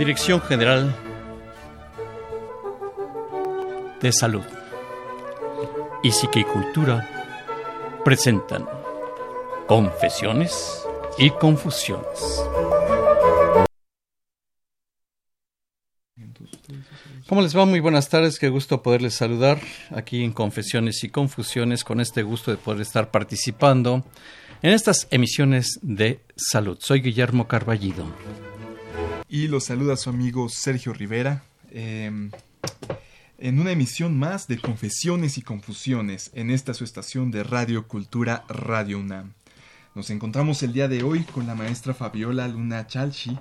Dirección 0.00 0.40
General 0.40 0.96
de 4.00 4.12
Salud 4.12 4.46
y 6.02 6.10
Psiquicultura 6.10 7.06
presentan 8.02 8.66
Confesiones 9.66 10.86
y 11.18 11.28
Confusiones. 11.28 12.42
¿Cómo 17.28 17.42
les 17.42 17.54
va? 17.54 17.66
Muy 17.66 17.80
buenas 17.80 18.08
tardes, 18.08 18.38
qué 18.38 18.48
gusto 18.48 18.82
poderles 18.82 19.12
saludar 19.12 19.60
aquí 19.94 20.24
en 20.24 20.32
Confesiones 20.32 21.04
y 21.04 21.10
Confusiones, 21.10 21.84
con 21.84 22.00
este 22.00 22.22
gusto 22.22 22.50
de 22.50 22.56
poder 22.56 22.80
estar 22.80 23.10
participando 23.10 24.02
en 24.62 24.72
estas 24.72 25.08
emisiones 25.10 25.78
de 25.82 26.20
salud. 26.36 26.78
Soy 26.80 27.02
Guillermo 27.02 27.46
Carballido 27.46 28.06
y 29.30 29.46
los 29.46 29.64
saluda 29.64 29.96
su 29.96 30.10
amigo 30.10 30.48
Sergio 30.48 30.92
Rivera 30.92 31.44
em, 31.70 32.32
en 33.38 33.60
una 33.60 33.70
emisión 33.70 34.18
más 34.18 34.48
de 34.48 34.58
Confesiones 34.58 35.38
y 35.38 35.42
Confusiones 35.42 36.32
en 36.34 36.50
esta 36.50 36.74
su 36.74 36.82
estación 36.82 37.30
de 37.30 37.44
Radio 37.44 37.86
Cultura 37.86 38.44
Radio 38.48 38.98
UNAM. 38.98 39.34
Nos 39.94 40.10
encontramos 40.10 40.64
el 40.64 40.72
día 40.72 40.88
de 40.88 41.04
hoy 41.04 41.22
con 41.22 41.46
la 41.46 41.54
maestra 41.54 41.94
Fabiola 41.94 42.48
Luna 42.48 42.88
Chalchi, 42.88 43.38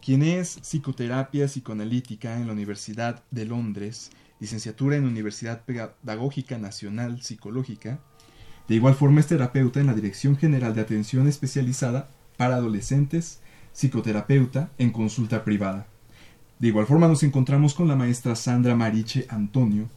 quien 0.00 0.22
es 0.22 0.60
psicoterapia 0.62 1.46
psicoanalítica 1.46 2.36
en 2.36 2.46
la 2.46 2.52
Universidad 2.52 3.24
de 3.32 3.46
Londres, 3.46 4.12
licenciatura 4.38 4.94
en 4.94 5.06
Universidad 5.06 5.64
Pedagógica 5.64 6.56
Nacional 6.56 7.20
Psicológica. 7.20 7.98
De 8.68 8.76
igual 8.76 8.94
forma 8.94 9.18
es 9.18 9.26
terapeuta 9.26 9.80
en 9.80 9.88
la 9.88 9.94
Dirección 9.94 10.36
General 10.36 10.72
de 10.72 10.82
Atención 10.82 11.26
Especializada 11.26 12.08
para 12.36 12.54
Adolescentes 12.54 13.40
psicoterapeuta 13.72 14.70
en 14.78 14.90
consulta 14.90 15.44
privada. 15.44 15.86
De 16.58 16.68
igual 16.68 16.86
forma 16.86 17.08
nos 17.08 17.22
encontramos 17.22 17.74
con 17.74 17.88
la 17.88 17.96
maestra 17.96 18.36
Sandra 18.36 18.76
Mariche 18.76 19.26
Antonio, 19.30 19.88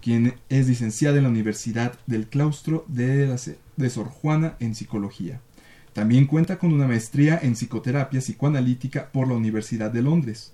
quien 0.00 0.34
es 0.48 0.68
licenciada 0.68 1.18
en 1.18 1.24
la 1.24 1.28
Universidad 1.28 1.98
del 2.06 2.28
Claustro 2.28 2.84
de, 2.88 3.36
de 3.76 3.90
Sor 3.90 4.06
Juana 4.08 4.54
en 4.60 4.74
Psicología. 4.74 5.40
También 5.92 6.26
cuenta 6.26 6.58
con 6.58 6.72
una 6.72 6.86
maestría 6.86 7.38
en 7.42 7.54
psicoterapia 7.54 8.20
psicoanalítica 8.20 9.10
por 9.10 9.26
la 9.26 9.34
Universidad 9.34 9.90
de 9.90 10.02
Londres. 10.02 10.52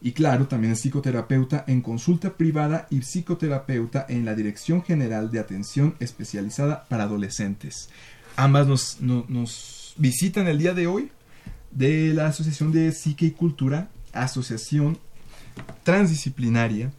Y 0.00 0.12
claro, 0.12 0.46
también 0.46 0.74
es 0.74 0.80
psicoterapeuta 0.80 1.64
en 1.66 1.80
consulta 1.80 2.36
privada 2.36 2.86
y 2.90 3.00
psicoterapeuta 3.00 4.06
en 4.08 4.24
la 4.24 4.34
Dirección 4.34 4.84
General 4.84 5.30
de 5.32 5.40
Atención 5.40 5.96
Especializada 5.98 6.84
para 6.88 7.04
Adolescentes. 7.04 7.88
Ambas 8.36 8.68
nos, 9.00 9.00
nos 9.00 9.94
visitan 9.96 10.46
el 10.46 10.58
día 10.58 10.74
de 10.74 10.86
hoy 10.86 11.10
de 11.76 12.14
la 12.14 12.28
Asociación 12.28 12.72
de 12.72 12.90
Psique 12.90 13.26
y 13.26 13.30
Cultura, 13.32 13.88
Asociación 14.12 14.98
Transdisciplinaria. 15.82 16.90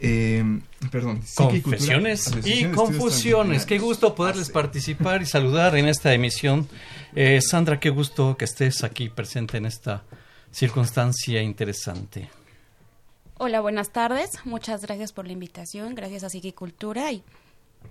Eh, 0.00 0.60
perdón, 0.90 1.22
Confesiones 1.34 2.30
y, 2.44 2.64
Confusiones. 2.66 3.66
Qué 3.66 3.78
gusto 3.78 4.14
poderles 4.14 4.50
participar 4.50 5.22
y 5.22 5.26
saludar 5.26 5.76
en 5.76 5.88
esta 5.88 6.12
emisión. 6.12 6.68
Eh, 7.14 7.40
Sandra, 7.40 7.78
qué 7.78 7.90
gusto 7.90 8.36
que 8.36 8.46
estés 8.46 8.82
aquí 8.82 9.08
presente 9.08 9.58
en 9.58 9.66
esta 9.66 10.04
circunstancia 10.50 11.42
interesante. 11.42 12.30
Hola, 13.38 13.60
buenas 13.60 13.90
tardes. 13.90 14.30
Muchas 14.44 14.82
gracias 14.82 15.12
por 15.12 15.26
la 15.26 15.32
invitación. 15.32 15.94
Gracias 15.94 16.24
a 16.24 16.28
Cultura 16.54 17.12
y 17.12 17.22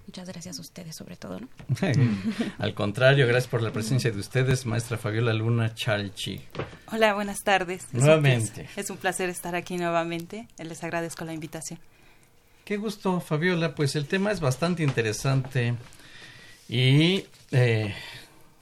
Muchas 0.07 0.27
gracias 0.27 0.57
a 0.57 0.61
ustedes, 0.61 0.95
sobre 0.95 1.15
todo. 1.15 1.39
¿no? 1.39 1.47
Al 2.57 2.73
contrario, 2.73 3.27
gracias 3.27 3.49
por 3.49 3.61
la 3.61 3.71
presencia 3.71 4.11
de 4.11 4.19
ustedes, 4.19 4.65
maestra 4.65 4.97
Fabiola 4.97 5.33
Luna 5.33 5.73
Chalchi. 5.73 6.41
Hola, 6.91 7.13
buenas 7.13 7.43
tardes. 7.43 7.87
Nuevamente. 7.91 8.69
Es 8.75 8.89
un, 8.89 8.97
placer 8.97 9.29
estar 9.29 9.55
aquí 9.55 9.77
nuevamente. 9.77 10.47
Les 10.57 10.83
agradezco 10.83 11.25
la 11.25 11.33
invitación. 11.33 11.79
Qué 12.63 12.77
gusto, 12.77 13.19
Fabiola. 13.19 13.75
Pues 13.75 13.95
el 13.95 14.07
tema 14.07 14.31
es 14.31 14.39
bastante 14.39 14.83
interesante 14.83 15.75
y 16.67 17.25
eh, 17.51 17.93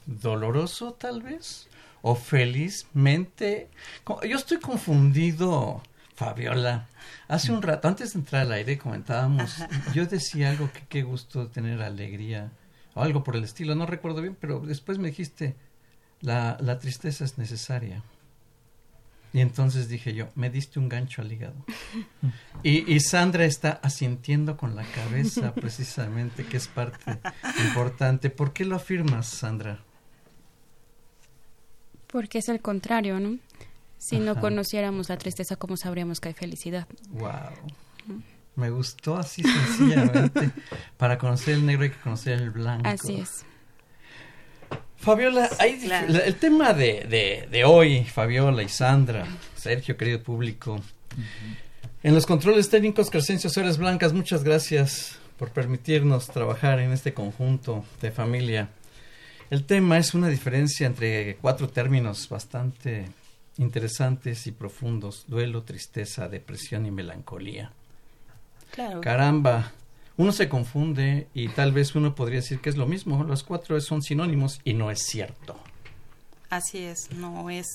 doloroso, 0.06 0.94
tal 0.94 1.22
vez, 1.22 1.68
o 2.02 2.16
felizmente. 2.16 3.70
Yo 4.28 4.38
estoy 4.38 4.60
confundido, 4.60 5.82
Fabiola 6.16 6.88
Hace 7.28 7.52
un 7.52 7.62
rato, 7.62 7.88
antes 7.88 8.14
de 8.14 8.20
entrar 8.20 8.44
al 8.44 8.52
aire, 8.52 8.78
comentábamos, 8.78 9.58
yo 9.94 10.06
decía 10.06 10.52
algo 10.52 10.72
que 10.72 10.84
qué 10.88 11.04
gusto 11.04 11.48
tener 11.48 11.82
alegría, 11.82 12.52
o 12.94 13.02
algo 13.02 13.24
por 13.24 13.36
el 13.36 13.44
estilo, 13.44 13.76
no 13.76 13.86
recuerdo 13.86 14.22
bien, 14.22 14.38
pero 14.40 14.60
después 14.60 15.00
me 15.00 15.08
dijiste, 15.08 15.56
la, 16.22 16.58
la 16.60 16.80
tristeza 16.80 17.26
es 17.26 17.38
necesaria. 17.38 18.04
Y 19.34 19.42
entonces 19.42 19.90
dije 19.90 20.14
yo, 20.14 20.30
me 20.36 20.52
diste 20.52 20.80
un 20.80 20.90
gancho 20.90 21.22
al 21.22 21.32
hígado. 21.32 21.56
Y, 22.62 22.94
y, 22.94 23.02
Sandra 23.02 23.44
está 23.44 23.72
asintiendo 23.84 24.56
con 24.56 24.74
la 24.74 24.86
cabeza 24.86 25.54
precisamente, 25.54 26.46
que 26.46 26.56
es 26.56 26.70
parte 26.70 27.20
importante. 27.68 28.30
¿Por 28.30 28.54
qué 28.54 28.64
lo 28.64 28.78
afirmas, 28.78 29.28
Sandra? 29.28 29.80
Porque 32.08 32.38
es 32.38 32.48
el 32.48 32.62
contrario, 32.62 33.20
¿no? 33.20 33.38
Si 34.04 34.20
no 34.20 34.38
conociéramos 34.38 35.08
la 35.08 35.16
tristeza, 35.16 35.56
¿cómo 35.56 35.78
sabríamos 35.78 36.20
que 36.20 36.28
hay 36.28 36.34
felicidad? 36.34 36.86
Wow. 37.12 38.20
Me 38.58 38.70
gustó 38.70 39.16
así 39.16 39.42
sencillamente. 39.44 40.52
Para 40.98 41.18
conocer 41.18 41.54
el 41.54 41.66
negro 41.66 41.84
hay 41.84 41.92
que 41.92 42.00
conocer 42.00 42.34
el 42.34 42.50
blanco. 42.50 42.86
Así 42.86 43.22
es. 43.22 43.46
Fabiola, 44.98 45.50
el 45.62 46.36
tema 46.36 46.74
de, 46.74 47.48
de, 47.50 47.64
hoy, 47.64 48.04
Fabiola 48.04 48.62
y 48.62 48.68
Sandra, 48.68 49.26
Sergio, 49.56 49.96
querido 49.96 50.22
público. 50.22 50.82
En 52.04 52.14
los 52.14 52.26
controles 52.26 52.70
técnicos, 52.70 53.10
Crescencio 53.10 53.50
Suárez 53.50 53.78
Blancas, 53.78 54.12
muchas 54.12 54.44
gracias 54.44 55.18
por 55.38 55.52
permitirnos 55.52 56.28
trabajar 56.28 56.80
en 56.80 56.92
este 56.92 57.14
conjunto 57.14 57.86
de 58.02 58.12
familia. 58.12 58.68
El 59.50 59.64
tema 59.64 59.98
es 59.98 60.14
una 60.14 60.28
diferencia 60.28 60.88
entre 60.88 61.38
cuatro 61.38 61.70
términos 61.70 62.28
bastante 62.28 63.06
interesantes 63.58 64.48
y 64.48 64.52
profundos, 64.52 65.26
duelo, 65.28 65.64
tristeza, 65.64 66.28
depresión 66.28 66.86
y 66.86 66.92
melancolía. 66.92 67.72
Claro. 68.72 69.02
Caramba, 69.02 69.72
uno 70.18 70.32
se 70.32 70.50
confunde 70.50 71.28
y 71.34 71.50
tal 71.50 71.72
vez 71.72 71.96
uno 71.96 72.16
podría 72.16 72.38
decir 72.38 72.60
que 72.60 72.70
es 72.70 72.78
lo 72.78 72.86
mismo, 72.86 73.24
los 73.24 73.44
cuatro 73.44 73.80
son 73.82 74.02
sinónimos 74.02 74.60
y 74.64 74.74
no 74.74 74.92
es 74.92 75.04
cierto. 75.04 75.58
Así 76.50 76.80
es, 76.80 77.12
no 77.12 77.50
es, 77.50 77.66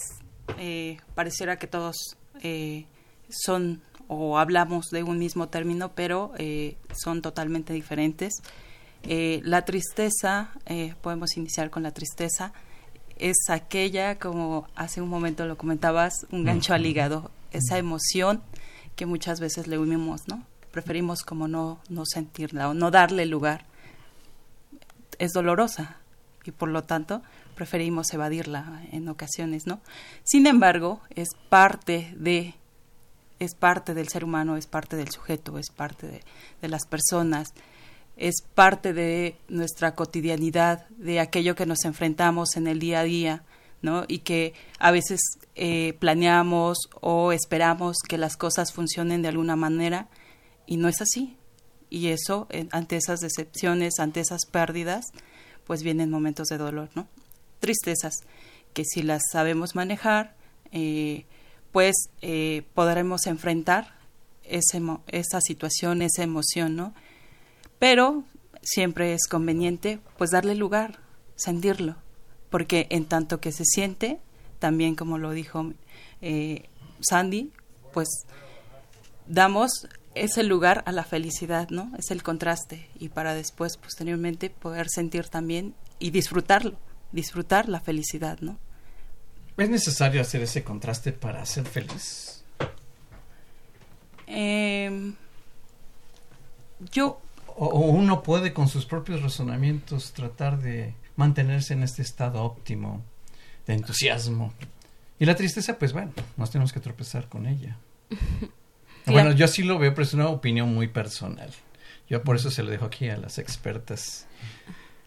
eh, 0.58 0.98
pareciera 1.14 1.58
que 1.58 1.66
todos 1.66 2.16
eh, 2.42 2.86
son 3.28 3.82
o 4.06 4.38
hablamos 4.38 4.86
de 4.90 5.02
un 5.02 5.18
mismo 5.18 5.48
término, 5.48 5.92
pero 5.94 6.32
eh, 6.38 6.76
son 6.96 7.22
totalmente 7.22 7.72
diferentes. 7.72 8.34
la 9.02 9.64
tristeza, 9.64 10.50
podemos 11.02 11.36
iniciar 11.36 11.70
con 11.70 11.82
la 11.82 11.92
tristeza, 11.92 12.52
es 13.18 13.36
aquella, 13.48 14.18
como 14.18 14.66
hace 14.74 15.00
un 15.02 15.08
momento 15.08 15.46
lo 15.46 15.58
comentabas, 15.58 16.26
un 16.30 16.44
gancho 16.44 16.74
al 16.74 16.86
hígado, 16.86 17.30
esa 17.52 17.78
emoción 17.78 18.42
que 18.96 19.06
muchas 19.06 19.40
veces 19.40 19.66
le 19.66 19.78
unimos, 19.78 20.28
¿no? 20.28 20.44
Preferimos 20.70 21.22
como 21.22 21.48
no, 21.48 21.80
no 21.88 22.04
sentirla 22.04 22.68
o 22.68 22.74
no 22.74 22.90
darle 22.90 23.26
lugar. 23.26 23.64
Es 25.18 25.32
dolorosa 25.32 25.96
y 26.44 26.50
por 26.50 26.68
lo 26.68 26.84
tanto 26.84 27.22
preferimos 27.54 28.12
evadirla 28.12 28.82
en 28.92 29.08
ocasiones, 29.08 29.66
¿no? 29.66 29.80
Sin 30.24 30.46
embargo, 30.46 31.00
es 31.14 31.28
parte 31.48 32.14
de 32.16 32.54
es 33.40 33.54
parte 33.54 33.94
del 33.94 34.08
ser 34.08 34.24
humano, 34.24 34.56
es 34.56 34.66
parte 34.66 34.96
del 34.96 35.10
sujeto, 35.10 35.58
es 35.58 35.70
parte 35.70 36.08
de, 36.08 36.22
de 36.60 36.68
las 36.68 36.86
personas, 36.86 37.54
es 38.18 38.42
parte 38.54 38.92
de 38.92 39.36
nuestra 39.48 39.94
cotidianidad, 39.94 40.88
de 40.90 41.20
aquello 41.20 41.54
que 41.54 41.66
nos 41.66 41.84
enfrentamos 41.84 42.56
en 42.56 42.66
el 42.66 42.80
día 42.80 43.00
a 43.00 43.04
día, 43.04 43.44
¿no? 43.80 44.04
Y 44.08 44.18
que 44.18 44.54
a 44.80 44.90
veces 44.90 45.20
eh, 45.54 45.94
planeamos 46.00 46.78
o 47.00 47.32
esperamos 47.32 47.98
que 48.06 48.18
las 48.18 48.36
cosas 48.36 48.72
funcionen 48.72 49.22
de 49.22 49.28
alguna 49.28 49.54
manera 49.54 50.08
y 50.66 50.76
no 50.76 50.88
es 50.88 51.00
así. 51.00 51.36
Y 51.90 52.08
eso, 52.08 52.48
ante 52.72 52.96
esas 52.96 53.20
decepciones, 53.20 53.94
ante 53.98 54.20
esas 54.20 54.44
pérdidas, 54.50 55.06
pues 55.64 55.82
vienen 55.82 56.10
momentos 56.10 56.48
de 56.48 56.58
dolor, 56.58 56.90
¿no? 56.94 57.06
Tristezas, 57.60 58.14
que 58.74 58.84
si 58.84 59.02
las 59.02 59.22
sabemos 59.32 59.74
manejar, 59.74 60.34
eh, 60.72 61.24
pues 61.72 61.94
eh, 62.20 62.64
podremos 62.74 63.26
enfrentar 63.26 63.94
ese, 64.42 64.82
esa 65.06 65.40
situación, 65.40 66.02
esa 66.02 66.24
emoción, 66.24 66.74
¿no? 66.74 66.94
Pero 67.78 68.24
siempre 68.62 69.14
es 69.14 69.26
conveniente 69.28 70.00
pues 70.16 70.30
darle 70.30 70.54
lugar, 70.54 70.98
sentirlo, 71.36 71.96
porque 72.50 72.86
en 72.90 73.06
tanto 73.06 73.40
que 73.40 73.52
se 73.52 73.64
siente, 73.64 74.18
también 74.58 74.94
como 74.94 75.18
lo 75.18 75.30
dijo 75.32 75.72
eh, 76.20 76.68
Sandy, 77.00 77.52
pues 77.92 78.08
damos 79.26 79.88
ese 80.14 80.42
lugar 80.42 80.82
a 80.86 80.92
la 80.92 81.04
felicidad, 81.04 81.68
¿no? 81.70 81.92
Es 81.96 82.10
el 82.10 82.22
contraste 82.22 82.88
y 82.98 83.08
para 83.08 83.34
después, 83.34 83.76
posteriormente, 83.76 84.50
poder 84.50 84.88
sentir 84.88 85.28
también 85.28 85.74
y 85.98 86.10
disfrutarlo, 86.10 86.76
disfrutar 87.12 87.68
la 87.68 87.80
felicidad, 87.80 88.38
¿no? 88.40 88.58
¿Es 89.56 89.68
necesario 89.68 90.20
hacer 90.20 90.42
ese 90.42 90.62
contraste 90.62 91.12
para 91.12 91.44
ser 91.44 91.66
feliz? 91.66 92.44
Eh, 94.26 95.14
yo 96.92 97.20
o, 97.58 97.80
uno 97.80 98.22
puede 98.22 98.52
con 98.52 98.68
sus 98.68 98.86
propios 98.86 99.22
razonamientos 99.22 100.12
tratar 100.12 100.60
de 100.60 100.94
mantenerse 101.16 101.74
en 101.74 101.82
este 101.82 102.02
estado 102.02 102.42
óptimo 102.42 103.02
de 103.66 103.74
entusiasmo. 103.74 104.52
Y 105.18 105.24
la 105.24 105.34
tristeza, 105.34 105.78
pues 105.78 105.92
bueno, 105.92 106.12
nos 106.36 106.50
tenemos 106.50 106.72
que 106.72 106.80
tropezar 106.80 107.28
con 107.28 107.46
ella. 107.46 107.76
Bueno, 109.06 109.32
yo 109.32 109.48
sí 109.48 109.62
lo 109.62 109.78
veo, 109.78 109.94
pero 109.94 110.02
es 110.02 110.12
una 110.12 110.28
opinión 110.28 110.74
muy 110.74 110.86
personal. 110.86 111.50
Yo 112.10 112.22
por 112.22 112.36
eso 112.36 112.50
se 112.50 112.62
lo 112.62 112.70
dejo 112.70 112.84
aquí 112.84 113.08
a 113.08 113.16
las 113.16 113.38
expertas. 113.38 114.26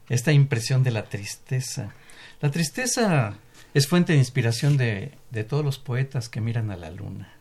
Esta 0.10 0.32
impresión 0.32 0.82
de 0.82 0.90
la 0.90 1.04
tristeza. 1.04 1.94
La 2.40 2.50
tristeza 2.50 3.36
es 3.76 3.88
fuente 3.88 4.14
de 4.14 4.18
inspiración 4.18 4.76
de, 4.76 5.12
de 5.30 5.44
todos 5.44 5.64
los 5.64 5.78
poetas 5.78 6.30
que 6.30 6.42
miran 6.42 6.72
a 6.72 6.78
la 6.78 6.90
luna. 6.90 7.32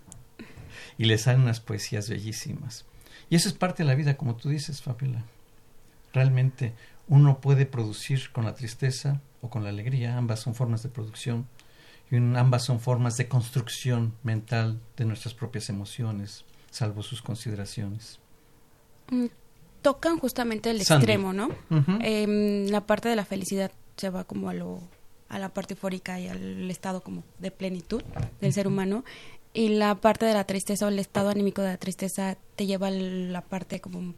Y 0.98 1.06
les 1.06 1.22
salen 1.22 1.40
unas 1.40 1.60
poesías 1.60 2.10
bellísimas. 2.10 2.84
Y 3.30 3.36
eso 3.36 3.48
es 3.48 3.54
parte 3.54 3.84
de 3.84 3.88
la 3.88 3.94
vida, 3.94 4.16
como 4.16 4.36
tú 4.36 4.50
dices, 4.50 4.82
Fabiola. 4.82 5.24
Realmente 6.12 6.74
uno 7.08 7.40
puede 7.40 7.64
producir 7.64 8.30
con 8.32 8.44
la 8.44 8.54
tristeza 8.54 9.20
o 9.40 9.48
con 9.48 9.62
la 9.62 9.70
alegría, 9.70 10.18
ambas 10.18 10.40
son 10.40 10.54
formas 10.54 10.82
de 10.82 10.88
producción 10.88 11.46
y 12.10 12.16
ambas 12.16 12.64
son 12.64 12.80
formas 12.80 13.16
de 13.16 13.28
construcción 13.28 14.14
mental 14.24 14.80
de 14.96 15.04
nuestras 15.04 15.32
propias 15.32 15.68
emociones, 15.68 16.44
salvo 16.70 17.02
sus 17.02 17.22
consideraciones. 17.22 18.18
Mm, 19.10 19.26
tocan 19.80 20.18
justamente 20.18 20.70
el 20.70 20.80
extremo, 20.80 21.32
¿no? 21.32 21.50
Em, 22.00 22.66
la 22.68 22.80
parte 22.80 23.08
de 23.08 23.16
la 23.16 23.24
felicidad 23.24 23.70
se 23.96 24.10
va 24.10 24.24
como 24.24 24.50
a 24.50 24.54
lo 24.54 24.80
a 25.28 25.38
la 25.38 25.50
parte 25.50 25.74
eufórica 25.74 26.18
y 26.18 26.26
al 26.26 26.68
estado 26.68 27.02
como 27.02 27.22
de 27.38 27.52
plenitud 27.52 28.02
del 28.40 28.52
ser 28.52 28.66
humano 28.66 29.04
y 29.52 29.70
la 29.70 29.97
parte 29.97 30.26
de 30.26 30.35
la 30.35 30.44
tristeza 30.44 30.87
o 30.87 30.88
el 30.88 30.99
estado 30.99 31.29
anímico 31.29 31.62
de 31.62 31.69
la 31.69 31.76
tristeza 31.76 32.37
te 32.56 32.67
lleva 32.67 32.88
a 32.88 32.91
la 32.91 33.41
parte 33.41 33.81
como 33.81 34.14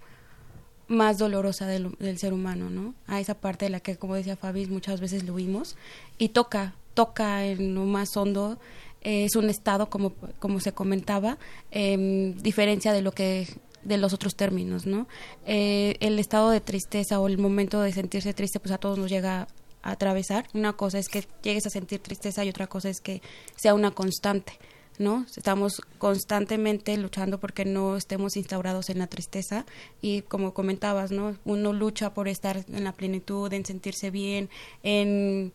más 0.88 1.18
dolorosa 1.18 1.66
del, 1.66 2.18
ser 2.18 2.32
humano, 2.32 2.68
¿no? 2.68 2.94
A 3.06 3.20
esa 3.20 3.34
parte 3.34 3.64
de 3.64 3.70
la 3.70 3.80
que, 3.80 3.96
como 3.96 4.14
decía 4.14 4.36
Fabi, 4.36 4.66
muchas 4.66 5.00
veces 5.00 5.24
lo 5.24 5.34
vimos 5.34 5.76
y 6.18 6.30
toca, 6.30 6.74
toca 6.94 7.46
en 7.46 7.74
lo 7.74 7.84
más 7.84 8.16
hondo. 8.16 8.58
es 9.00 9.34
un 9.36 9.48
estado, 9.48 9.88
como, 9.88 10.12
como 10.38 10.60
se 10.60 10.72
comentaba, 10.72 11.38
eh, 11.70 12.34
diferencia 12.42 12.92
de 12.92 13.02
lo 13.02 13.12
que 13.12 13.48
de 13.82 13.98
los 13.98 14.12
otros 14.12 14.36
términos, 14.36 14.86
¿no? 14.86 15.08
Eh, 15.46 15.96
el 16.00 16.18
estado 16.18 16.50
de 16.50 16.60
tristeza 16.60 17.18
o 17.18 17.26
el 17.26 17.38
momento 17.38 17.80
de 17.80 17.92
sentirse 17.92 18.32
triste, 18.32 18.60
pues 18.60 18.72
a 18.72 18.78
todos 18.78 18.98
nos 18.98 19.10
llega 19.10 19.48
a 19.82 19.90
atravesar. 19.90 20.46
Una 20.54 20.74
cosa 20.74 20.98
es 20.98 21.08
que 21.08 21.26
llegues 21.42 21.66
a 21.66 21.70
sentir 21.70 22.00
tristeza 22.00 22.44
y 22.44 22.48
otra 22.48 22.68
cosa 22.68 22.90
es 22.90 23.00
que 23.00 23.22
sea 23.56 23.74
una 23.74 23.90
constante. 23.90 24.52
¿No? 24.98 25.26
Estamos 25.36 25.82
constantemente 25.98 26.96
luchando 26.96 27.38
porque 27.38 27.64
no 27.64 27.96
estemos 27.96 28.36
instaurados 28.36 28.90
en 28.90 28.98
la 28.98 29.06
tristeza 29.06 29.64
y 30.00 30.22
como 30.22 30.54
comentabas, 30.54 31.10
¿no? 31.10 31.36
Uno 31.44 31.72
lucha 31.72 32.14
por 32.14 32.28
estar 32.28 32.64
en 32.68 32.84
la 32.84 32.92
plenitud, 32.92 33.52
en 33.52 33.64
sentirse 33.64 34.10
bien, 34.10 34.50
en, 34.82 35.52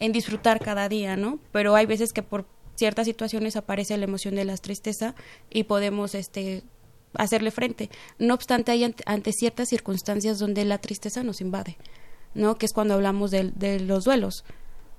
en 0.00 0.12
disfrutar 0.12 0.60
cada 0.60 0.88
día, 0.88 1.16
¿no? 1.16 1.38
Pero 1.52 1.74
hay 1.74 1.86
veces 1.86 2.12
que 2.12 2.22
por 2.22 2.46
ciertas 2.76 3.06
situaciones 3.06 3.56
aparece 3.56 3.96
la 3.96 4.04
emoción 4.04 4.34
de 4.34 4.44
la 4.44 4.56
tristeza 4.56 5.14
y 5.50 5.64
podemos 5.64 6.14
este 6.14 6.62
hacerle 7.14 7.50
frente. 7.50 7.90
No 8.18 8.34
obstante, 8.34 8.72
hay 8.72 8.94
ante, 9.06 9.32
ciertas 9.32 9.68
circunstancias 9.68 10.38
donde 10.38 10.64
la 10.64 10.78
tristeza 10.78 11.22
nos 11.22 11.40
invade, 11.40 11.76
¿no? 12.34 12.56
Que 12.56 12.66
es 12.66 12.72
cuando 12.72 12.94
hablamos 12.94 13.30
de, 13.30 13.52
de 13.54 13.80
los 13.80 14.04
duelos. 14.04 14.44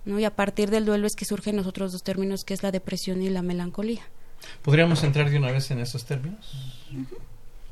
¿No? 0.05 0.19
Y 0.19 0.25
a 0.25 0.35
partir 0.35 0.69
del 0.69 0.85
duelo 0.85 1.07
es 1.07 1.15
que 1.15 1.25
surgen 1.25 1.57
los 1.57 1.67
otros 1.67 1.91
dos 1.91 2.03
términos, 2.03 2.45
que 2.45 2.53
es 2.53 2.63
la 2.63 2.71
depresión 2.71 3.21
y 3.21 3.29
la 3.29 3.41
melancolía. 3.41 4.01
¿Podríamos 4.61 5.03
entrar 5.03 5.29
de 5.29 5.37
una 5.37 5.51
vez 5.51 5.71
en 5.71 5.79
esos 5.79 6.05
términos? 6.05 6.51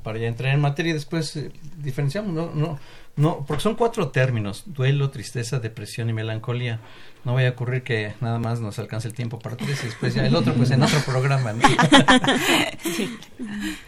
Para 0.03 0.19
ya 0.19 0.27
entrar 0.27 0.53
en 0.53 0.59
materia 0.59 0.91
y 0.91 0.93
después 0.93 1.35
eh, 1.37 1.51
diferenciamos, 1.77 2.33
no, 2.33 2.51
no, 2.53 2.77
no, 3.15 3.45
porque 3.45 3.61
son 3.61 3.75
cuatro 3.75 4.09
términos, 4.09 4.63
duelo, 4.65 5.11
tristeza, 5.11 5.59
depresión 5.59 6.09
y 6.09 6.13
melancolía. 6.13 6.79
No 7.23 7.35
vaya 7.35 7.49
a 7.49 7.51
ocurrir 7.51 7.83
que 7.83 8.13
nada 8.19 8.37
más 8.37 8.59
nos 8.59 8.79
alcance 8.79 9.07
el 9.07 9.13
tiempo 9.13 9.39
para 9.39 9.55
tres 9.55 9.81
y 9.83 9.85
después 9.85 10.13
ya 10.13 10.25
el 10.25 10.35
otro, 10.35 10.53
pues 10.55 10.71
en 10.71 10.83
otro 10.83 10.99
programa. 11.05 11.53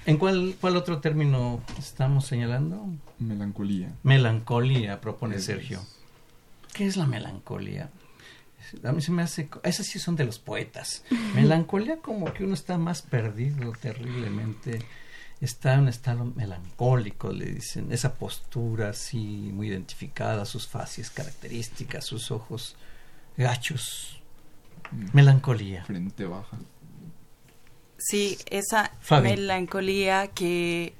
¿En 0.05 0.17
cuál, 0.17 0.55
cuál 0.61 0.77
otro 0.77 0.99
término 0.99 1.61
estamos 1.77 2.25
señalando? 2.25 2.85
Melancolía. 3.19 3.91
Melancolía, 4.03 5.01
propone 5.01 5.39
Sergio. 5.39 5.81
¿Qué 6.73 6.85
es 6.85 6.95
la 6.95 7.07
melancolía? 7.07 7.89
A 8.84 8.91
mí 8.91 9.01
se 9.01 9.12
me 9.12 9.22
hace, 9.22 9.50
esas 9.63 9.86
sí 9.86 10.00
son 10.00 10.15
de 10.15 10.25
los 10.25 10.39
poetas. 10.39 11.03
Melancolía 11.34 11.98
como 11.98 12.34
que 12.34 12.43
uno 12.43 12.53
está 12.53 12.77
más 12.77 13.01
perdido 13.01 13.72
terriblemente, 13.74 14.79
está 15.41 15.74
en 15.74 15.81
un 15.81 15.88
estado 15.89 16.25
melancólico, 16.25 17.31
le 17.31 17.45
dicen, 17.45 17.91
esa 17.91 18.15
postura 18.15 18.89
así 18.89 19.51
muy 19.53 19.67
identificada, 19.67 20.45
sus 20.45 20.67
facies 20.67 21.10
características, 21.10 22.05
sus 22.05 22.31
ojos 22.31 22.75
gachos. 23.38 24.22
Melancolía. 25.13 25.84
Frente 25.86 26.25
baja. 26.25 26.57
Sí, 27.98 28.38
esa 28.50 28.91
melancolía 29.22 30.27
que 30.27 30.93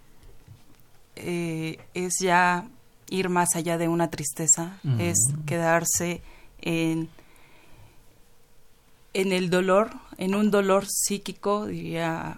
eh, 1.15 1.77
es 1.93 2.13
ya 2.19 2.67
ir 3.10 3.29
más 3.29 3.55
allá 3.55 3.77
de 3.77 3.88
una 3.88 4.10
tristeza, 4.10 4.79
es 4.98 5.17
quedarse 5.45 6.22
en 6.62 7.10
en 9.15 9.31
el 9.31 9.50
dolor, 9.50 9.91
en 10.17 10.36
un 10.36 10.51
dolor 10.51 10.88
psíquico, 10.88 11.67
diría, 11.67 12.38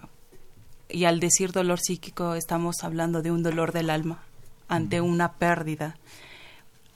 y 0.88 1.06
al 1.06 1.18
decir 1.18 1.50
dolor 1.50 1.80
psíquico 1.80 2.34
estamos 2.34 2.84
hablando 2.84 3.20
de 3.20 3.32
un 3.32 3.42
dolor 3.42 3.72
del 3.72 3.90
alma, 3.90 4.22
ante 4.68 5.00
una 5.00 5.32
pérdida, 5.32 5.96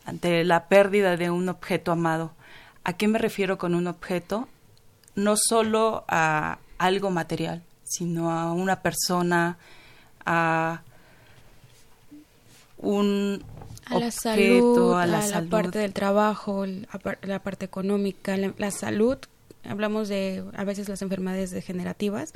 ante 0.05 0.45
la 0.45 0.69
pérdida 0.69 1.17
de 1.17 1.31
un 1.31 1.49
objeto 1.49 1.91
amado. 1.91 2.31
¿A 2.85 2.93
qué 2.93 3.09
me 3.09 3.19
refiero 3.19 3.59
con 3.59 3.75
un 3.75 3.89
objeto? 3.89 4.49
No 5.17 5.35
solo 5.37 6.05
a 6.07 6.59
algo 6.79 7.11
material, 7.11 7.65
sino 7.83 8.31
a 8.31 8.53
una 8.53 8.83
persona, 8.83 9.59
a 10.25 10.83
un 12.79 13.45
a 13.87 13.99
la 13.99 14.13
salud, 14.13 14.95
a 14.95 15.07
la, 15.07 15.43
parte 15.51 15.81
del 15.81 15.93
trabajo, 15.93 16.67
la, 16.67 17.41
parte 17.41 17.65
económica, 17.65 18.37
la 18.37 18.71
salud 18.71 19.19
hablamos 19.65 20.09
de 20.09 20.45
a 20.55 20.65
veces 20.65 20.89
las 20.89 21.03
enfermedades 21.03 21.51
degenerativas, 21.51 22.33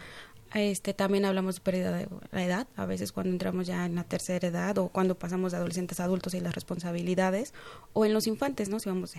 este 0.54 0.94
también 0.94 1.24
hablamos 1.24 1.56
de 1.56 1.60
pérdida 1.60 1.96
de 1.96 2.08
la 2.30 2.44
edad, 2.44 2.68
a 2.76 2.86
veces 2.86 3.12
cuando 3.12 3.32
entramos 3.32 3.66
ya 3.66 3.84
en 3.84 3.96
la 3.96 4.04
tercera 4.04 4.46
edad 4.46 4.78
o 4.78 4.88
cuando 4.88 5.18
pasamos 5.18 5.52
de 5.52 5.58
adolescentes 5.58 6.00
a 6.00 6.04
adultos 6.04 6.34
y 6.34 6.40
las 6.40 6.54
responsabilidades, 6.54 7.52
o 7.92 8.04
en 8.04 8.14
los 8.14 8.26
infantes, 8.26 8.68
¿no? 8.68 8.78
Si 8.78 8.88
vamos 8.88 9.14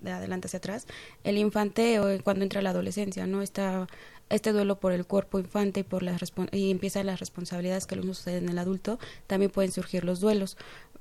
de 0.00 0.12
adelante 0.12 0.46
hacia 0.46 0.58
atrás, 0.58 0.86
el 1.24 1.38
infante 1.38 2.00
o 2.00 2.22
cuando 2.22 2.42
entra 2.42 2.62
la 2.62 2.70
adolescencia, 2.70 3.26
¿no? 3.26 3.42
Está 3.42 3.86
este 4.28 4.52
duelo 4.52 4.78
por 4.78 4.92
el 4.92 5.06
cuerpo 5.06 5.38
infante 5.38 5.80
y 5.80 5.82
por 5.82 6.02
las 6.02 6.20
y 6.52 6.70
empiezan 6.70 7.06
las 7.06 7.20
responsabilidades 7.20 7.86
que 7.86 7.96
lo 7.96 8.02
mismo 8.02 8.14
sucede 8.14 8.38
en 8.38 8.48
el 8.48 8.58
adulto, 8.58 8.98
también 9.26 9.50
pueden 9.50 9.72
surgir 9.72 10.04
los 10.04 10.20
duelos. 10.20 10.56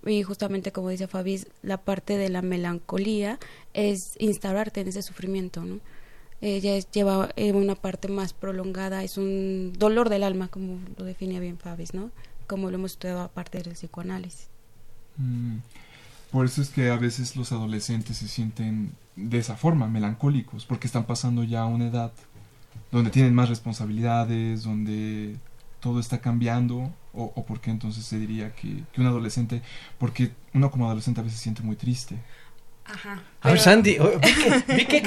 Y 0.05 0.23
justamente 0.23 0.71
como 0.71 0.89
dice 0.89 1.07
Fabi, 1.07 1.45
la 1.61 1.77
parte 1.77 2.17
de 2.17 2.29
la 2.29 2.41
melancolía 2.41 3.39
es 3.73 4.15
instaurarte 4.17 4.81
en 4.81 4.87
ese 4.87 5.01
sufrimiento, 5.01 5.63
¿no? 5.63 5.79
Ella 6.41 6.79
lleva 6.79 7.29
eh, 7.35 7.51
una 7.51 7.75
parte 7.75 8.07
más 8.07 8.33
prolongada, 8.33 9.03
es 9.03 9.17
un 9.17 9.73
dolor 9.77 10.09
del 10.09 10.23
alma, 10.23 10.47
como 10.47 10.79
lo 10.97 11.03
definía 11.03 11.39
bien 11.39 11.57
Fabis, 11.57 11.93
¿no? 11.93 12.11
Como 12.47 12.69
lo 12.69 12.77
hemos 12.77 12.93
estudiado 12.93 13.21
aparte 13.21 13.61
del 13.61 13.73
psicoanálisis. 13.73 14.47
Mm. 15.17 15.57
Por 16.31 16.45
eso 16.45 16.61
es 16.61 16.69
que 16.69 16.89
a 16.89 16.95
veces 16.95 17.35
los 17.35 17.51
adolescentes 17.51 18.17
se 18.17 18.27
sienten 18.27 18.91
de 19.15 19.39
esa 19.39 19.55
forma, 19.55 19.87
melancólicos, 19.87 20.65
porque 20.65 20.87
están 20.87 21.05
pasando 21.05 21.43
ya 21.43 21.65
una 21.65 21.87
edad 21.87 22.13
donde 22.91 23.09
tienen 23.09 23.33
más 23.33 23.49
responsabilidades, 23.49 24.63
donde 24.63 25.35
todo 25.79 25.99
está 25.99 26.19
cambiando, 26.19 26.93
o, 27.13 27.33
o 27.35 27.45
por 27.45 27.61
qué 27.61 27.71
entonces 27.71 28.05
se 28.05 28.19
diría 28.19 28.53
que, 28.55 28.83
que 28.93 29.01
un 29.01 29.07
adolescente, 29.07 29.61
porque 29.97 30.31
uno 30.53 30.71
como 30.71 30.85
adolescente 30.85 31.19
a 31.19 31.23
veces 31.23 31.39
se 31.39 31.43
siente 31.43 31.63
muy 31.63 31.75
triste. 31.75 32.15
Ajá. 32.91 33.21
A 33.41 33.49
ver, 33.51 33.59
Sandy, 33.59 33.97
vi 34.67 34.85
que, 34.85 35.03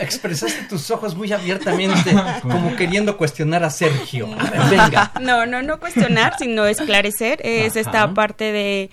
expresaste 0.00 0.64
tus 0.68 0.90
ojos 0.90 1.14
muy 1.14 1.32
abiertamente, 1.32 2.14
como 2.42 2.76
queriendo 2.76 3.16
cuestionar 3.16 3.64
a 3.64 3.70
Sergio. 3.70 4.28
venga. 4.70 5.12
No, 5.20 5.46
no, 5.46 5.62
no 5.62 5.80
cuestionar, 5.80 6.36
sino 6.38 6.66
esclarecer. 6.66 7.40
Es 7.42 7.76
esta 7.76 8.12
parte 8.14 8.52
de. 8.52 8.90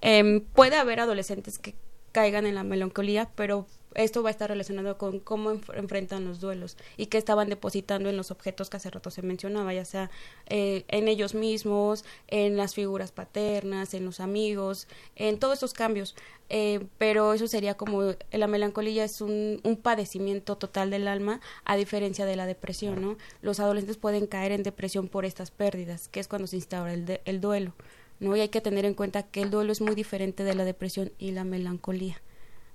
Em, 0.00 0.40
puede 0.40 0.76
haber 0.76 1.00
adolescentes 1.00 1.58
que 1.58 1.74
caigan 2.12 2.46
en 2.46 2.54
la 2.54 2.64
melancolía, 2.64 3.28
pero 3.34 3.66
esto 3.94 4.22
va 4.22 4.28
a 4.28 4.32
estar 4.32 4.50
relacionado 4.50 4.96
con 4.98 5.20
cómo 5.20 5.50
enfrentan 5.50 6.24
los 6.24 6.40
duelos 6.40 6.76
y 6.96 7.06
qué 7.06 7.18
estaban 7.18 7.48
depositando 7.48 8.08
en 8.08 8.16
los 8.16 8.30
objetos 8.30 8.70
que 8.70 8.76
hace 8.76 8.90
rato 8.90 9.10
se 9.10 9.22
mencionaba, 9.22 9.74
ya 9.74 9.84
sea 9.84 10.10
eh, 10.46 10.84
en 10.88 11.08
ellos 11.08 11.34
mismos, 11.34 12.04
en 12.28 12.56
las 12.56 12.74
figuras 12.74 13.12
paternas, 13.12 13.94
en 13.94 14.04
los 14.04 14.20
amigos, 14.20 14.86
en 15.16 15.38
todos 15.38 15.54
estos 15.54 15.74
cambios. 15.74 16.14
Eh, 16.52 16.86
pero 16.98 17.32
eso 17.32 17.46
sería 17.46 17.76
como 17.76 18.14
la 18.32 18.46
melancolía 18.48 19.04
es 19.04 19.20
un, 19.20 19.60
un, 19.62 19.76
padecimiento 19.76 20.56
total 20.56 20.90
del 20.90 21.06
alma 21.06 21.40
a 21.64 21.76
diferencia 21.76 22.26
de 22.26 22.34
la 22.34 22.44
depresión, 22.44 23.00
¿no? 23.00 23.16
Los 23.40 23.60
adolescentes 23.60 23.98
pueden 23.98 24.26
caer 24.26 24.50
en 24.50 24.64
depresión 24.64 25.06
por 25.06 25.24
estas 25.24 25.52
pérdidas, 25.52 26.08
que 26.08 26.18
es 26.18 26.26
cuando 26.26 26.48
se 26.48 26.56
instaura 26.56 26.92
el, 26.92 27.20
el 27.24 27.40
duelo, 27.40 27.72
¿no? 28.18 28.34
Y 28.36 28.40
hay 28.40 28.48
que 28.48 28.60
tener 28.60 28.84
en 28.84 28.94
cuenta 28.94 29.22
que 29.22 29.42
el 29.42 29.50
duelo 29.50 29.70
es 29.70 29.80
muy 29.80 29.94
diferente 29.94 30.42
de 30.42 30.54
la 30.56 30.64
depresión 30.64 31.12
y 31.18 31.30
la 31.30 31.44
melancolía. 31.44 32.20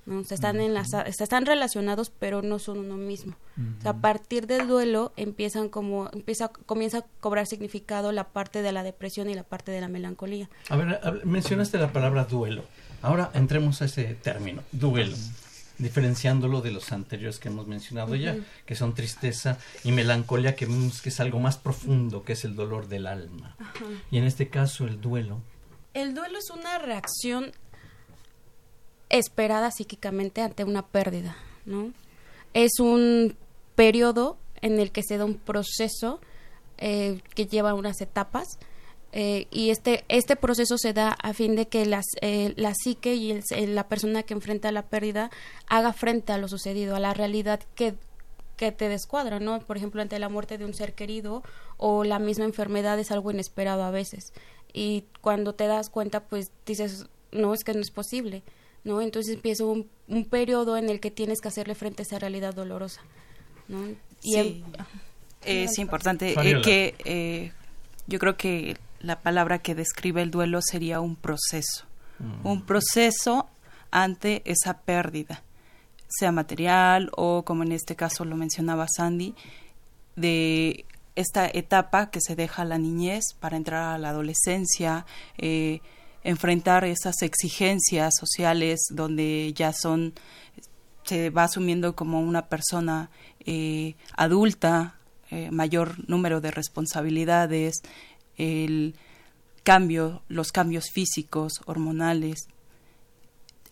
¿No? 0.05 0.21
están, 0.21 0.59
en 0.59 0.73
las, 0.73 0.93
están 0.93 1.45
relacionados, 1.45 2.09
pero 2.09 2.41
no 2.41 2.59
son 2.59 2.79
uno 2.79 2.97
mismo. 2.97 3.35
a 3.83 3.93
partir 3.93 4.47
del 4.47 4.67
duelo 4.67 5.13
empiezan 5.17 5.69
como, 5.69 6.09
empieza, 6.13 6.49
comienza 6.49 6.99
a 6.99 7.05
cobrar 7.19 7.47
significado 7.47 8.11
la 8.11 8.25
parte 8.29 8.61
de 8.61 8.71
la 8.71 8.83
depresión 8.83 9.29
y 9.29 9.33
la 9.33 9.43
parte 9.43 9.71
de 9.71 9.81
la 9.81 9.87
melancolía. 9.87 10.49
A 10.69 10.77
ver, 10.77 11.25
mencionaste 11.25 11.77
la 11.77 11.91
palabra 11.91 12.25
duelo. 12.25 12.63
Ahora 13.01 13.31
entremos 13.33 13.81
a 13.81 13.85
ese 13.85 14.15
término, 14.15 14.63
duelo 14.71 15.15
diferenciándolo 15.77 16.61
de 16.61 16.71
los 16.71 16.91
anteriores 16.91 17.39
que 17.39 17.49
hemos 17.49 17.67
mencionado 17.67 18.15
ya, 18.15 18.37
que 18.65 18.75
son 18.75 18.93
tristeza 18.93 19.57
y 19.83 19.91
melancolía, 19.91 20.55
que 20.55 20.65
vemos 20.65 21.01
que 21.01 21.09
es 21.09 21.19
algo 21.19 21.39
más 21.39 21.57
profundo, 21.57 22.23
que 22.23 22.33
es 22.33 22.45
el 22.45 22.55
dolor 22.55 22.87
del 22.87 23.07
alma. 23.07 23.55
Y 24.11 24.17
en 24.17 24.23
este 24.23 24.47
caso, 24.47 24.85
el 24.87 25.01
duelo. 25.01 25.41
El 25.93 26.13
duelo 26.13 26.37
es 26.37 26.49
una 26.49 26.77
reacción 26.77 27.51
esperada 29.17 29.71
psíquicamente 29.71 30.41
ante 30.41 30.63
una 30.63 30.85
pérdida, 30.85 31.35
¿no? 31.65 31.91
Es 32.53 32.79
un 32.79 33.35
periodo 33.75 34.37
en 34.61 34.79
el 34.79 34.91
que 34.91 35.03
se 35.03 35.17
da 35.17 35.25
un 35.25 35.35
proceso 35.35 36.19
eh, 36.77 37.21
que 37.35 37.45
lleva 37.45 37.73
unas 37.73 38.01
etapas 38.01 38.59
eh, 39.17 39.47
y 39.49 39.69
este, 39.69 40.03
este 40.09 40.35
proceso 40.35 40.77
se 40.77 40.91
da 40.91 41.11
a 41.11 41.33
fin 41.33 41.55
de 41.55 41.69
que 41.69 41.83
eh, 42.21 42.53
la 42.57 42.73
psique 42.75 43.15
y 43.15 43.39
la 43.65 43.87
persona 43.87 44.23
que 44.23 44.33
enfrenta 44.33 44.73
la 44.73 44.87
pérdida 44.89 45.31
haga 45.67 45.93
frente 45.93 46.33
a 46.33 46.37
lo 46.37 46.49
sucedido, 46.49 46.97
a 46.97 46.99
la 46.99 47.13
realidad 47.13 47.61
que, 47.75 47.95
que 48.57 48.73
te 48.73 48.89
descuadra, 48.89 49.39
¿no? 49.39 49.61
Por 49.61 49.77
ejemplo, 49.77 50.01
ante 50.01 50.19
la 50.19 50.27
muerte 50.27 50.57
de 50.57 50.65
un 50.65 50.73
ser 50.73 50.95
querido 50.95 51.43
o 51.77 52.03
la 52.03 52.19
misma 52.19 52.43
enfermedad 52.43 52.99
es 52.99 53.09
algo 53.09 53.31
inesperado 53.31 53.83
a 53.83 53.89
veces. 53.89 54.33
Y 54.73 55.05
cuando 55.21 55.55
te 55.55 55.65
das 55.67 55.89
cuenta, 55.89 56.25
pues 56.25 56.51
dices, 56.65 57.05
no, 57.31 57.53
es 57.53 57.63
que 57.63 57.73
no 57.73 57.79
es 57.79 57.91
posible. 57.91 58.43
¿No? 58.85 59.01
Entonces 59.01 59.35
empieza 59.35 59.65
un, 59.65 59.89
un 60.07 60.23
periodo 60.23 60.77
en 60.77 60.89
el 60.89 61.01
que 61.01 61.11
tienes 61.11 61.41
que 61.41 61.49
hacerle 61.49 61.75
frente 61.75 62.03
a 62.03 62.05
esa 62.05 62.19
realidad 62.19 62.53
dolorosa, 62.53 63.01
¿no? 63.67 63.79
sí. 64.21 64.63
es 65.43 65.77
importante 65.79 66.31
eh, 66.31 66.61
que 66.61 66.95
eh, 67.03 67.51
yo 68.07 68.19
creo 68.19 68.37
que 68.37 68.77
la 69.01 69.21
palabra 69.21 69.59
que 69.59 69.75
describe 69.75 70.21
el 70.21 70.31
duelo 70.31 70.61
sería 70.61 71.01
un 71.01 71.15
proceso, 71.15 71.85
mm. 72.19 72.47
un 72.47 72.61
proceso 72.65 73.49
ante 73.91 74.41
esa 74.45 74.81
pérdida, 74.81 75.43
sea 76.07 76.31
material 76.31 77.09
o 77.17 77.43
como 77.43 77.63
en 77.63 77.71
este 77.71 77.95
caso 77.95 78.23
lo 78.23 78.35
mencionaba 78.35 78.87
Sandy, 78.87 79.35
de 80.15 80.85
esta 81.15 81.47
etapa 81.47 82.11
que 82.11 82.19
se 82.21 82.35
deja 82.35 82.61
a 82.61 82.65
la 82.65 82.77
niñez 82.77 83.23
para 83.39 83.57
entrar 83.57 83.95
a 83.95 83.97
la 83.97 84.09
adolescencia, 84.09 85.05
eh, 85.37 85.81
enfrentar 86.25 86.83
esas 86.85 87.21
exigencias 87.21 88.15
sociales 88.19 88.79
donde 88.89 89.53
ya 89.55 89.71
son 89.71 90.13
se 91.03 91.29
va 91.29 91.43
asumiendo 91.43 91.95
como 91.95 92.19
una 92.19 92.47
persona 92.47 93.11
eh, 93.45 93.93
adulta, 94.17 94.95
eh, 95.29 95.51
mayor 95.51 96.09
número 96.09 96.41
de 96.41 96.49
responsabilidades, 96.49 97.75
el 98.37 98.95
cambio, 99.63 100.23
los 100.27 100.51
cambios 100.51 100.89
físicos, 100.91 101.53
hormonales, 101.65 102.47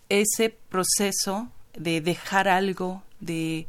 ese 0.09 0.51
proceso 0.51 1.49
de 1.75 2.01
dejar 2.01 2.47
algo, 2.47 3.01
de 3.19 3.67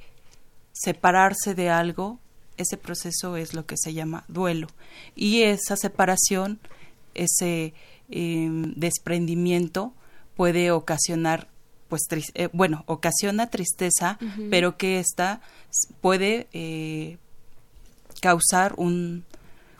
separarse 0.72 1.54
de 1.54 1.70
algo, 1.70 2.18
ese 2.58 2.76
proceso 2.76 3.38
es 3.38 3.54
lo 3.54 3.64
que 3.64 3.76
se 3.78 3.94
llama 3.94 4.24
duelo. 4.28 4.66
Y 5.16 5.42
esa 5.42 5.76
separación, 5.76 6.60
ese 7.14 7.72
Em, 8.10 8.74
desprendimiento 8.74 9.94
puede 10.36 10.70
ocasionar 10.70 11.48
pues 11.88 12.02
eh, 12.34 12.48
bueno 12.52 12.84
ocasiona 12.86 13.48
tristeza 13.48 14.18
pero 14.50 14.76
que 14.76 14.98
esta 14.98 15.40
puede 16.02 16.48
eh, 16.52 17.16
causar 18.20 18.74
un, 18.76 19.24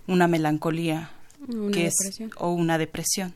una 0.07 0.27
melancolía 0.27 1.11
que 1.73 1.87
es 1.87 1.95
o 2.39 2.53
una 2.53 2.79
depresión. 2.79 3.35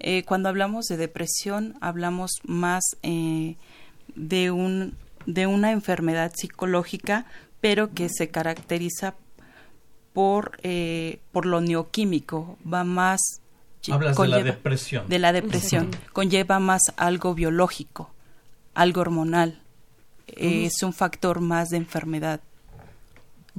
Eh, 0.00 0.24
cuando 0.24 0.48
hablamos 0.48 0.86
de 0.86 0.96
depresión 0.96 1.76
hablamos 1.82 2.30
más 2.44 2.82
de 3.02 4.50
un 4.50 4.96
de 5.26 5.46
una 5.46 5.72
enfermedad 5.72 6.32
psicológica 6.34 7.26
pero 7.60 7.92
que 7.92 8.08
se 8.08 8.28
caracteriza 8.28 9.14
por 10.14 10.58
por 11.32 11.44
lo 11.44 11.60
neoquímico. 11.60 12.56
Va 12.66 12.84
más 12.84 13.41
Hablas 13.90 14.16
de 14.16 14.28
la 14.28 14.42
depresión. 14.42 15.08
De 15.08 15.18
la 15.18 15.32
depresión. 15.32 15.90
Conlleva 16.12 16.58
más 16.60 16.82
algo 16.96 17.34
biológico, 17.34 18.12
algo 18.74 19.00
hormonal. 19.00 19.60
es 20.26 20.82
un 20.82 20.92
factor 20.92 21.40
más 21.40 21.70
de 21.70 21.78
enfermedad. 21.78 22.40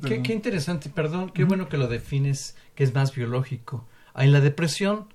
Qué, 0.02 0.34
interesante, 0.34 0.90
perdón, 0.90 1.30
qué 1.30 1.44
bueno 1.44 1.70
que 1.70 1.78
lo 1.78 1.88
defines, 1.88 2.56
que 2.74 2.84
es 2.84 2.94
más 2.94 3.14
biológico. 3.14 3.86
En 4.16 4.32
la 4.32 4.42
depresión 4.42 5.08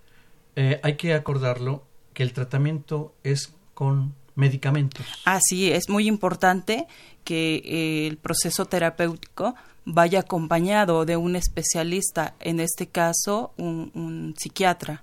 eh, 0.56 0.80
hay 0.82 0.96
que 0.96 1.14
acordarlo 1.14 1.84
que 2.14 2.22
el 2.22 2.32
tratamiento 2.32 3.14
es 3.24 3.54
con 3.74 4.14
medicamentos. 4.34 5.04
Así 5.24 5.70
es 5.70 5.88
muy 5.88 6.06
importante 6.06 6.86
que 7.24 7.56
eh, 7.64 8.06
el 8.06 8.18
proceso 8.18 8.66
terapéutico 8.66 9.54
vaya 9.88 10.20
acompañado 10.20 11.06
de 11.06 11.16
un 11.16 11.34
especialista, 11.34 12.34
en 12.40 12.60
este 12.60 12.86
caso 12.86 13.52
un, 13.56 14.34
psiquiatra. 14.38 15.02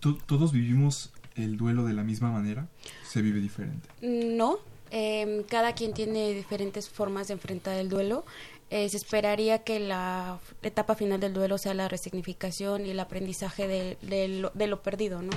¿Todos 0.00 0.52
vivimos 0.52 1.12
el 1.34 1.58
duelo 1.58 1.84
de 1.84 1.92
la 1.92 2.02
misma 2.02 2.30
manera? 2.30 2.68
¿Se 3.06 3.20
vive 3.20 3.40
diferente? 3.40 3.88
No, 4.00 4.58
em, 4.90 5.42
cada 5.42 5.74
quien 5.74 5.92
tiene 5.92 6.32
diferentes 6.32 6.88
formas 6.88 7.28
de 7.28 7.34
enfrentar 7.34 7.76
el 7.78 7.90
duelo. 7.90 8.24
Eh, 8.70 8.88
se 8.88 8.96
esperaría 8.96 9.64
que 9.64 9.80
la 9.80 10.38
etapa 10.62 10.94
final 10.94 11.20
del 11.20 11.34
duelo 11.34 11.58
sea 11.58 11.74
la 11.74 11.88
resignificación 11.88 12.86
y 12.86 12.90
el 12.90 13.00
aprendizaje 13.00 13.68
de, 13.68 14.28
lo, 14.68 14.82
perdido, 14.82 15.20
¿no? 15.20 15.32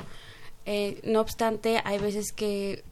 Eh, 0.66 1.02
no 1.04 1.20
obstante, 1.20 1.82
hay 1.84 2.00
veces 2.00 2.32
que 2.32 2.84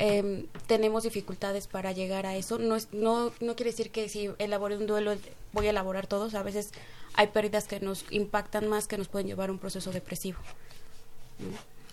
Em, 0.00 0.46
tenemos 0.66 1.02
dificultades 1.02 1.66
para 1.66 1.92
llegar 1.92 2.24
a 2.24 2.36
eso. 2.36 2.58
No, 2.58 2.76
es, 2.76 2.88
no, 2.92 3.32
no 3.40 3.56
quiere 3.56 3.72
decir 3.72 3.90
que 3.90 4.08
si 4.08 4.30
elabore 4.38 4.76
un 4.76 4.86
duelo 4.86 5.14
voy 5.52 5.66
a 5.66 5.70
elaborar 5.70 6.06
todos. 6.06 6.34
A 6.34 6.42
veces 6.42 6.70
hay 7.14 7.28
pérdidas 7.28 7.66
que 7.66 7.80
nos 7.80 8.04
impactan 8.10 8.68
más, 8.68 8.86
que 8.86 8.96
nos 8.96 9.08
pueden 9.08 9.26
llevar 9.26 9.48
a 9.48 9.52
un 9.52 9.58
proceso 9.58 9.90
depresivo. 9.90 10.38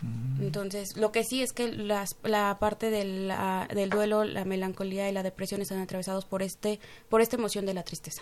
Mm. 0.02 0.42
Entonces, 0.44 0.98
lo 0.98 1.12
que 1.12 1.24
sí 1.24 1.42
es 1.42 1.52
que 1.52 1.72
las, 1.72 2.16
la 2.24 2.58
parte 2.60 2.92
del, 2.92 3.34
del 3.74 3.90
duelo, 3.90 4.24
la 4.24 4.46
melancolía 4.46 5.10
y 5.10 5.12
la 5.12 5.24
depresión 5.24 5.62
están 5.62 5.80
atravesados 5.80 6.26
por 6.26 6.44
este 6.44 6.80
por 7.10 7.22
esta 7.22 7.38
emoción 7.38 7.66
de 7.66 7.74
la 7.74 7.84
tristeza. 7.84 8.22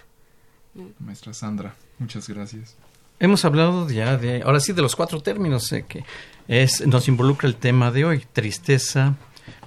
Maestra 0.99 1.33
Sandra, 1.33 1.75
muchas 1.99 2.27
gracias. 2.29 2.75
Hemos 3.19 3.45
hablado 3.45 3.89
ya 3.89 4.17
de, 4.17 4.41
ahora 4.41 4.59
sí, 4.59 4.73
de 4.73 4.81
los 4.81 4.95
cuatro 4.95 5.21
términos 5.21 5.71
eh, 5.71 5.85
que 5.87 6.03
es, 6.47 6.85
nos 6.87 7.07
involucra 7.07 7.47
el 7.47 7.55
tema 7.55 7.91
de 7.91 8.05
hoy: 8.05 8.25
tristeza, 8.31 9.15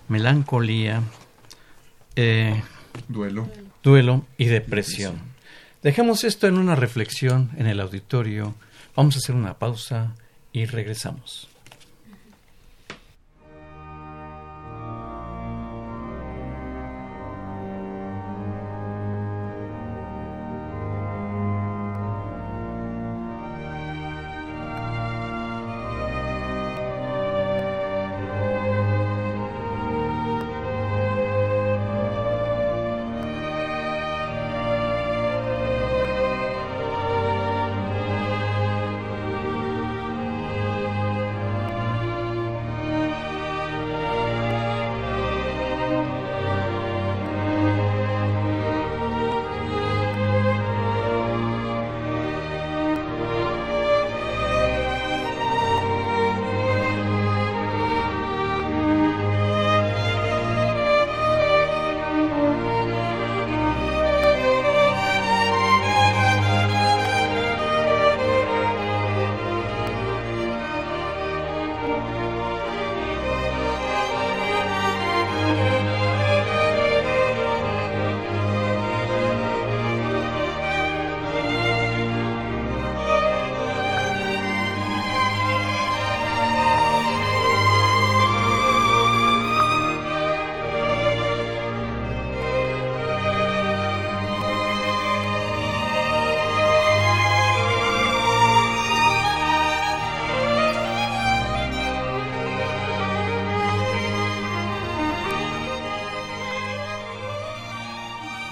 melancolía, 0.09 1.03
eh, 2.15 2.63
duelo, 3.09 3.49
duelo 3.83 4.25
y 4.39 4.47
depresión. 4.47 5.21
Dejemos 5.83 6.25
esto 6.25 6.47
en 6.47 6.59
una 6.59 6.75
reflexión 6.75 7.51
en 7.57 7.67
el 7.67 7.81
auditorio. 7.81 8.55
Vamos 8.95 9.17
a 9.17 9.19
hacer 9.19 9.35
una 9.35 9.59
pausa 9.59 10.15
y 10.53 10.65
regresamos. 10.65 11.49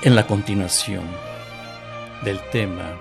En 0.04 0.14
la 0.14 0.26
continuación 0.26 1.02
del 2.24 2.38
tema 2.50 2.94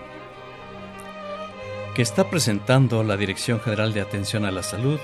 que 1.94 2.02
está 2.02 2.30
presentando 2.30 3.04
la 3.04 3.18
Dirección 3.18 3.60
General 3.60 3.94
de 3.94 4.00
Atención 4.00 4.46
a 4.46 4.52
la 4.52 4.64
Salud 4.64 5.02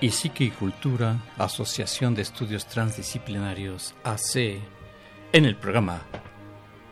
y 0.00 0.10
Psique 0.10 0.44
y 0.44 0.50
Cultura, 0.50 1.16
Asociación 1.38 2.14
de 2.14 2.22
Estudios 2.22 2.66
Transdisciplinarios 2.66 3.96
AC, 4.04 4.60
en 5.32 5.44
el 5.44 5.56
programa 5.56 6.02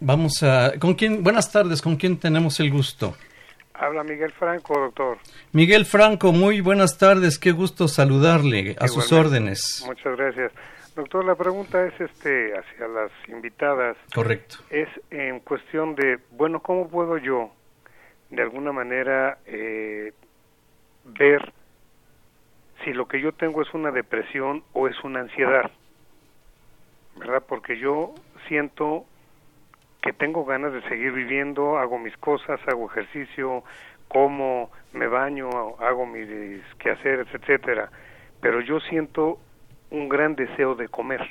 vamos 0.01 0.43
a... 0.43 0.73
¿Con 0.79 0.95
quién? 0.95 1.23
Buenas 1.23 1.51
tardes, 1.51 1.81
¿con 1.81 1.97
quién 1.97 2.19
tenemos 2.19 2.61
el 2.61 2.71
gusto? 2.71 3.17
Habla 3.79 4.05
Miguel 4.05 4.33
Franco, 4.33 4.79
doctor. 4.79 5.19
Miguel 5.53 5.85
Franco, 5.85 6.33
muy 6.33 6.61
buenas 6.61 6.99
tardes, 6.99 7.39
qué 7.39 7.53
gusto 7.53 7.89
saludarle, 7.89 8.75
a 8.81 8.89
sus 8.89 9.13
órdenes. 9.13 9.85
Muchas 9.87 10.17
gracias. 10.17 10.53
Doctor, 10.95 11.27
la 11.27 11.35
pregunta 11.35 11.85
es 11.85 12.01
este 12.01 12.55
hacia 12.59 12.89
las 12.89 13.11
invitadas. 13.29 13.99
Correcto. 14.15 14.57
Es 14.71 14.89
en 15.11 15.41
cuestión 15.41 15.95
de, 15.95 16.19
bueno, 16.31 16.61
¿cómo 16.61 16.89
puedo 16.89 17.19
yo 17.19 17.51
de 18.31 18.43
alguna 18.43 18.73
manera 18.73 19.39
eh, 19.45 20.15
ver 21.05 21.53
si 22.83 22.95
lo 22.95 23.07
que 23.07 23.21
yo 23.21 23.33
tengo 23.33 23.61
es 23.61 23.75
una 23.75 23.91
depresión 23.91 24.65
o 24.73 24.89
es 24.89 24.97
una 25.05 25.21
ansiedad? 25.21 25.71
¿Verdad? 27.17 27.43
Porque 27.47 27.79
yo 27.79 28.15
siento 28.49 29.05
que 30.07 30.13
tengo 30.13 30.45
ganas 30.45 30.73
de 30.73 30.83
seguir 30.83 31.11
viviendo, 31.11 31.79
hago 31.79 31.99
mis 31.99 32.17
cosas, 32.17 32.61
hago 32.69 32.87
ejercicio, 32.87 33.65
como, 34.07 34.71
me 34.93 35.09
baño, 35.09 35.51
hago 35.81 36.07
mis 36.07 36.29
quehaceres, 36.79 37.27
etcétera, 37.35 37.91
pero 38.41 38.61
yo 38.61 38.79
siento 38.79 39.41
un 39.91 40.09
gran 40.09 40.37
deseo 40.37 40.77
de 40.77 40.89
comer. 40.89 41.27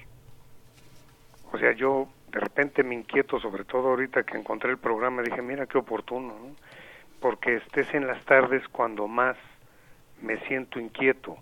O 1.53 1.57
sea, 1.57 1.71
yo 1.71 2.09
de 2.33 2.41
repente 2.41 2.83
me 2.83 2.95
inquieto, 2.95 3.39
sobre 3.39 3.63
todo 3.63 3.91
ahorita 3.91 4.23
que 4.23 4.38
encontré 4.38 4.71
el 4.71 4.77
programa, 4.77 5.21
dije, 5.21 5.41
mira 5.41 5.67
qué 5.67 5.77
oportuno, 5.77 6.35
porque 7.21 7.55
estés 7.55 7.93
en 7.93 8.07
las 8.07 8.25
tardes 8.25 8.67
cuando 8.67 9.07
más 9.07 9.38
me 10.21 10.38
siento 10.47 10.81
inquieto. 10.81 11.38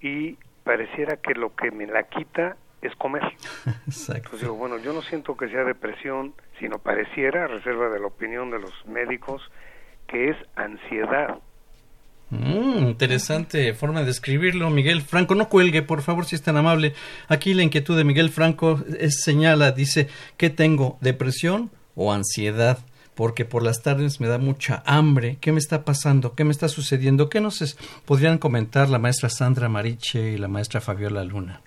Y 0.00 0.36
pareciera 0.64 1.16
que 1.16 1.34
lo 1.34 1.54
que 1.54 1.70
me 1.70 1.86
la 1.86 2.02
quita 2.02 2.56
es 2.86 2.94
comer. 2.96 3.22
Exacto. 3.86 4.36
digo, 4.36 4.54
bueno, 4.54 4.78
yo 4.78 4.92
no 4.92 5.02
siento 5.02 5.36
que 5.36 5.48
sea 5.48 5.64
depresión, 5.64 6.34
sino 6.58 6.78
pareciera, 6.78 7.44
a 7.44 7.48
reserva 7.48 7.88
de 7.88 8.00
la 8.00 8.06
opinión 8.06 8.50
de 8.50 8.58
los 8.58 8.72
médicos, 8.86 9.42
que 10.06 10.30
es 10.30 10.36
ansiedad. 10.54 11.38
Mm, 12.30 12.88
interesante 12.88 13.74
forma 13.74 14.00
de 14.00 14.06
describirlo, 14.06 14.70
Miguel 14.70 15.02
Franco. 15.02 15.34
No 15.34 15.48
cuelgue, 15.48 15.82
por 15.82 16.02
favor, 16.02 16.24
si 16.24 16.34
es 16.34 16.42
tan 16.42 16.56
amable. 16.56 16.94
Aquí 17.28 17.54
la 17.54 17.62
inquietud 17.62 17.96
de 17.96 18.04
Miguel 18.04 18.30
Franco 18.30 18.82
es, 18.98 19.22
señala, 19.22 19.72
dice, 19.72 20.08
¿qué 20.36 20.50
tengo? 20.50 20.98
¿Depresión 21.00 21.70
o 21.94 22.12
ansiedad? 22.12 22.78
Porque 23.14 23.44
por 23.44 23.62
las 23.62 23.82
tardes 23.82 24.20
me 24.20 24.26
da 24.26 24.38
mucha 24.38 24.82
hambre. 24.86 25.38
¿Qué 25.40 25.52
me 25.52 25.60
está 25.60 25.84
pasando? 25.84 26.34
¿Qué 26.34 26.42
me 26.42 26.50
está 26.50 26.68
sucediendo? 26.68 27.28
¿Qué 27.28 27.40
nos 27.40 27.76
podrían 28.04 28.38
comentar 28.38 28.88
la 28.88 28.98
maestra 28.98 29.28
Sandra 29.28 29.68
Mariche 29.68 30.32
y 30.32 30.38
la 30.38 30.48
maestra 30.48 30.80
Fabiola 30.80 31.22
Luna? 31.22 31.60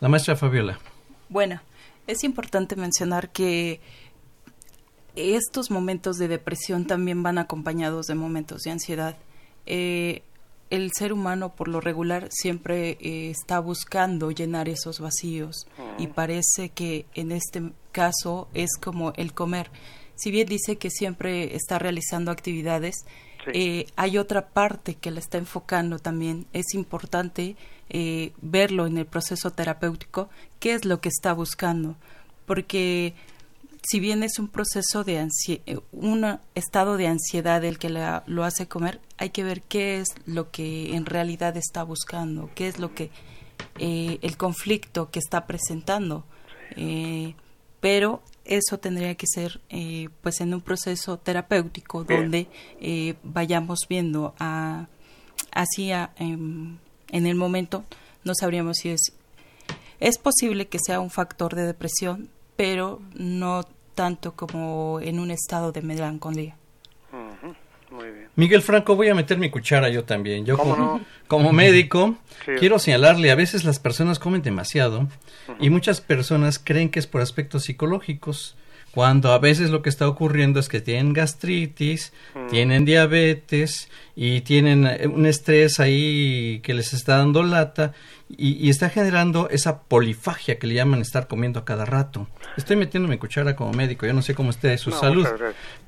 La 0.00 0.08
maestra 0.08 0.36
Fabiola. 0.36 0.78
Bueno, 1.28 1.60
es 2.06 2.24
importante 2.24 2.76
mencionar 2.76 3.30
que 3.30 3.80
estos 5.16 5.70
momentos 5.70 6.16
de 6.16 6.28
depresión 6.28 6.86
también 6.86 7.22
van 7.22 7.38
acompañados 7.38 8.06
de 8.06 8.14
momentos 8.14 8.62
de 8.62 8.70
ansiedad. 8.70 9.16
Eh, 9.66 10.22
el 10.70 10.92
ser 10.92 11.12
humano 11.12 11.54
por 11.54 11.68
lo 11.68 11.80
regular 11.80 12.28
siempre 12.30 12.98
eh, 13.00 13.30
está 13.30 13.58
buscando 13.58 14.30
llenar 14.30 14.68
esos 14.68 15.00
vacíos 15.00 15.66
y 15.98 16.08
parece 16.08 16.68
que 16.68 17.06
en 17.14 17.32
este 17.32 17.72
caso 17.90 18.48
es 18.54 18.70
como 18.80 19.12
el 19.16 19.32
comer. 19.32 19.70
Si 20.14 20.30
bien 20.30 20.46
dice 20.46 20.76
que 20.76 20.90
siempre 20.90 21.54
está 21.54 21.78
realizando 21.78 22.30
actividades, 22.30 22.96
eh, 23.52 23.86
hay 23.96 24.18
otra 24.18 24.48
parte 24.48 24.94
que 24.94 25.10
la 25.10 25.20
está 25.20 25.38
enfocando 25.38 25.98
también. 25.98 26.46
Es 26.52 26.74
importante 26.74 27.56
eh, 27.90 28.32
verlo 28.42 28.86
en 28.86 28.98
el 28.98 29.06
proceso 29.06 29.50
terapéutico, 29.50 30.28
qué 30.60 30.74
es 30.74 30.84
lo 30.84 31.00
que 31.00 31.08
está 31.08 31.32
buscando, 31.32 31.96
porque 32.44 33.14
si 33.82 33.98
bien 33.98 34.22
es 34.22 34.38
un 34.38 34.48
proceso 34.48 35.04
de 35.04 35.26
eh, 35.48 35.78
un 35.92 36.38
estado 36.54 36.98
de 36.98 37.06
ansiedad 37.06 37.64
el 37.64 37.78
que 37.78 37.88
lo 37.88 38.44
hace 38.44 38.68
comer, 38.68 39.00
hay 39.16 39.30
que 39.30 39.42
ver 39.42 39.62
qué 39.62 40.00
es 40.00 40.08
lo 40.26 40.50
que 40.50 40.94
en 40.96 41.06
realidad 41.06 41.56
está 41.56 41.82
buscando, 41.82 42.50
qué 42.54 42.68
es 42.68 42.78
lo 42.78 42.94
que 42.94 43.10
eh, 43.78 44.18
el 44.20 44.36
conflicto 44.36 45.10
que 45.10 45.18
está 45.18 45.46
presentando. 45.46 46.26
pero 47.80 48.22
eso 48.48 48.78
tendría 48.78 49.14
que 49.14 49.26
ser 49.26 49.60
pues 50.20 50.40
en 50.40 50.54
un 50.54 50.60
proceso 50.60 51.18
terapéutico 51.18 52.04
donde 52.04 52.48
vayamos 53.22 53.80
viendo 53.88 54.34
a 54.38 54.88
hacia 55.52 56.10
en 56.18 56.78
el 57.10 57.34
momento 57.34 57.84
no 58.24 58.34
sabríamos 58.34 58.78
si 58.78 58.90
es 58.90 59.12
es 60.00 60.18
posible 60.18 60.68
que 60.68 60.78
sea 60.78 61.00
un 61.00 61.10
factor 61.10 61.54
de 61.54 61.66
depresión, 61.66 62.28
pero 62.56 63.00
no 63.14 63.64
tanto 63.94 64.34
como 64.36 65.00
en 65.00 65.18
un 65.18 65.30
estado 65.30 65.72
de 65.72 65.82
melancolía. 65.82 66.56
Miguel 68.36 68.62
Franco, 68.62 68.96
voy 68.96 69.08
a 69.08 69.14
meter 69.14 69.38
mi 69.38 69.50
cuchara 69.50 69.88
yo 69.88 70.04
también. 70.04 70.44
Yo 70.44 70.58
como, 71.26 71.52
médico 71.52 72.16
quiero 72.58 72.78
señalarle, 72.78 73.30
a 73.30 73.34
veces 73.34 73.64
las 73.64 73.78
personas 73.78 74.18
comen 74.18 74.42
demasiado 74.42 75.08
y 75.58 75.70
muchas 75.70 76.00
personas 76.00 76.58
creen 76.58 76.90
que 76.90 76.98
es 76.98 77.06
por 77.06 77.22
aspectos 77.22 77.64
psicológicos 77.64 78.56
cuando 78.98 79.32
a 79.32 79.38
veces 79.38 79.70
lo 79.70 79.80
que 79.80 79.90
está 79.90 80.08
ocurriendo 80.08 80.58
es 80.58 80.68
que 80.68 80.80
tienen 80.80 81.12
gastritis, 81.12 82.12
mm. 82.34 82.48
tienen 82.48 82.84
diabetes 82.84 83.88
y 84.16 84.40
tienen 84.40 84.88
eh, 84.88 85.06
un 85.06 85.24
estrés 85.24 85.78
ahí 85.78 86.58
que 86.64 86.74
les 86.74 86.92
está 86.92 87.18
dando 87.18 87.44
lata 87.44 87.92
y, 88.28 88.68
está 88.68 88.90
generando 88.90 89.48
esa 89.50 89.82
polifagia 89.82 90.58
que 90.58 90.66
le 90.66 90.74
llaman 90.74 91.00
estar 91.00 91.28
comiendo 91.28 91.60
a 91.60 91.64
cada 91.64 91.84
rato. 91.84 92.26
Estoy 92.56 92.74
metiendo 92.74 93.08
mi 93.08 93.18
cuchara 93.18 93.54
como 93.54 93.72
médico, 93.72 94.04
yo 94.04 94.12
no 94.12 94.20
sé 94.20 94.34
cómo 94.34 94.50
esté 94.50 94.76
su 94.78 94.90
salud, 94.90 95.28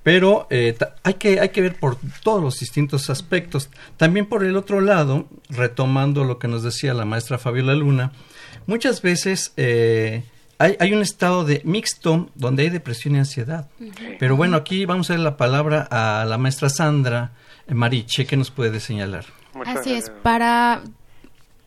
pero 0.04 0.46
eh, 0.48 0.78
hay, 1.02 1.14
que, 1.14 1.40
hay 1.40 1.48
que 1.48 1.62
ver 1.62 1.74
por 1.80 1.96
todos 2.22 2.40
los 2.40 2.60
distintos 2.60 3.10
aspectos. 3.10 3.70
También 3.96 4.26
por 4.26 4.44
el 4.44 4.56
otro 4.56 4.80
lado, 4.80 5.26
retomando 5.48 6.22
lo 6.22 6.38
que 6.38 6.46
nos 6.46 6.62
decía 6.62 6.94
la 6.94 7.06
maestra 7.06 7.38
Fabiola 7.38 7.74
Luna, 7.74 8.12
muchas 8.68 9.02
veces... 9.02 9.52
Eh, 9.56 10.22
hay, 10.60 10.92
un 10.92 11.00
estado 11.00 11.44
de 11.44 11.62
mixto 11.64 12.28
donde 12.34 12.64
hay 12.64 12.68
depresión 12.68 13.14
y 13.14 13.18
ansiedad. 13.18 13.68
Pero 14.18 14.36
bueno, 14.36 14.58
aquí 14.58 14.84
vamos 14.84 15.08
a 15.08 15.14
dar 15.14 15.20
la 15.20 15.36
palabra 15.38 15.88
a 15.90 16.26
la 16.26 16.36
maestra 16.36 16.68
Sandra 16.68 17.32
Mariche, 17.66 18.26
que 18.26 18.36
nos 18.36 18.50
puede 18.50 18.78
señalar. 18.78 19.24
Así 19.64 19.94
es, 19.94 20.10
para 20.22 20.82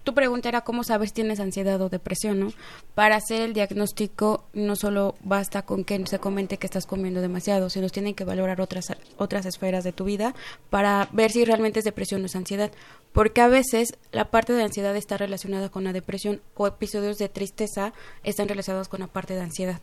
tu 0.03 0.13
pregunta 0.13 0.49
era 0.49 0.61
cómo 0.61 0.83
sabes 0.83 1.09
si 1.09 1.15
tienes 1.15 1.39
ansiedad 1.39 1.81
o 1.81 1.89
depresión, 1.89 2.39
¿no? 2.39 2.53
Para 2.95 3.15
hacer 3.15 3.41
el 3.41 3.53
diagnóstico 3.53 4.45
no 4.53 4.75
solo 4.75 5.15
basta 5.23 5.63
con 5.63 5.83
que 5.83 6.05
se 6.05 6.19
comente 6.19 6.57
que 6.57 6.67
estás 6.67 6.85
comiendo 6.85 7.21
demasiado, 7.21 7.69
sino 7.69 7.89
tienen 7.89 8.13
que 8.13 8.25
valorar 8.25 8.61
otras 8.61 8.85
otras 9.17 9.45
esferas 9.45 9.83
de 9.83 9.93
tu 9.93 10.03
vida 10.03 10.35
para 10.69 11.07
ver 11.11 11.31
si 11.31 11.45
realmente 11.45 11.79
es 11.79 11.85
depresión 11.85 12.21
o 12.23 12.25
es 12.25 12.35
ansiedad, 12.35 12.71
porque 13.11 13.41
a 13.41 13.47
veces 13.47 13.97
la 14.11 14.25
parte 14.25 14.53
de 14.53 14.63
ansiedad 14.63 14.95
está 14.95 15.17
relacionada 15.17 15.69
con 15.69 15.83
la 15.83 15.93
depresión 15.93 16.41
o 16.55 16.67
episodios 16.67 17.17
de 17.17 17.29
tristeza 17.29 17.93
están 18.23 18.47
relacionados 18.47 18.89
con 18.89 18.99
la 18.99 19.07
parte 19.07 19.35
de 19.35 19.41
ansiedad, 19.41 19.79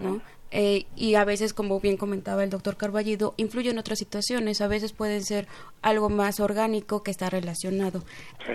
¿no? 0.00 0.20
Eh, 0.50 0.86
y 0.94 1.16
a 1.16 1.24
veces, 1.24 1.52
como 1.52 1.80
bien 1.80 1.96
comentaba 1.96 2.44
el 2.44 2.50
doctor 2.50 2.76
Carballido, 2.76 3.34
influyen 3.36 3.78
otras 3.78 3.98
situaciones. 3.98 4.60
A 4.60 4.68
veces 4.68 4.92
pueden 4.92 5.24
ser 5.24 5.48
algo 5.82 6.08
más 6.08 6.40
orgánico 6.40 7.02
que 7.02 7.10
está 7.10 7.28
relacionado. 7.30 8.04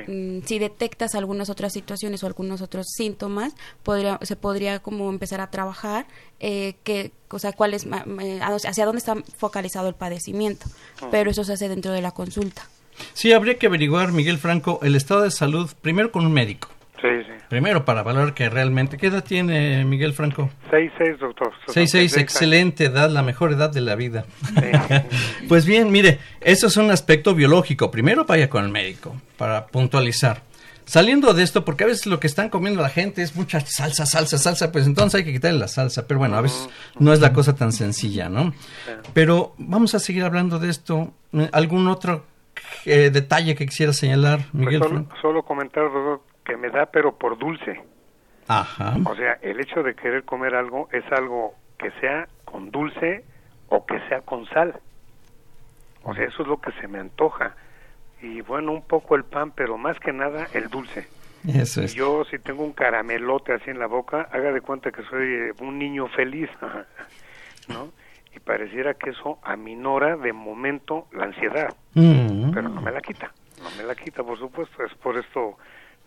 Mm, 0.07 0.39
si 0.45 0.59
detectas 0.59 1.15
algunas 1.15 1.49
otras 1.49 1.73
situaciones 1.73 2.23
o 2.23 2.27
algunos 2.27 2.61
otros 2.61 2.87
síntomas, 2.95 3.53
podría, 3.83 4.19
se 4.21 4.35
podría 4.35 4.79
como 4.79 5.09
empezar 5.09 5.41
a 5.41 5.51
trabajar 5.51 6.07
eh, 6.39 6.75
que, 6.83 7.11
o 7.29 7.39
sea, 7.39 7.51
cuál 7.53 7.73
es, 7.73 7.85
hacia 7.85 8.85
dónde 8.85 8.99
está 8.99 9.15
focalizado 9.37 9.87
el 9.89 9.95
padecimiento. 9.95 10.67
Pero 11.11 11.31
eso 11.31 11.43
se 11.43 11.53
hace 11.53 11.69
dentro 11.69 11.91
de 11.91 12.01
la 12.01 12.11
consulta. 12.11 12.67
Sí, 13.13 13.33
habría 13.33 13.57
que 13.57 13.67
averiguar, 13.67 14.11
Miguel 14.11 14.37
Franco, 14.37 14.79
el 14.83 14.95
estado 14.95 15.21
de 15.21 15.31
salud 15.31 15.69
primero 15.81 16.11
con 16.11 16.25
un 16.25 16.33
médico. 16.33 16.69
Sí, 17.01 17.07
sí. 17.25 17.31
Primero, 17.49 17.83
para 17.83 18.03
valorar 18.03 18.33
que 18.33 18.49
realmente... 18.49 18.97
¿Qué 18.97 19.07
edad 19.07 19.23
tiene 19.23 19.83
Miguel 19.85 20.13
Franco? 20.13 20.51
6-6, 20.71 21.17
doctor. 21.17 21.51
6-6, 21.67 22.19
excelente 22.19 22.85
edad, 22.85 23.09
la 23.09 23.23
mejor 23.23 23.51
edad 23.51 23.71
de 23.71 23.81
la 23.81 23.95
vida. 23.95 24.25
pues 25.47 25.65
bien, 25.65 25.91
mire, 25.91 26.19
eso 26.41 26.67
es 26.67 26.77
un 26.77 26.91
aspecto 26.91 27.33
biológico. 27.33 27.89
Primero 27.89 28.25
vaya 28.25 28.49
con 28.49 28.63
el 28.63 28.71
médico, 28.71 29.15
para 29.37 29.65
puntualizar. 29.67 30.43
Saliendo 30.85 31.33
de 31.33 31.43
esto, 31.43 31.65
porque 31.65 31.85
a 31.85 31.87
veces 31.87 32.05
lo 32.05 32.19
que 32.19 32.27
están 32.27 32.49
comiendo 32.49 32.81
la 32.81 32.89
gente 32.89 33.21
es 33.21 33.35
mucha 33.35 33.61
salsa, 33.61 34.05
salsa, 34.05 34.37
salsa, 34.37 34.71
pues 34.71 34.85
entonces 34.85 35.19
hay 35.19 35.25
que 35.25 35.31
quitarle 35.31 35.57
la 35.59 35.67
salsa. 35.67 36.05
Pero 36.07 36.19
bueno, 36.19 36.35
a 36.35 36.41
veces 36.41 36.69
no 36.99 37.13
es 37.13 37.21
la 37.21 37.33
cosa 37.33 37.55
tan 37.55 37.71
sencilla, 37.71 38.29
¿no? 38.29 38.53
Pero 39.13 39.53
vamos 39.57 39.95
a 39.95 39.99
seguir 39.99 40.23
hablando 40.23 40.59
de 40.59 40.69
esto. 40.69 41.13
¿Algún 41.53 41.87
otro 41.87 42.25
eh, 42.85 43.09
detalle 43.09 43.55
que 43.55 43.65
quisiera 43.65 43.93
señalar, 43.93 44.39
pues 44.39 44.53
Miguel? 44.53 44.79
Pues 44.79 44.91
solo, 44.91 45.07
solo 45.21 45.43
comentar, 45.43 45.85
que 46.51 46.57
me 46.57 46.69
da 46.69 46.87
pero 46.87 47.17
por 47.17 47.37
dulce. 47.37 47.81
Ajá. 48.49 48.95
O 49.05 49.15
sea, 49.15 49.39
el 49.41 49.61
hecho 49.61 49.83
de 49.83 49.95
querer 49.95 50.25
comer 50.25 50.53
algo 50.53 50.89
es 50.91 51.09
algo 51.13 51.55
que 51.77 51.91
sea 52.01 52.27
con 52.43 52.71
dulce 52.71 53.23
o 53.69 53.85
que 53.85 53.97
sea 54.09 54.19
con 54.21 54.45
sal. 54.47 54.77
O 56.03 56.13
sea, 56.13 56.25
eso 56.25 56.41
es 56.41 56.47
lo 56.49 56.59
que 56.59 56.73
se 56.73 56.89
me 56.89 56.99
antoja. 56.99 57.55
Y 58.21 58.41
bueno, 58.41 58.73
un 58.73 58.81
poco 58.81 59.15
el 59.15 59.23
pan, 59.23 59.51
pero 59.51 59.77
más 59.77 59.97
que 59.99 60.11
nada 60.11 60.47
el 60.53 60.67
dulce. 60.67 61.07
Eso 61.47 61.83
es. 61.83 61.93
yo 61.93 62.25
si 62.25 62.37
tengo 62.37 62.63
un 62.63 62.73
caramelote 62.73 63.53
así 63.53 63.69
en 63.69 63.79
la 63.79 63.87
boca, 63.87 64.27
haga 64.31 64.51
de 64.51 64.59
cuenta 64.59 64.91
que 64.91 65.03
soy 65.03 65.27
eh, 65.27 65.53
un 65.61 65.79
niño 65.79 66.07
feliz, 66.09 66.49
¿no? 67.69 67.93
Y 68.35 68.39
pareciera 68.39 68.93
que 68.95 69.11
eso 69.11 69.39
aminora 69.41 70.17
de 70.17 70.33
momento 70.33 71.07
la 71.13 71.25
ansiedad, 71.25 71.73
mm. 71.93 72.51
pero 72.51 72.67
no 72.67 72.81
me 72.81 72.91
la 72.91 73.01
quita, 73.01 73.31
no 73.63 73.69
me 73.77 73.83
la 73.83 73.95
quita, 73.95 74.21
por 74.21 74.37
supuesto. 74.37 74.83
Es 74.83 74.93
por 74.95 75.17
esto 75.17 75.57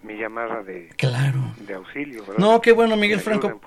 mi 0.05 0.15
llamada 0.17 0.63
de, 0.63 0.89
claro. 0.97 1.41
de 1.67 1.75
auxilio. 1.75 2.25
No, 2.39 2.61
qué 2.61 2.73
bueno, 2.73 2.97
Miguel 2.97 3.21
Franco. 3.21 3.61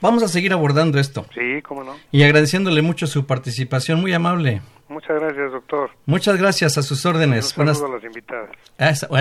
Vamos 0.00 0.22
a 0.22 0.28
seguir 0.28 0.52
abordando 0.52 0.98
esto. 0.98 1.26
Sí, 1.34 1.62
cómo 1.62 1.84
no. 1.84 1.96
Y 2.10 2.22
agradeciéndole 2.22 2.82
mucho 2.82 3.06
su 3.06 3.26
participación, 3.26 4.00
muy 4.00 4.12
amable. 4.12 4.62
Muchas 4.88 5.20
gracias, 5.20 5.52
doctor. 5.52 5.90
Muchas 6.06 6.36
gracias 6.36 6.78
a 6.78 6.82
sus 6.82 7.04
órdenes. 7.06 7.56
Un 7.56 7.66
saludo 7.66 7.86
a 7.86 7.96
las 7.96 8.04
invitadas. 8.04 8.50
Ah, 8.78 9.20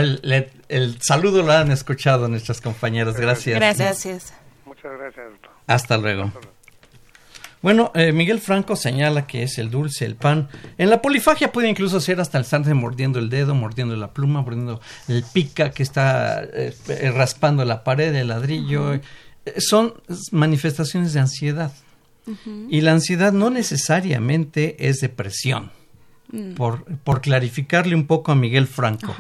el, 0.69 1.01
saludo 1.01 1.43
lo 1.43 1.51
han 1.51 1.71
escuchado 1.71 2.27
nuestras 2.27 2.61
compañeras. 2.61 3.19
Gracias. 3.19 3.55
Gracias. 3.55 4.33
Muchas 4.65 4.91
gracias, 4.97 5.29
doctor. 5.31 5.51
Hasta 5.67 5.97
luego. 5.97 6.31
Bueno, 7.63 7.93
eh, 7.95 8.11
Miguel 8.11 8.41
Franco 8.41 8.75
señala 8.75 9.25
que 9.25 9.43
es 9.43 9.57
el 9.57 9.71
dulce, 9.71 10.05
el 10.05 10.15
pan. 10.15 10.49
En 10.77 10.89
la 10.89 11.01
polifagia 11.01 11.53
puede 11.53 11.69
incluso 11.69 12.01
ser 12.01 12.19
hasta 12.19 12.37
el 12.37 12.43
estarse 12.43 12.73
mordiendo 12.73 13.19
el 13.19 13.29
dedo, 13.29 13.55
mordiendo 13.55 13.95
la 13.95 14.13
pluma, 14.13 14.41
mordiendo 14.41 14.81
el 15.07 15.23
pica 15.23 15.71
que 15.71 15.81
está 15.81 16.43
eh, 16.43 16.75
raspando 17.15 17.63
la 17.63 17.85
pared, 17.85 18.13
el 18.13 18.27
ladrillo. 18.27 18.99
Son 19.57 19.93
manifestaciones 20.31 21.13
de 21.13 21.21
ansiedad. 21.21 21.71
Y 22.69 22.81
la 22.81 22.91
ansiedad 22.91 23.31
no 23.31 23.49
necesariamente 23.49 24.89
es 24.89 24.99
depresión. 24.99 25.71
Mm. 26.31 26.53
Por, 26.55 26.83
por 26.83 27.21
clarificarle 27.21 27.95
un 27.95 28.07
poco 28.07 28.31
a 28.31 28.35
Miguel 28.35 28.67
Franco 28.67 29.15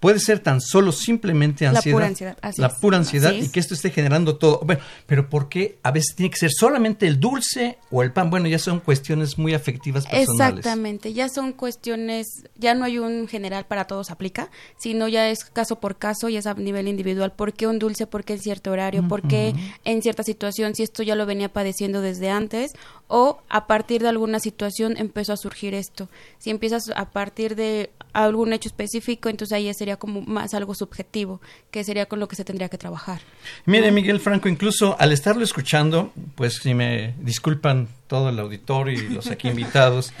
puede 0.00 0.20
ser 0.20 0.40
tan 0.40 0.60
solo 0.60 0.92
simplemente 0.92 1.66
ansiedad. 1.66 1.84
La 1.84 1.92
pura 1.92 2.06
ansiedad. 2.06 2.38
la 2.56 2.76
pura 2.76 2.96
ansiedad 2.98 3.32
y 3.32 3.48
que 3.48 3.60
esto 3.60 3.74
esté 3.74 3.90
generando 3.90 4.36
todo. 4.36 4.60
Bueno, 4.64 4.80
pero 5.06 5.28
¿por 5.28 5.48
qué 5.48 5.78
a 5.82 5.90
veces 5.90 6.14
tiene 6.14 6.30
que 6.30 6.36
ser 6.36 6.50
solamente 6.52 7.06
el 7.06 7.18
dulce 7.18 7.78
o 7.90 8.02
el 8.02 8.12
pan? 8.12 8.30
Bueno, 8.30 8.48
ya 8.48 8.58
son 8.58 8.80
cuestiones 8.80 9.38
muy 9.38 9.54
afectivas 9.54 10.06
personales. 10.06 10.58
Exactamente, 10.58 11.12
ya 11.12 11.28
son 11.28 11.52
cuestiones, 11.52 12.26
ya 12.56 12.74
no 12.74 12.84
hay 12.84 12.98
un 12.98 13.28
general 13.28 13.66
para 13.66 13.86
todos 13.86 14.10
aplica, 14.10 14.50
sino 14.78 15.08
ya 15.08 15.28
es 15.28 15.44
caso 15.44 15.80
por 15.80 15.96
caso 15.96 16.28
y 16.28 16.36
es 16.36 16.46
a 16.46 16.54
nivel 16.54 16.88
individual. 16.88 17.32
¿Por 17.32 17.52
qué 17.52 17.66
un 17.66 17.78
dulce? 17.78 18.06
¿Por 18.06 18.24
qué 18.24 18.34
en 18.34 18.40
cierto 18.40 18.70
horario? 18.70 19.06
¿Por 19.08 19.26
qué 19.26 19.54
en 19.84 20.02
cierta 20.02 20.22
situación? 20.22 20.74
Si 20.74 20.82
esto 20.82 21.02
ya 21.02 21.14
lo 21.14 21.26
venía 21.26 21.52
padeciendo 21.52 22.00
desde 22.00 22.30
antes 22.30 22.72
o 23.08 23.40
a 23.48 23.66
partir 23.66 24.02
de 24.02 24.08
alguna 24.08 24.38
situación 24.38 24.96
empezó 24.96 25.32
a 25.32 25.36
surgir 25.36 25.74
esto. 25.74 26.08
Si 26.38 26.50
empiezas 26.50 26.90
a 26.94 27.10
partir 27.10 27.56
de 27.56 27.90
algún 28.24 28.52
hecho 28.52 28.68
específico, 28.68 29.28
entonces 29.28 29.56
ahí 29.56 29.72
sería 29.74 29.96
como 29.96 30.22
más 30.22 30.54
algo 30.54 30.74
subjetivo, 30.74 31.40
que 31.70 31.84
sería 31.84 32.06
con 32.06 32.20
lo 32.20 32.28
que 32.28 32.36
se 32.36 32.44
tendría 32.44 32.68
que 32.68 32.78
trabajar. 32.78 33.20
Mire, 33.66 33.90
Miguel 33.92 34.20
Franco, 34.20 34.48
incluso 34.48 34.96
al 34.98 35.12
estarlo 35.12 35.44
escuchando, 35.44 36.12
pues 36.34 36.56
si 36.62 36.74
me 36.74 37.14
disculpan 37.20 37.88
todo 38.08 38.30
el 38.30 38.38
auditorio 38.38 38.98
y 38.98 39.08
los 39.10 39.28
aquí 39.28 39.48
invitados, 39.48 40.12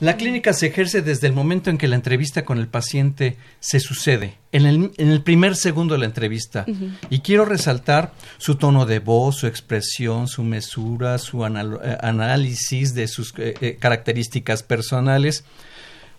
la 0.00 0.16
clínica 0.16 0.52
se 0.52 0.68
ejerce 0.68 1.02
desde 1.02 1.26
el 1.26 1.32
momento 1.32 1.68
en 1.68 1.78
que 1.78 1.88
la 1.88 1.96
entrevista 1.96 2.44
con 2.44 2.58
el 2.58 2.68
paciente 2.68 3.36
se 3.60 3.80
sucede, 3.80 4.38
en 4.52 4.66
el, 4.66 4.92
en 4.96 5.10
el 5.10 5.22
primer 5.22 5.56
segundo 5.56 5.94
de 5.94 6.00
la 6.00 6.06
entrevista. 6.06 6.64
Y 7.10 7.20
quiero 7.20 7.44
resaltar 7.44 8.12
su 8.38 8.54
tono 8.54 8.86
de 8.86 9.00
voz, 9.00 9.36
su 9.36 9.46
expresión, 9.46 10.28
su 10.28 10.44
mesura, 10.44 11.18
su 11.18 11.44
eh, 11.44 11.98
análisis 12.00 12.94
de 12.94 13.08
sus 13.08 13.34
eh, 13.36 13.54
eh, 13.60 13.76
características 13.78 14.62
personales 14.62 15.44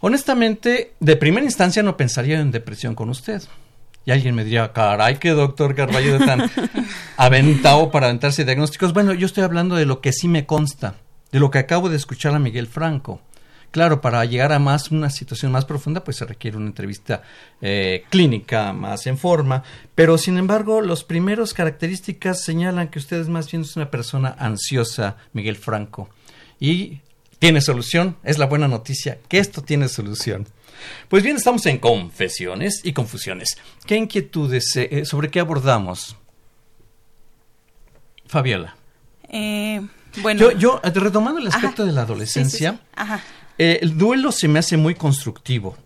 Honestamente, 0.08 0.94
de 1.00 1.16
primera 1.16 1.48
instancia 1.48 1.82
no 1.82 1.98
pensaría 1.98 2.40
en 2.40 2.52
depresión 2.52 2.94
con 2.94 3.10
usted. 3.10 3.42
Y 4.06 4.12
alguien 4.12 4.36
me 4.36 4.44
diría, 4.44 4.72
caray, 4.72 5.18
qué 5.18 5.32
doctor 5.32 5.74
Carballo 5.74 6.20
de 6.20 6.26
tan 6.28 6.52
aventado 7.18 7.90
para 7.90 8.06
aventarse 8.06 8.46
diagnósticos. 8.46 8.94
Bueno, 8.94 9.16
yo 9.16 9.26
estoy 9.26 9.44
hablando 9.44 9.76
de 9.76 9.88
lo 9.88 10.02
que 10.02 10.14
sí 10.14 10.28
me 10.28 10.46
consta, 10.46 10.94
de 11.32 11.40
lo 11.40 11.50
que 11.50 11.58
acabo 11.58 11.90
de 11.90 11.96
escuchar 11.96 12.36
a 12.36 12.40
Miguel 12.40 12.68
Franco. 12.68 13.20
Claro, 13.72 14.00
para 14.00 14.24
llegar 14.26 14.54
a 14.54 14.60
más 14.60 14.92
una 14.92 15.10
situación 15.10 15.52
más 15.52 15.66
profunda, 15.66 16.04
pues 16.04 16.18
se 16.18 16.26
requiere 16.26 16.56
una 16.56 16.68
entrevista 16.68 17.24
eh, 17.60 18.04
clínica 18.12 18.74
más 18.74 19.08
en 19.08 19.18
forma. 19.18 19.64
Pero 19.96 20.20
sin 20.20 20.38
embargo, 20.38 20.82
las 20.82 21.04
primeras 21.04 21.56
características 21.56 22.44
señalan 22.44 22.90
que 22.90 23.00
usted 23.00 23.22
es 23.22 23.28
más 23.28 23.50
bien 23.50 23.66
una 23.76 23.90
persona 23.90 24.36
ansiosa, 24.38 25.18
Miguel 25.34 25.56
Franco. 25.56 26.10
Y 26.60 27.00
tiene 27.40 27.62
solución. 27.62 28.18
Es 28.24 28.38
la 28.38 28.46
buena 28.46 28.68
noticia 28.68 29.20
que 29.28 29.40
esto 29.40 29.62
tiene 29.62 29.88
solución. 29.88 30.48
Pues 31.10 31.24
bien, 31.24 31.36
estamos 31.36 31.66
en 31.66 31.78
confesiones 31.78 32.82
y 32.84 32.94
confusiones. 32.94 33.58
¿Qué 33.86 33.96
inquietudes, 33.96 34.76
eh, 34.76 34.90
eh, 34.92 35.06
sobre 35.06 35.30
qué 35.30 35.40
abordamos? 35.40 36.16
Fabiola. 38.28 38.76
Eh, 39.30 39.82
bueno. 40.22 40.52
Yo, 40.52 40.82
retomando 40.84 41.40
el 41.40 41.48
aspecto 41.48 41.86
de 41.86 41.92
la 41.92 42.02
adolescencia, 42.02 42.80
el 43.58 43.98
duelo 43.98 44.32
se 44.32 44.48
me 44.48 44.60
hace 44.60 44.78
muy 44.78 44.96
constructivo. 44.96 45.78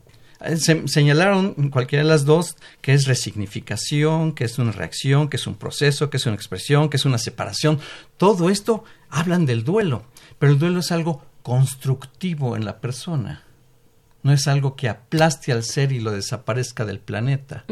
Se, 0.56 0.88
señalaron 0.88 1.70
cualquiera 1.70 2.04
de 2.04 2.10
las 2.10 2.24
dos 2.24 2.56
que 2.80 2.94
es 2.94 3.06
resignificación, 3.08 4.32
que 4.32 4.46
es 4.46 4.58
una 4.58 4.72
reacción, 4.72 5.28
que 5.28 5.36
es 5.36 5.46
un 5.48 5.56
proceso, 5.56 6.10
que 6.10 6.16
es 6.16 6.26
una 6.26 6.36
expresión, 6.36 6.90
que 6.90 6.96
es 6.96 7.04
una 7.04 7.18
separación. 7.18 7.80
Todo 8.16 8.50
esto 8.50 8.86
hablan 9.10 9.46
del 9.46 9.66
duelo, 9.66 10.06
pero 10.38 10.54
el 10.54 10.60
duelo 10.60 10.80
es 10.80 10.94
algo 10.94 11.29
constructivo 11.44 12.56
en 12.56 12.66
la 12.66 12.80
persona. 12.80 13.44
No 14.24 14.34
es 14.34 14.48
algo 14.48 14.76
que 14.76 14.90
aplaste 14.90 15.52
al 15.52 15.64
ser 15.64 15.92
y 15.92 16.00
lo 16.00 16.12
desaparezca 16.12 16.86
del 16.86 17.00
planeta. 17.00 17.66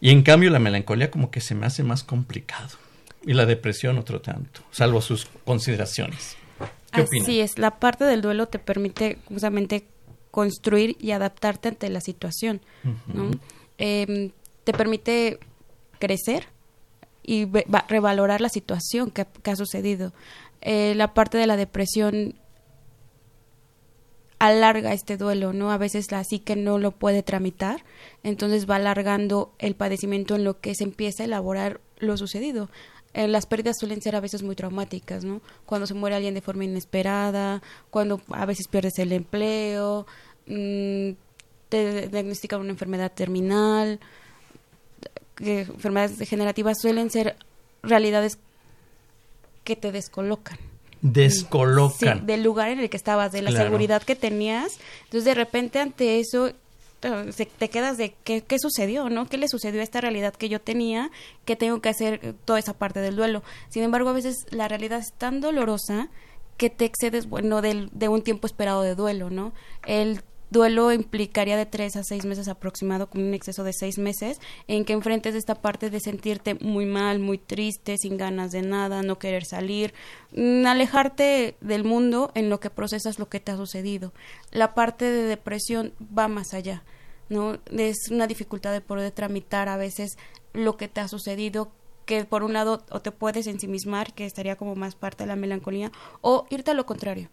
Y 0.00 0.10
en 0.10 0.22
cambio 0.22 0.50
la 0.50 0.58
melancolía 0.58 1.10
como 1.10 1.30
que 1.30 1.40
se 1.40 1.54
me 1.54 1.66
hace 1.66 1.82
más 1.82 2.04
complicado. 2.04 2.76
Y 3.24 3.32
la 3.32 3.46
depresión 3.46 3.98
otro 3.98 4.20
tanto, 4.20 4.60
salvo 4.70 5.00
sus 5.00 5.26
consideraciones. 5.44 6.36
¿Qué 6.92 7.02
Así 7.02 7.40
es, 7.40 7.58
la 7.58 7.78
parte 7.78 8.04
del 8.04 8.22
duelo 8.22 8.46
te 8.46 8.58
permite 8.58 9.18
justamente 9.28 9.86
construir 10.30 10.96
y 11.00 11.10
adaptarte 11.10 11.70
ante 11.70 11.88
la 11.88 12.00
situación. 12.00 12.60
Em, 13.78 14.30
te 14.64 14.72
permite 14.72 15.38
crecer 15.98 16.46
y 17.22 17.48
revalorar 17.88 18.40
la 18.40 18.48
situación 18.48 19.10
que 19.10 19.50
ha 19.50 19.56
sucedido. 19.56 20.12
Eh, 20.68 20.96
la 20.96 21.14
parte 21.14 21.38
de 21.38 21.46
la 21.46 21.56
depresión 21.56 22.34
alarga 24.40 24.92
este 24.92 25.16
duelo, 25.16 25.52
¿no? 25.52 25.70
A 25.70 25.78
veces 25.78 26.10
la 26.10 26.24
psique 26.24 26.56
no 26.56 26.78
lo 26.78 26.90
puede 26.90 27.22
tramitar, 27.22 27.84
entonces 28.24 28.68
va 28.68 28.74
alargando 28.74 29.54
el 29.60 29.76
padecimiento 29.76 30.34
en 30.34 30.42
lo 30.42 30.58
que 30.58 30.74
se 30.74 30.82
empieza 30.82 31.22
a 31.22 31.26
elaborar 31.26 31.80
lo 31.98 32.16
sucedido. 32.16 32.68
Eh, 33.14 33.28
las 33.28 33.46
pérdidas 33.46 33.76
suelen 33.78 34.02
ser 34.02 34.16
a 34.16 34.20
veces 34.20 34.42
muy 34.42 34.56
traumáticas, 34.56 35.22
¿no? 35.24 35.40
Cuando 35.66 35.86
se 35.86 35.94
muere 35.94 36.16
alguien 36.16 36.34
de 36.34 36.40
forma 36.40 36.64
inesperada, 36.64 37.62
cuando 37.90 38.20
a 38.32 38.44
veces 38.44 38.66
pierdes 38.66 38.98
el 38.98 39.12
empleo, 39.12 40.04
mm, 40.48 41.10
te 41.68 42.08
diagnostican 42.08 42.60
una 42.60 42.70
enfermedad 42.70 43.12
terminal, 43.12 44.00
enfermedades 45.38 46.18
degenerativas 46.18 46.80
suelen 46.80 47.08
ser 47.10 47.36
realidades 47.84 48.40
que 49.66 49.76
te 49.76 49.92
descolocan. 49.92 50.56
Descolocan. 51.02 52.20
Sí, 52.20 52.24
del 52.24 52.42
lugar 52.42 52.70
en 52.70 52.78
el 52.78 52.88
que 52.88 52.96
estabas, 52.96 53.32
de 53.32 53.42
la 53.42 53.50
seguridad 53.50 54.02
que 54.02 54.16
tenías. 54.16 54.78
Entonces, 55.04 55.24
de 55.24 55.34
repente, 55.34 55.80
ante 55.80 56.20
eso, 56.20 56.52
te 57.58 57.68
quedas 57.68 57.98
de 57.98 58.14
¿qué, 58.24 58.42
qué 58.42 58.58
sucedió, 58.58 59.10
¿no? 59.10 59.28
¿Qué 59.28 59.36
le 59.36 59.48
sucedió 59.48 59.80
a 59.80 59.84
esta 59.84 60.00
realidad 60.00 60.32
que 60.34 60.48
yo 60.48 60.60
tenía? 60.60 61.10
Que 61.44 61.56
tengo 61.56 61.80
que 61.80 61.88
hacer 61.88 62.34
toda 62.44 62.60
esa 62.60 62.72
parte 62.72 63.00
del 63.00 63.16
duelo. 63.16 63.42
Sin 63.68 63.82
embargo, 63.82 64.08
a 64.08 64.14
veces 64.14 64.46
la 64.50 64.68
realidad 64.68 65.00
es 65.00 65.12
tan 65.12 65.40
dolorosa 65.40 66.08
que 66.56 66.70
te 66.70 66.84
excedes, 66.84 67.28
bueno, 67.28 67.60
del, 67.60 67.90
de 67.92 68.08
un 68.08 68.22
tiempo 68.22 68.46
esperado 68.46 68.82
de 68.82 68.94
duelo, 68.94 69.28
¿no? 69.28 69.52
El 69.84 70.22
duelo 70.50 70.92
implicaría 70.92 71.56
de 71.56 71.66
tres 71.66 71.96
a 71.96 72.04
seis 72.04 72.24
meses 72.24 72.48
aproximado, 72.48 73.08
con 73.08 73.22
un 73.22 73.34
exceso 73.34 73.64
de 73.64 73.72
seis 73.72 73.98
meses, 73.98 74.40
en 74.68 74.84
que 74.84 74.92
enfrentes 74.92 75.34
esta 75.34 75.56
parte 75.56 75.90
de 75.90 76.00
sentirte 76.00 76.54
muy 76.54 76.86
mal, 76.86 77.18
muy 77.18 77.38
triste, 77.38 77.96
sin 77.98 78.16
ganas 78.16 78.50
de 78.52 78.62
nada, 78.62 79.02
no 79.02 79.18
querer 79.18 79.44
salir, 79.44 79.94
mm, 80.32 80.66
alejarte 80.66 81.56
del 81.60 81.84
mundo 81.84 82.30
en 82.34 82.50
lo 82.50 82.60
que 82.60 82.70
procesas 82.70 83.18
lo 83.18 83.28
que 83.28 83.40
te 83.40 83.52
ha 83.52 83.56
sucedido. 83.56 84.12
La 84.50 84.74
parte 84.74 85.04
de 85.04 85.22
depresión 85.22 85.92
va 86.16 86.28
más 86.28 86.54
allá, 86.54 86.84
¿no? 87.28 87.58
Es 87.70 88.10
una 88.10 88.26
dificultad 88.26 88.72
de 88.72 88.80
poder 88.80 89.10
tramitar 89.12 89.68
a 89.68 89.76
veces 89.76 90.16
lo 90.52 90.76
que 90.76 90.88
te 90.88 91.00
ha 91.00 91.08
sucedido 91.08 91.70
que 92.06 92.24
por 92.24 92.44
un 92.44 92.52
lado 92.52 92.84
o 92.90 93.00
te 93.00 93.10
puedes 93.10 93.46
ensimismar, 93.48 94.14
que 94.14 94.24
estaría 94.24 94.56
como 94.56 94.76
más 94.76 94.94
parte 94.94 95.24
de 95.24 95.28
la 95.28 95.36
melancolía, 95.36 95.90
o 96.22 96.46
irte 96.50 96.70
a 96.70 96.74
lo 96.74 96.86
contrario, 96.86 97.28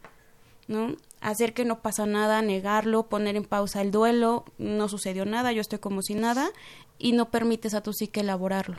¿no? 0.67 0.95
Hacer 1.23 1.53
que 1.53 1.63
no 1.63 1.81
pasa 1.81 2.05
nada, 2.05 2.41
negarlo, 2.41 3.07
poner 3.07 3.37
en 3.37 3.45
pausa 3.45 3.81
el 3.81 3.91
duelo, 3.91 4.43
no 4.57 4.89
sucedió 4.89 5.25
nada, 5.25 5.53
yo 5.53 5.61
estoy 5.61 5.79
como 5.79 6.01
si 6.01 6.15
nada, 6.15 6.51
y 6.99 7.13
no 7.13 7.31
permites 7.31 7.73
a 7.73 7.81
tu 7.81 7.93
psique 7.93 8.19
elaborarlo. 8.19 8.75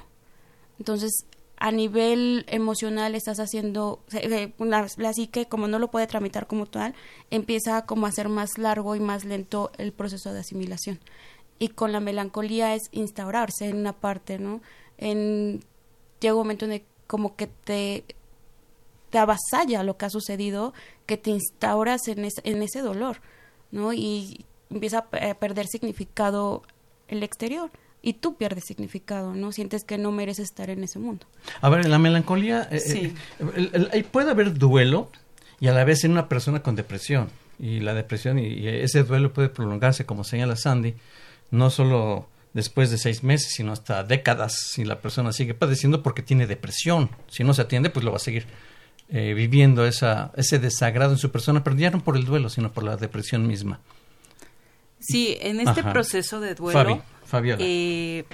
Entonces, 0.79 1.25
a 1.57 1.71
nivel 1.71 2.45
emocional 2.49 3.15
estás 3.15 3.41
haciendo, 3.41 4.05
la, 4.59 5.15
psique 5.15 5.47
como 5.47 5.69
no 5.69 5.79
lo 5.79 5.91
puede 5.91 6.07
tramitar 6.07 6.47
como 6.47 6.67
tal, 6.67 6.95
empieza 7.31 7.87
como 7.87 8.05
a 8.05 8.13
ser 8.13 8.29
más 8.29 8.59
largo 8.59 8.95
y 8.95 9.01
más 9.01 9.25
lento 9.25 9.73
el 9.79 9.95
proceso 9.95 10.35
de 10.35 10.41
asimilación. 10.41 11.01
Y 11.59 11.69
con 11.69 11.93
la 11.93 12.01
melancolía 12.01 12.75
es 12.75 12.83
instaurarse 12.93 13.69
en 13.71 13.79
una 13.79 13.95
parte, 13.95 14.39
¿no? 14.39 14.61
En, 14.99 15.61
llega 16.21 16.35
un 16.35 16.41
momento 16.41 16.67
en 16.67 16.73
el 16.73 16.83
como 17.07 17.37
que 17.37 17.47
te 17.47 18.05
te 19.15 19.21
avasalla 19.21 19.85
lo 19.85 19.97
que 19.97 20.07
ha 20.07 20.11
sucedido, 20.11 20.75
que 21.07 21.17
te 21.17 21.31
instauras 21.31 22.09
en, 22.09 22.27
en 22.43 22.63
ese 22.63 22.81
dolor, 22.81 23.19
¿no? 23.71 23.93
Y 23.93 24.45
empieza 24.71 25.07
a 25.13 25.35
perder 25.35 25.69
significado 25.69 26.65
el 27.07 27.23
exterior 27.23 27.71
y 28.03 28.15
tú 28.15 28.37
pierdes 28.37 28.65
significado, 28.65 29.33
¿no? 29.33 29.53
Sientes 29.53 29.85
que 29.85 29.99
no 29.99 30.11
mereces 30.11 30.47
estar 30.47 30.69
en 30.69 30.83
ese 30.83 30.99
mundo. 30.99 31.27
A 31.61 31.69
ver, 31.69 31.89
la 31.89 32.01
melancolía, 32.01 32.67
eh, 32.73 32.81
sí. 32.81 33.15
Eh, 33.39 34.05
puede 34.11 34.33
haber 34.33 34.55
duelo 34.55 35.13
y 35.61 35.69
a 35.69 35.73
la 35.73 35.85
vez 35.85 36.03
en 36.03 36.11
una 36.11 36.29
persona 36.29 36.65
con 36.65 36.75
depresión. 36.75 37.29
Y 37.61 37.79
la 37.79 37.95
depresión 37.95 38.41
y, 38.41 38.67
ese 38.67 39.05
duelo 39.05 39.33
puede 39.33 39.49
prolongarse, 39.49 40.05
como 40.05 40.25
señala 40.25 40.57
Sandy, 40.57 40.97
no 41.53 41.71
solo 41.71 42.27
después 42.53 42.91
de 42.91 42.99
seis 42.99 43.23
meses, 43.23 43.53
sino 43.53 43.71
hasta 43.71 44.03
décadas 44.03 44.57
si 44.73 44.85
la 44.85 45.01
persona 45.01 45.33
sigue 45.33 45.55
padeciendo 45.55 46.03
porque 46.03 46.23
tiene 46.23 46.49
depresión. 46.49 47.11
Si 47.29 47.45
no 47.45 47.55
se 47.55 47.63
atiende, 47.63 47.91
pues 47.91 48.05
lo 48.05 48.11
va 48.11 48.17
a 48.17 48.19
seguir 48.19 48.49
eh, 49.15 49.33
viviendo 49.33 49.87
esa, 49.87 50.33
ese 50.37 50.59
desagrado 50.59 51.13
en 51.13 51.19
su 51.19 51.31
persona, 51.31 51.63
pero 51.63 51.77
ya 51.77 51.91
no 51.91 52.03
por 52.03 52.17
el 52.17 52.25
duelo, 52.25 52.49
sino 52.49 52.73
por 52.73 52.83
la 52.83 52.97
depresión 52.97 53.47
misma. 53.47 53.81
Sí, 54.99 55.37
en 55.41 55.61
este 55.61 55.85
proceso 55.85 56.41
de 56.41 56.57
duelo, 56.57 57.01
eh, 57.61 58.25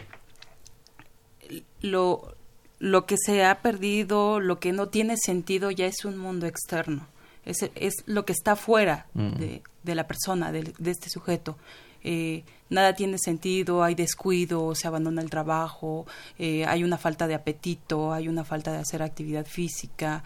lo, 1.82 2.34
lo 2.78 3.04
que 3.04 3.16
se 3.18 3.44
ha 3.44 3.60
perdido, 3.60 4.40
lo 4.40 4.58
que 4.58 4.72
no 4.72 4.88
tiene 4.88 5.18
sentido 5.18 5.70
ya 5.70 5.84
es 5.84 6.06
un 6.06 6.16
mundo 6.16 6.46
externo, 6.46 7.06
es, 7.44 7.68
es 7.74 7.94
lo 8.06 8.24
que 8.24 8.32
está 8.32 8.56
fuera 8.56 9.06
mm. 9.12 9.32
de, 9.34 9.62
de, 9.82 9.94
la 9.94 10.06
persona, 10.06 10.50
de, 10.50 10.72
de 10.78 10.90
este 10.90 11.10
sujeto. 11.10 11.58
Eh, 12.02 12.44
nada 12.70 12.94
tiene 12.94 13.18
sentido, 13.18 13.84
hay 13.84 13.94
descuido, 13.94 14.74
se 14.74 14.88
abandona 14.88 15.20
el 15.20 15.28
trabajo, 15.28 16.06
eh, 16.38 16.64
hay 16.64 16.84
una 16.84 16.96
falta 16.96 17.26
de 17.26 17.34
apetito, 17.34 18.14
hay 18.14 18.28
una 18.28 18.44
falta 18.44 18.72
de 18.72 18.78
hacer 18.78 19.02
actividad 19.02 19.44
física, 19.44 20.24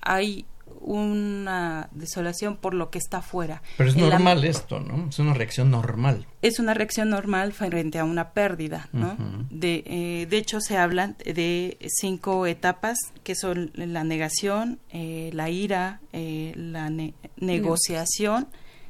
hay 0.00 0.46
una 0.80 1.88
desolación 1.92 2.56
por 2.56 2.74
lo 2.74 2.90
que 2.90 2.98
está 2.98 3.18
afuera. 3.18 3.62
Pero 3.76 3.90
es 3.90 3.96
normal 3.96 4.44
esto, 4.44 4.80
¿no? 4.80 5.08
Es 5.08 5.18
una 5.18 5.34
reacción 5.34 5.70
normal. 5.70 6.26
Es 6.42 6.58
una 6.58 6.74
reacción 6.74 7.10
normal 7.10 7.52
frente 7.52 7.98
a 7.98 8.04
una 8.04 8.30
pérdida, 8.30 8.88
¿no? 8.92 9.16
de, 9.50 9.82
eh, 9.86 10.26
de 10.28 10.36
hecho, 10.36 10.60
se 10.60 10.76
hablan 10.76 11.16
de 11.24 11.78
cinco 11.88 12.46
etapas 12.46 12.98
que 13.24 13.34
son 13.34 13.70
la 13.74 14.04
negación, 14.04 14.78
eh, 14.90 15.30
la 15.32 15.50
ira, 15.50 16.00
eh, 16.12 16.52
la 16.56 16.90
negociación, 17.36 18.48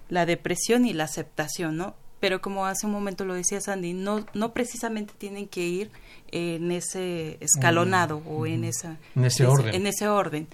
la 0.08 0.26
depresión 0.26 0.86
y 0.86 0.92
la 0.92 1.04
aceptación, 1.04 1.76
¿no? 1.76 1.94
Pero 2.20 2.40
como 2.40 2.66
hace 2.66 2.86
un 2.86 2.92
momento 2.92 3.24
lo 3.24 3.34
decía 3.34 3.60
Sandy, 3.60 3.92
no, 3.92 4.26
no 4.34 4.52
precisamente 4.52 5.14
tienen 5.16 5.46
que 5.46 5.66
ir 5.66 5.90
en 6.32 6.72
ese 6.72 7.38
escalonado 7.40 8.22
o 8.26 8.44
en, 8.44 8.64
esa, 8.64 8.98
en 9.14 9.24
ese 9.24 9.46
orden. 9.46 9.74
En 9.74 9.86
ese 9.86 10.08
orden 10.08 10.48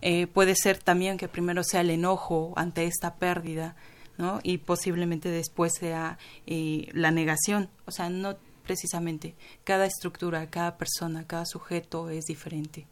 eh, 0.00 0.26
puede 0.26 0.54
ser 0.54 0.78
también 0.78 1.16
que 1.16 1.28
primero 1.28 1.62
sea 1.64 1.80
el 1.80 1.90
enojo 1.90 2.52
ante 2.56 2.84
esta 2.84 3.16
pérdida, 3.16 3.76
¿no? 4.16 4.40
Y 4.42 4.58
posiblemente 4.58 5.30
después 5.30 5.72
sea 5.78 6.18
eh, 6.46 6.88
la 6.92 7.10
negación. 7.10 7.68
O 7.86 7.90
sea, 7.90 8.10
no 8.10 8.36
precisamente. 8.68 9.34
Cada 9.64 9.86
estructura, 9.86 10.48
cada 10.50 10.76
persona, 10.76 11.26
cada 11.26 11.46
sujeto 11.46 12.10
es 12.10 12.26
diferente. 12.26 12.86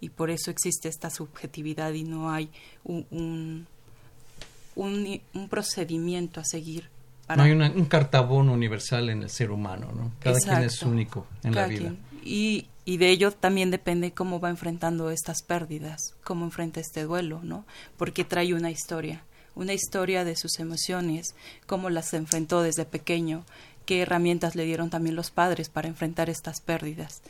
Y 0.00 0.10
por 0.10 0.30
eso 0.30 0.50
existe 0.50 0.88
esta 0.88 1.10
subjetividad 1.10 1.92
y 1.92 2.04
no 2.04 2.30
hay 2.30 2.48
un, 2.84 3.06
un, 3.10 3.66
un, 5.34 5.48
procedimiento 5.48 6.38
a 6.40 6.44
seguir. 6.44 6.88
no 7.34 7.42
hay 7.42 7.52
un 7.52 7.84
cartabón 7.86 8.48
universal 8.50 9.08
en 9.08 9.22
el 9.22 9.30
ser 9.30 9.50
humano, 9.50 9.90
¿no? 9.94 10.12
Cada 10.20 10.38
quien 10.38 10.62
es 10.62 10.82
único 10.82 11.26
en 11.42 11.54
la 11.54 11.66
vida. 11.66 11.94
Y, 12.26 12.66
de 12.84 13.10
ello 13.10 13.30
también 13.30 13.70
depende 13.70 14.12
cómo 14.12 14.40
va 14.40 14.50
enfrentando 14.50 15.10
estas 15.10 15.42
pérdidas, 15.42 16.14
cómo 16.24 16.44
enfrenta 16.44 16.80
este 16.80 17.04
duelo, 17.04 17.40
¿no? 17.42 17.64
Porque 17.96 18.24
trae 18.24 18.52
una 18.52 18.70
historia, 18.70 19.24
una 19.54 19.74
historia 19.74 20.24
de 20.24 20.34
sus 20.34 20.58
emociones, 20.58 21.34
cómo 21.66 21.88
las 21.88 22.12
enfrentó 22.14 22.62
desde 22.62 22.84
pequeño, 22.84 23.44
qué 23.86 24.02
herramientas 24.02 24.56
le 24.56 24.64
dieron 24.64 24.90
también 24.90 25.14
los 25.14 25.30
padres 25.30 25.68
para 25.68 25.86
enfrentar 25.86 26.28
estas 26.28 26.60
pérdidas. 26.60 27.22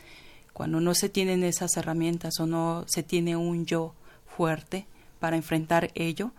Cuando 0.53 0.79
no 0.79 0.95
se 0.95 1.09
tienen 1.09 1.43
esas 1.43 1.77
herramientas 1.77 2.39
o 2.39 2.47
no 2.47 2.85
se 2.87 3.03
tiene 3.03 3.35
un 3.35 3.67
yo 3.67 3.93
fuerte 4.35 4.87
para 5.19 5.37
enfrentar 5.37 5.91
ello, 5.93 6.31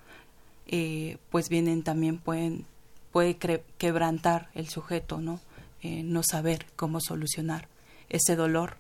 eh, 0.67 1.19
pues 1.31 1.49
vienen 1.49 1.85
también 1.85 2.19
pueden 2.19 2.67
puede 3.13 3.37
quebrantar 3.79 4.49
el 4.55 4.69
sujeto, 4.69 5.21
¿no? 5.21 5.41
Eh, 5.83 6.03
no 6.03 6.23
saber 6.23 6.67
cómo 6.77 7.01
solucionar 7.01 7.69
ese 8.09 8.37
dolor 8.37 8.77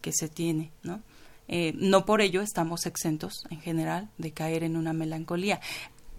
que 0.00 0.12
se 0.12 0.28
tiene, 0.28 0.70
¿no? 0.82 1.02
Eh, 1.48 1.72
no 1.76 2.04
por 2.04 2.20
ello 2.20 2.42
estamos 2.42 2.84
exentos 2.84 3.44
en 3.50 3.60
general 3.60 4.10
de 4.18 4.32
caer 4.32 4.64
en 4.64 4.76
una 4.76 4.92
melancolía. 4.92 5.60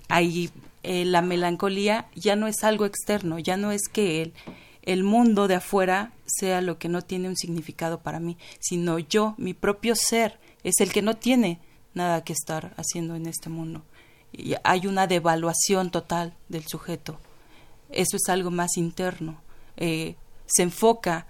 Ahí 0.07 0.49
eh, 0.81 1.05
la 1.05 1.21
melancolía 1.21 2.07
ya 2.15 2.35
no 2.35 2.47
es 2.47 2.63
algo 2.63 2.85
externo, 2.85 3.37
ya 3.37 3.55
no 3.55 3.71
es 3.71 3.83
que 3.91 4.23
el, 4.23 4.33
el 4.81 5.03
mundo 5.03 5.47
de 5.47 5.55
afuera 5.55 6.13
sea 6.25 6.61
lo 6.61 6.79
que 6.79 6.89
no 6.89 7.03
tiene 7.03 7.29
un 7.29 7.37
significado 7.37 7.99
para 7.99 8.19
mí, 8.19 8.37
sino 8.59 8.97
yo, 8.97 9.35
mi 9.37 9.53
propio 9.53 9.95
ser, 9.95 10.39
es 10.63 10.79
el 10.79 10.91
que 10.91 11.03
no 11.03 11.15
tiene 11.15 11.59
nada 11.93 12.23
que 12.23 12.33
estar 12.33 12.73
haciendo 12.77 13.15
en 13.15 13.27
este 13.27 13.49
mundo. 13.49 13.83
Y 14.31 14.55
hay 14.63 14.87
una 14.87 15.05
devaluación 15.05 15.91
total 15.91 16.33
del 16.49 16.65
sujeto. 16.65 17.19
Eso 17.89 18.17
es 18.17 18.29
algo 18.29 18.51
más 18.51 18.77
interno. 18.77 19.41
Eh, 19.77 20.15
se 20.45 20.63
enfoca 20.63 21.27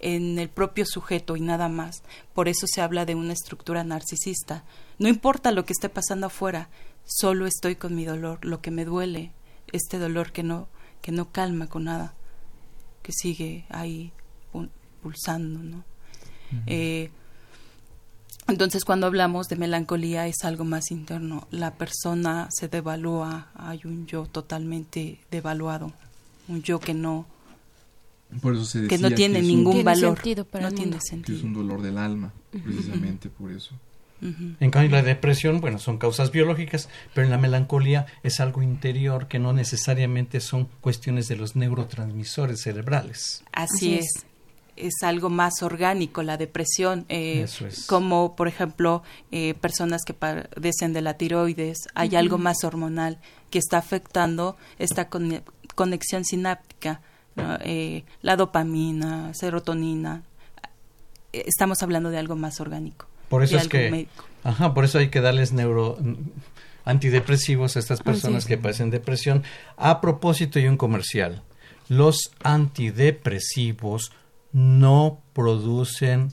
en 0.00 0.38
el 0.38 0.48
propio 0.48 0.84
sujeto 0.86 1.36
y 1.36 1.40
nada 1.40 1.68
más. 1.68 2.02
Por 2.34 2.48
eso 2.48 2.66
se 2.66 2.80
habla 2.80 3.04
de 3.06 3.14
una 3.14 3.32
estructura 3.32 3.84
narcisista. 3.84 4.64
No 4.98 5.08
importa 5.08 5.52
lo 5.52 5.64
que 5.64 5.72
esté 5.72 5.88
pasando 5.88 6.26
afuera, 6.26 6.68
solo 7.04 7.46
estoy 7.46 7.76
con 7.76 7.94
mi 7.94 8.04
dolor, 8.04 8.44
lo 8.44 8.60
que 8.60 8.70
me 8.70 8.84
duele, 8.84 9.32
este 9.72 9.98
dolor 9.98 10.32
que 10.32 10.42
no 10.42 10.68
que 11.00 11.12
no 11.12 11.30
calma 11.30 11.66
con 11.66 11.84
nada, 11.84 12.14
que 13.02 13.12
sigue 13.12 13.64
ahí 13.70 14.12
pulsando, 15.02 15.60
¿no? 15.60 15.84
Eh, 16.66 17.10
entonces, 18.48 18.84
cuando 18.84 19.06
hablamos 19.06 19.48
de 19.48 19.56
melancolía 19.56 20.26
es 20.26 20.44
algo 20.44 20.64
más 20.64 20.90
interno. 20.90 21.46
La 21.50 21.74
persona 21.74 22.48
se 22.50 22.68
devalúa, 22.68 23.50
hay 23.54 23.80
un 23.84 24.06
yo 24.06 24.26
totalmente 24.26 25.20
devaluado, 25.30 25.92
un 26.48 26.62
yo 26.62 26.80
que 26.80 26.92
no 26.92 27.26
por 28.40 28.54
eso 28.54 28.64
se 28.64 28.86
que 28.86 28.98
no 28.98 29.10
tiene 29.10 29.42
ningún 29.42 29.82
valor. 29.84 30.18
no 30.60 30.72
tiene 30.72 30.98
sentido. 31.00 31.38
es 31.38 31.44
un 31.44 31.52
dolor 31.52 31.82
del 31.82 31.98
alma, 31.98 32.32
precisamente 32.50 33.28
por 33.28 33.52
eso. 33.52 33.74
En 34.22 34.70
cambio, 34.70 34.90
la 34.90 35.02
depresión, 35.02 35.62
bueno, 35.62 35.78
son 35.78 35.96
causas 35.96 36.30
biológicas, 36.30 36.90
pero 37.14 37.24
en 37.24 37.30
la 37.30 37.38
melancolía 37.38 38.04
es 38.22 38.40
algo 38.40 38.62
interior 38.62 39.28
que 39.28 39.38
no 39.38 39.54
necesariamente 39.54 40.40
son 40.40 40.68
cuestiones 40.82 41.26
de 41.28 41.36
los 41.36 41.56
neurotransmisores 41.56 42.60
cerebrales. 42.60 43.42
Así, 43.52 43.94
es. 43.94 44.26
es. 44.76 45.02
algo 45.02 45.30
más 45.30 45.62
orgánico 45.62 46.22
la 46.22 46.36
depresión, 46.36 47.06
eh, 47.08 47.46
como 47.86 48.36
por 48.36 48.46
ejemplo 48.46 49.02
eh, 49.32 49.54
personas 49.54 50.02
que 50.04 50.12
padecen 50.12 50.92
de 50.92 51.00
la 51.00 51.14
tiroides, 51.14 51.78
hay 51.94 52.14
algo 52.14 52.36
más 52.36 52.62
hormonal 52.62 53.20
que 53.48 53.58
está 53.58 53.78
afectando 53.78 54.58
esta 54.78 55.08
conexión 55.74 56.26
sináptica 56.26 57.00
eh, 57.36 58.04
la 58.22 58.36
dopamina, 58.36 59.32
serotonina. 59.34 60.22
Estamos 61.32 61.82
hablando 61.82 62.10
de 62.10 62.18
algo 62.18 62.36
más 62.36 62.60
orgánico. 62.60 63.06
Por 63.28 63.44
eso 63.44 63.56
es 63.56 63.68
que, 63.68 64.08
ajá, 64.42 64.74
por 64.74 64.84
eso 64.84 64.98
hay 64.98 65.08
que 65.08 65.20
darles 65.20 65.52
neuro 65.52 65.96
antidepresivos 66.84 67.76
a 67.76 67.78
estas 67.78 68.02
personas 68.02 68.44
que 68.44 68.58
padecen 68.58 68.90
depresión. 68.90 69.44
A 69.76 70.00
propósito 70.00 70.58
y 70.58 70.66
un 70.66 70.76
comercial, 70.76 71.42
los 71.88 72.32
antidepresivos 72.42 74.12
no 74.52 75.20
producen 75.32 76.32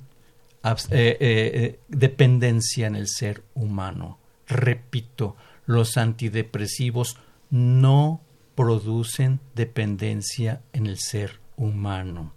eh, 0.64 1.18
eh, 1.20 1.80
dependencia 1.88 2.88
en 2.88 2.96
el 2.96 3.08
ser 3.08 3.44
humano. 3.54 4.18
Repito, 4.48 5.36
los 5.66 5.98
antidepresivos 5.98 7.18
no 7.50 8.22
producen 8.58 9.40
dependencia 9.54 10.62
en 10.74 10.88
el 10.88 10.98
ser 10.98 11.40
humano. 11.58 12.34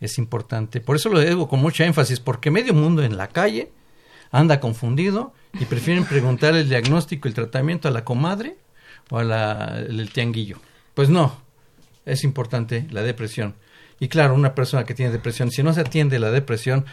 Es 0.00 0.16
importante, 0.16 0.80
por 0.80 0.96
eso 0.96 1.10
lo 1.10 1.20
digo 1.20 1.48
con 1.48 1.60
mucha 1.60 1.84
énfasis, 1.84 2.18
porque 2.18 2.50
medio 2.50 2.72
mundo 2.72 3.02
en 3.02 3.18
la 3.18 3.28
calle 3.28 3.70
anda 4.30 4.58
confundido 4.58 5.34
y 5.52 5.66
prefieren 5.66 6.06
preguntar 6.06 6.54
el 6.56 6.66
diagnóstico 6.66 7.28
y 7.28 7.30
el 7.30 7.34
tratamiento 7.34 7.88
a 7.88 7.90
la 7.90 8.06
comadre 8.06 8.56
o 9.10 9.18
al 9.18 10.10
tianguillo. 10.14 10.56
Pues 10.94 11.10
no, 11.10 11.36
es 12.06 12.24
importante 12.24 12.86
la 12.90 13.02
depresión. 13.02 13.54
Y 14.00 14.08
claro, 14.08 14.34
una 14.34 14.54
persona 14.54 14.84
que 14.84 14.94
tiene 14.94 15.12
depresión, 15.12 15.50
si 15.50 15.62
no 15.62 15.74
se 15.74 15.82
atiende 15.82 16.18
la 16.18 16.30
depresión, 16.30 16.86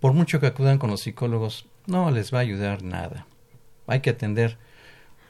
por 0.00 0.14
mucho 0.14 0.40
que 0.40 0.46
acudan 0.46 0.78
con 0.78 0.88
los 0.88 1.02
psicólogos, 1.02 1.66
no 1.86 2.10
les 2.10 2.32
va 2.32 2.38
a 2.38 2.42
ayudar 2.42 2.82
nada. 2.82 3.26
Hay 3.86 4.00
que 4.00 4.10
atender 4.10 4.56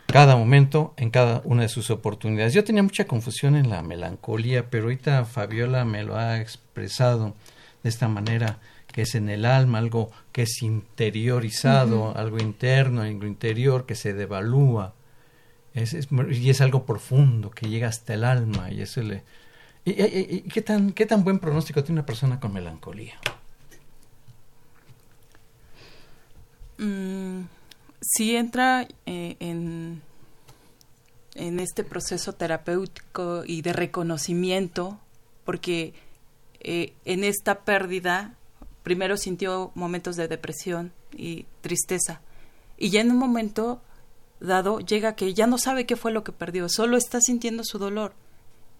cada 0.07 0.37
momento 0.37 0.95
en 0.97 1.11
cada 1.11 1.43
una 1.45 1.63
de 1.63 1.69
sus 1.69 1.91
oportunidades. 1.91 2.55
Yo 2.55 2.65
tenía 2.65 2.83
mucha 2.83 3.07
confusión 3.07 3.57
en 3.57 3.71
la 3.71 3.83
melancolía, 3.83 4.71
pero 4.71 4.85
ahorita 4.85 5.25
Fabiola 5.25 5.85
me 5.85 6.05
lo 6.05 6.17
ha 6.17 6.41
expresado 6.41 7.35
de 7.83 7.89
esta 7.89 8.09
manera, 8.09 8.59
que 8.87 9.03
es 9.03 9.15
en 9.15 9.29
el 9.29 9.45
alma, 9.45 9.79
algo 9.79 10.11
que 10.33 10.43
es 10.43 10.63
interiorizado, 10.63 12.17
algo 12.17 12.39
interno, 12.39 13.03
algo 13.03 13.27
interior 13.27 13.85
que 13.87 13.95
se 13.95 14.15
devalúa. 14.15 14.95
Es, 15.75 15.95
y 16.31 16.51
es 16.51 16.61
algo 16.63 16.87
profundo 16.87 17.51
que 17.51 17.69
llega 17.69 17.89
hasta 17.89 18.15
el 18.15 18.25
alma 18.25 18.71
y 18.71 18.81
eso 18.81 19.03
le... 19.03 19.23
¿Y, 19.85 20.41
qué, 20.43 20.63
tan, 20.63 20.93
qué 20.93 21.07
tan 21.07 21.23
buen 21.23 21.39
pronóstico 21.39 21.85
tiene 21.85 22.01
una 22.01 22.07
persona 22.07 22.41
con 22.41 22.53
melancolía? 22.53 23.15
Mm, 26.79 27.43
si 28.09 28.37
entra 28.37 28.87
eh, 29.07 29.37
en, 29.41 30.01
en 31.35 31.59
este 31.59 31.83
proceso 31.83 32.33
terapéutico 32.33 33.43
y 33.45 33.63
de 33.63 33.73
reconocimiento, 33.73 35.01
porque 35.45 35.93
eh, 36.61 36.93
en 37.05 37.25
esta 37.25 37.65
pérdida 37.65 38.35
primero 38.85 39.17
sintió 39.17 39.73
momentos 39.75 40.15
de 40.15 40.29
depresión 40.29 40.93
y 41.13 41.47
tristeza, 41.63 42.21
y 42.79 42.91
ya 42.91 43.01
en 43.01 43.11
un 43.11 43.19
momento 43.19 43.83
dado 44.39 44.79
llega 44.79 45.17
que 45.17 45.35
ya 45.35 45.49
no 45.49 45.59
sabe 45.59 45.85
qué 45.85 45.97
fue 45.97 46.13
lo 46.13 46.23
que 46.23 46.31
perdió, 46.31 46.69
solo 46.69 46.97
está 46.97 47.21
sintiendo 47.21 47.65
su 47.65 47.79
dolor. 47.79 48.15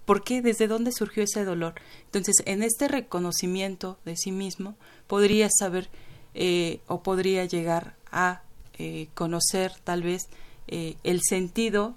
¿Por 0.05 0.23
qué? 0.23 0.41
¿Desde 0.41 0.69
dónde 0.69 0.93
surgió 0.93 1.25
ese 1.25 1.45
dolor? 1.45 1.75
Entonces, 2.05 2.37
en 2.45 2.63
este 2.63 2.87
reconocimiento 2.87 3.99
de 4.05 4.17
sí 4.17 4.31
mismo, 4.31 4.77
podría 5.09 5.49
saber 5.51 5.91
eh, 6.35 6.79
o 6.87 7.03
podría 7.03 7.45
llegar 7.45 7.97
a 8.13 8.43
eh, 8.79 9.09
conocer 9.15 9.73
tal 9.85 10.03
vez 10.03 10.29
eh, 10.69 10.97
el 11.05 11.21
sentido 11.23 11.95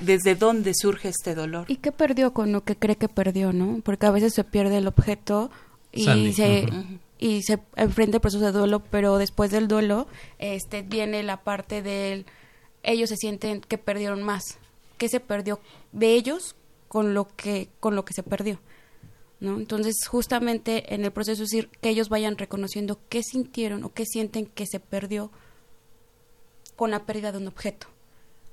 desde 0.00 0.34
dónde 0.34 0.72
surge 0.74 1.08
este 1.08 1.34
dolor. 1.34 1.66
¿Y 1.68 1.76
qué 1.76 1.92
perdió 1.92 2.32
con 2.32 2.52
lo 2.52 2.64
que 2.64 2.76
cree 2.76 2.96
que 2.96 3.08
perdió, 3.08 3.52
no? 3.52 3.80
Porque 3.84 4.06
a 4.06 4.10
veces 4.10 4.32
se 4.34 4.44
pierde 4.44 4.78
el 4.78 4.86
objeto 4.86 5.50
y 5.92 6.32
se 6.32 6.66
y 7.18 7.42
se 7.42 7.60
enfrenta 7.76 8.16
el 8.16 8.20
proceso 8.20 8.44
de 8.44 8.52
duelo, 8.52 8.80
pero 8.80 9.18
después 9.18 9.50
del 9.50 9.68
duelo 9.68 10.08
este 10.38 10.82
viene 10.82 11.22
la 11.22 11.42
parte 11.42 11.80
del 11.80 12.26
ellos 12.82 13.08
se 13.08 13.16
sienten 13.16 13.60
que 13.60 13.78
perdieron 13.78 14.22
más, 14.22 14.58
que 14.98 15.08
se 15.08 15.20
perdió 15.20 15.60
de 15.92 16.14
ellos 16.14 16.56
con 16.88 17.14
lo 17.14 17.28
que 17.36 17.68
con 17.80 17.94
lo 17.94 18.04
que 18.04 18.14
se 18.14 18.22
perdió. 18.22 18.58
¿No? 19.44 19.58
Entonces, 19.58 20.06
justamente 20.08 20.94
en 20.94 21.04
el 21.04 21.12
proceso 21.12 21.42
es 21.42 21.50
decir 21.50 21.68
que 21.82 21.90
ellos 21.90 22.08
vayan 22.08 22.38
reconociendo 22.38 22.98
qué 23.10 23.22
sintieron 23.22 23.84
o 23.84 23.92
qué 23.92 24.06
sienten 24.06 24.46
que 24.46 24.66
se 24.66 24.80
perdió 24.80 25.30
con 26.76 26.90
la 26.90 27.04
pérdida 27.04 27.30
de 27.30 27.38
un 27.38 27.48
objeto. 27.48 27.86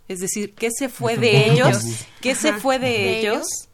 Es 0.09 0.19
decir, 0.19 0.53
qué 0.53 0.69
se 0.69 0.89
fue 0.89 1.15
de 1.15 1.49
ellos, 1.49 2.05
qué 2.19 2.35
se 2.35 2.51
fue 2.51 2.77
de, 2.77 3.19
ellos 3.19 3.69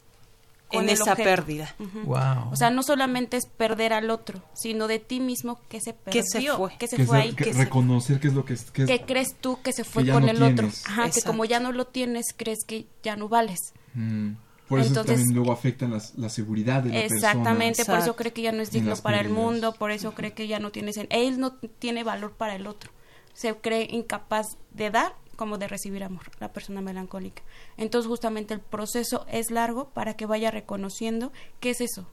en 0.71 0.89
esa 0.89 1.15
pérdida. 1.15 1.75
wow. 2.03 2.51
O 2.51 2.55
sea, 2.55 2.69
no 2.69 2.83
solamente 2.83 3.35
es 3.37 3.47
perder 3.47 3.93
al 3.93 4.11
otro, 4.11 4.43
sino 4.53 4.87
de 4.87 4.99
ti 4.99 5.19
mismo 5.19 5.59
que 5.69 5.81
se 5.81 5.93
perdió, 5.93 6.21
que 6.21 6.27
se 6.27 6.51
fue, 6.51 6.77
que 6.77 6.87
se 6.87 7.03
fue 7.03 7.17
ahí, 7.17 7.33
que 7.33 7.51
reconocer 7.53 8.19
qué 8.19 8.27
es 8.27 8.35
lo 8.35 8.45
que 8.45 8.53
es, 8.53 8.69
que, 8.69 9.01
crees 9.07 9.35
tú 9.41 9.59
que 9.63 9.73
se 9.73 9.83
fue 9.83 10.07
con 10.07 10.29
el 10.29 10.43
otro, 10.43 10.69
Ajá, 10.85 11.09
que 11.09 11.23
como 11.23 11.45
ya 11.45 11.59
no 11.59 11.71
lo 11.71 11.87
tienes, 11.87 12.27
crees 12.35 12.59
que 12.63 12.85
ya 13.01 13.15
no 13.15 13.27
vales. 13.27 13.73
Mm. 13.95 14.33
Por 14.67 14.79
eso 14.79 15.05
también 15.05 15.33
luego 15.33 15.51
afectan 15.51 15.97
la 16.17 16.29
seguridad 16.29 16.83
de 16.83 16.89
la 16.89 16.99
Exactamente, 16.99 17.85
por 17.85 17.99
eso 17.99 18.15
cree 18.15 18.33
que 18.33 18.41
ya 18.41 18.51
no 18.51 18.61
es 18.61 18.71
digno 18.71 18.95
para 18.97 19.21
el 19.21 19.29
mundo, 19.29 19.73
por 19.73 19.91
eso 19.91 20.13
cree 20.13 20.33
que 20.33 20.47
ya 20.47 20.59
no 20.59 20.71
tienes, 20.71 20.99
él 21.09 21.39
no 21.39 21.53
tiene 21.53 22.03
valor 22.03 22.33
para 22.33 22.55
el 22.55 22.67
otro, 22.67 22.91
se 23.33 23.55
cree 23.55 23.87
incapaz 23.89 24.57
de 24.71 24.89
dar 24.89 25.15
como 25.37 25.57
de 25.57 25.69
recibir 25.69 26.03
amor, 26.03 26.23
la 26.39 26.51
persona 26.51 26.81
melancólica. 26.81 27.43
Entonces 27.77 28.09
justamente 28.09 28.53
el 28.53 28.59
proceso 28.59 29.25
es 29.31 29.51
largo 29.51 29.89
para 29.91 30.15
que 30.15 30.25
vaya 30.25 30.51
reconociendo 30.51 31.31
qué 31.61 31.69
es 31.69 31.79
eso, 31.79 32.09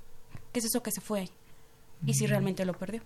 qué 0.52 0.60
es 0.60 0.66
eso 0.66 0.80
que 0.82 0.92
se 0.92 1.00
fue 1.00 1.20
ahí 1.20 1.30
y 2.06 2.14
si 2.14 2.26
realmente 2.26 2.64
lo 2.64 2.72
perdió. 2.74 3.02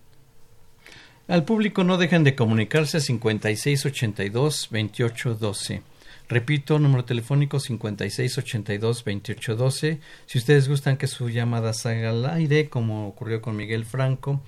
Al 1.27 1.43
público 1.43 1.83
no 1.83 1.97
dejen 1.97 2.23
de 2.23 2.35
comunicarse 2.35 2.97
a 2.97 3.01
5682-2812. 3.01 5.81
Repito, 6.29 6.77
número 6.77 7.05
telefónico 7.05 7.57
5682-2812. 7.57 9.99
Si 10.27 10.37
ustedes 10.37 10.69
gustan 10.69 10.95
que 10.95 11.07
su 11.07 11.29
llamada 11.29 11.73
salga 11.73 12.11
al 12.11 12.23
aire, 12.27 12.69
como 12.69 13.07
ocurrió 13.07 13.41
con 13.41 13.55
Miguel 13.55 13.83
Franco, 13.83 14.43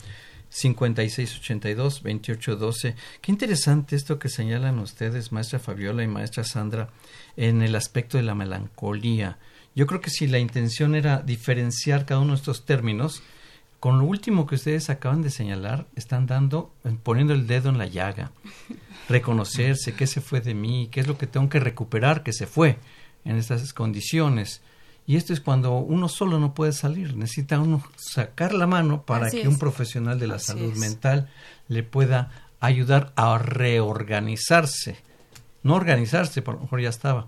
5682-2812. 0.51 2.93
Qué 3.19 3.31
interesante 3.31 3.95
esto 3.95 4.19
que 4.19 4.29
señalan 4.29 4.77
ustedes, 4.77 5.31
maestra 5.31 5.57
Fabiola 5.57 6.03
y 6.03 6.07
maestra 6.07 6.43
Sandra, 6.43 6.89
en 7.35 7.63
el 7.63 7.75
aspecto 7.75 8.17
de 8.17 8.23
la 8.23 8.35
melancolía. 8.35 9.39
Yo 9.73 9.87
creo 9.87 10.01
que 10.01 10.11
si 10.11 10.27
la 10.27 10.37
intención 10.37 10.93
era 10.93 11.21
diferenciar 11.21 12.05
cada 12.05 12.21
uno 12.21 12.33
de 12.33 12.37
estos 12.37 12.63
términos, 12.65 13.23
con 13.79 13.97
lo 13.97 14.05
último 14.05 14.45
que 14.45 14.53
ustedes 14.55 14.91
acaban 14.91 15.23
de 15.23 15.31
señalar, 15.31 15.87
están 15.95 16.27
dando, 16.27 16.71
poniendo 17.01 17.33
el 17.33 17.47
dedo 17.47 17.69
en 17.69 17.79
la 17.79 17.87
llaga. 17.87 18.31
Reconocerse 19.11 19.93
qué 19.93 20.07
se 20.07 20.21
fue 20.21 20.41
de 20.41 20.53
mí, 20.53 20.89
qué 20.91 21.01
es 21.01 21.07
lo 21.07 21.17
que 21.17 21.27
tengo 21.27 21.49
que 21.49 21.59
recuperar 21.59 22.23
que 22.23 22.33
se 22.33 22.47
fue 22.47 22.77
en 23.25 23.37
estas 23.37 23.73
condiciones. 23.73 24.61
Y 25.07 25.15
esto 25.15 25.33
es 25.33 25.41
cuando 25.41 25.77
uno 25.77 26.07
solo 26.07 26.39
no 26.39 26.53
puede 26.53 26.71
salir, 26.71 27.15
necesita 27.15 27.59
uno 27.59 27.83
sacar 27.97 28.53
la 28.53 28.67
mano 28.67 29.03
para 29.03 29.29
que 29.29 29.47
un 29.47 29.57
profesional 29.57 30.19
de 30.19 30.27
la 30.27 30.39
salud 30.39 30.75
mental 30.77 31.29
le 31.67 31.83
pueda 31.83 32.31
ayudar 32.59 33.11
a 33.15 33.37
reorganizarse. 33.37 34.97
No 35.63 35.75
organizarse, 35.75 36.41
por 36.41 36.55
lo 36.55 36.61
mejor 36.61 36.81
ya 36.81 36.89
estaba, 36.89 37.27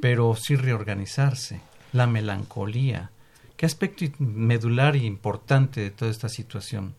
pero 0.00 0.34
sí 0.36 0.56
reorganizarse. 0.56 1.60
La 1.92 2.06
melancolía. 2.06 3.10
¿Qué 3.56 3.66
aspecto 3.66 4.04
medular 4.18 4.94
y 4.94 5.04
importante 5.04 5.80
de 5.80 5.90
toda 5.90 6.10
esta 6.10 6.28
situación? 6.28 6.94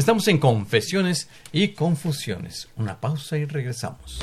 Estamos 0.00 0.26
en 0.28 0.38
confesiones 0.38 1.28
y 1.52 1.74
confusiones. 1.74 2.70
Una 2.76 2.98
pausa 3.02 3.36
y 3.36 3.44
regresamos. 3.44 4.18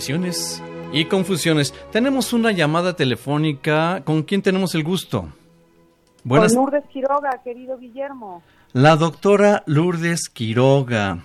Confesiones 0.00 0.62
y 0.94 1.04
confusiones. 1.04 1.74
Tenemos 1.92 2.32
una 2.32 2.52
llamada 2.52 2.96
telefónica. 2.96 4.00
¿Con 4.02 4.22
quién 4.22 4.40
tenemos 4.40 4.74
el 4.74 4.82
gusto? 4.82 5.28
Buenas. 6.24 6.54
Con 6.54 6.64
Lourdes 6.64 6.84
Quiroga, 6.90 7.42
querido 7.44 7.76
Guillermo. 7.76 8.42
La 8.72 8.96
doctora 8.96 9.62
Lourdes 9.66 10.30
Quiroga, 10.30 11.18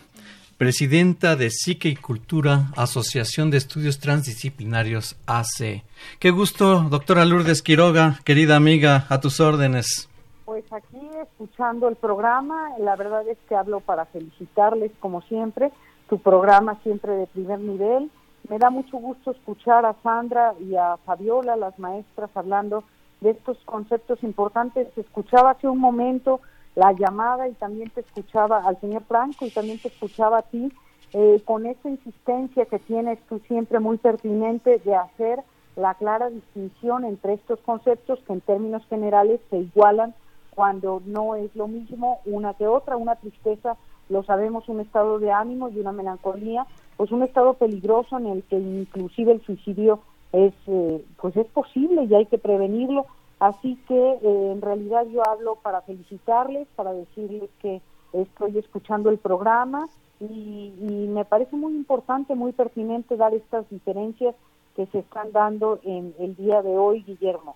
presidenta 0.58 1.38
de 1.38 1.52
Psique 1.52 1.88
y 1.88 1.96
Cultura, 1.96 2.66
Asociación 2.76 3.50
de 3.50 3.60
Estudios 3.60 4.02
Transdisciplinarios 4.02 5.16
AC. 5.26 5.86
Qué 6.20 6.32
gusto, 6.32 6.82
doctora 6.90 7.24
Lourdes 7.24 7.62
Quiroga, 7.62 8.20
querida 8.26 8.58
amiga, 8.58 9.06
a 9.08 9.22
tus 9.22 9.40
órdenes. 9.40 10.10
Pues 10.44 10.66
aquí 10.74 11.00
escuchando 11.24 11.88
el 11.88 11.96
programa, 11.96 12.72
la 12.78 12.98
verdad 12.98 13.26
es 13.30 13.38
que 13.48 13.56
hablo 13.56 13.80
para 13.80 14.04
felicitarles 14.08 14.92
como 15.00 15.22
siempre, 15.22 15.72
tu 16.10 16.20
programa 16.20 16.78
siempre 16.84 17.14
de 17.14 17.28
primer 17.28 17.60
nivel 17.60 18.12
me 18.50 18.58
da 18.58 18.70
mucho 18.70 18.98
gusto 18.98 19.32
escuchar 19.32 19.86
a 19.86 19.96
Sandra 20.04 20.54
y 20.60 20.76
a 20.76 20.98
Fabiola, 21.06 21.56
las 21.56 21.78
maestras, 21.80 22.30
hablando 22.36 22.84
de 23.22 23.32
estos 23.32 23.58
conceptos 23.66 24.24
importantes. 24.24 24.88
Escuchaba 24.98 25.52
hace 25.52 25.68
un 25.68 25.80
momento 25.80 26.42
la 26.76 26.92
llamada 26.92 27.48
y 27.48 27.54
también 27.54 27.90
te 27.90 28.02
escuchaba 28.02 28.60
al 28.66 28.80
señor 28.82 29.04
Franco 29.08 29.46
y 29.46 29.52
también 29.52 29.80
te 29.80 29.88
escuchaba 29.88 30.40
a 30.40 30.42
ti 30.44 30.72
eh, 31.14 31.42
con 31.46 31.66
esa 31.66 31.90
insistencia 31.90 32.66
que 32.66 32.80
tienes 32.80 33.20
tú 33.30 33.40
siempre 33.48 33.80
muy 33.80 33.98
pertinente 33.98 34.80
de 34.80 34.96
hacer 34.96 35.40
la 35.76 35.94
clara 35.96 36.30
distinción 36.30 37.06
entre 37.06 37.34
estos 37.34 37.60
conceptos 37.60 38.20
que 38.28 38.34
en 38.34 38.42
términos 38.42 38.86
generales 38.90 39.40
se 39.50 39.58
igualan 39.58 40.14
cuando 40.54 41.02
no 41.06 41.36
es 41.36 41.54
lo 41.56 41.68
mismo 41.68 42.20
una 42.26 42.54
que 42.54 42.68
otra, 42.68 42.96
una 42.98 43.16
tristeza, 43.16 43.76
lo 44.10 44.24
sabemos, 44.24 44.68
un 44.70 44.80
estado 44.80 45.20
de 45.20 45.32
ánimo 45.32 45.70
y 45.70 45.80
una 45.80 45.92
melancolía, 45.92 46.66
pues 46.98 47.12
un 47.12 47.24
estado 47.24 47.54
peligroso 47.56 48.18
en 48.18 48.28
el 48.28 48.44
que 48.44 48.58
inclusive 48.58 49.32
el 49.34 49.42
suicidio 49.42 50.00
es 50.32 50.54
eh, 50.68 51.04
pues 51.20 51.36
es 51.38 51.48
posible 51.48 52.04
y 52.04 52.14
hay 52.14 52.26
que 52.26 52.38
prevenirlo. 52.38 53.06
Así 53.40 53.78
que 53.88 53.96
eh, 53.96 54.52
en 54.52 54.62
realidad 54.62 55.06
yo 55.12 55.28
hablo 55.28 55.56
para 55.56 55.82
felicitarles 55.82 56.68
para 56.76 56.94
decirles 56.94 57.50
que 57.62 57.82
estoy 58.14 58.58
escuchando 58.58 59.10
el 59.10 59.18
programa 59.18 59.88
y, 60.20 60.72
me 61.10 61.24
parece 61.24 61.56
muy 61.56 61.74
importante 61.74 62.36
muy 62.36 62.52
pertinente 62.52 63.16
dar 63.16 63.34
estas 63.34 63.70
diferencias 63.70 64.36
que 64.76 64.86
se 64.88 65.00
están 65.00 65.32
dando 65.32 65.80
en 65.84 66.14
el 66.20 66.36
día 66.36 66.62
de 66.62 66.78
hoy 66.78 67.04
Guillermo 67.04 67.56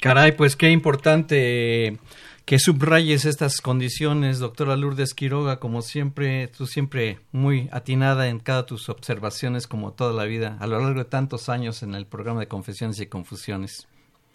caray 0.00 0.32
pues 0.32 0.56
qué 0.56 0.70
importante 0.70 1.98
que 2.44 2.58
subrayes 2.58 3.24
estas 3.24 3.60
condiciones, 3.60 4.38
doctora 4.38 4.76
Lourdes 4.76 5.14
Quiroga, 5.14 5.58
como 5.58 5.82
siempre, 5.82 6.48
tú 6.48 6.66
siempre 6.66 7.18
muy 7.32 7.68
atinada 7.72 8.28
en 8.28 8.38
cada 8.38 8.66
tus 8.66 8.88
observaciones, 8.88 9.66
como 9.66 9.92
toda 9.92 10.12
la 10.12 10.24
vida, 10.24 10.56
a 10.60 10.66
lo 10.66 10.78
largo 10.78 11.00
de 11.00 11.04
tantos 11.06 11.48
años 11.48 11.82
en 11.82 11.94
el 11.94 12.06
programa 12.06 12.40
de 12.40 12.46
Confesiones 12.46 13.00
y 13.00 13.06
Confusiones. 13.06 13.88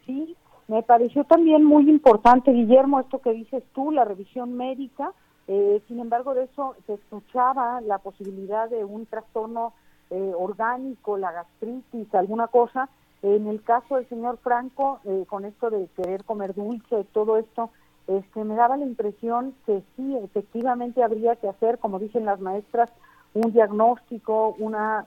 Sí, 0.05 0.35
me 0.67 0.83
pareció 0.83 1.23
también 1.23 1.63
muy 1.63 1.89
importante, 1.89 2.51
Guillermo, 2.51 2.99
esto 2.99 3.19
que 3.19 3.31
dices 3.31 3.63
tú, 3.73 3.91
la 3.91 4.05
revisión 4.05 4.55
médica, 4.55 5.13
Eh, 5.47 5.81
sin 5.87 5.99
embargo, 5.99 6.33
de 6.33 6.43
eso 6.43 6.75
se 6.85 6.93
escuchaba 6.93 7.81
la 7.81 7.97
posibilidad 7.97 8.69
de 8.69 8.85
un 8.85 9.05
trastorno 9.05 9.73
eh, 10.09 10.31
orgánico, 10.37 11.17
la 11.17 11.31
gastritis, 11.31 12.13
alguna 12.13 12.47
cosa. 12.47 12.87
En 13.23 13.47
el 13.47 13.61
caso 13.61 13.95
del 13.97 14.09
señor 14.09 14.37
Franco, 14.37 14.99
eh, 15.05 15.25
con 15.27 15.45
esto 15.45 15.69
de 15.69 15.87
querer 15.95 16.23
comer 16.23 16.55
dulce, 16.55 17.05
todo 17.13 17.37
esto, 17.37 17.69
este, 18.07 18.43
me 18.43 18.55
daba 18.55 18.77
la 18.77 18.85
impresión 18.85 19.53
que 19.65 19.83
sí, 19.95 20.17
efectivamente 20.17 21.03
habría 21.03 21.35
que 21.35 21.47
hacer, 21.47 21.77
como 21.77 21.99
dicen 21.99 22.25
las 22.25 22.39
maestras, 22.39 22.89
un 23.33 23.53
diagnóstico, 23.53 24.55
una, 24.59 25.05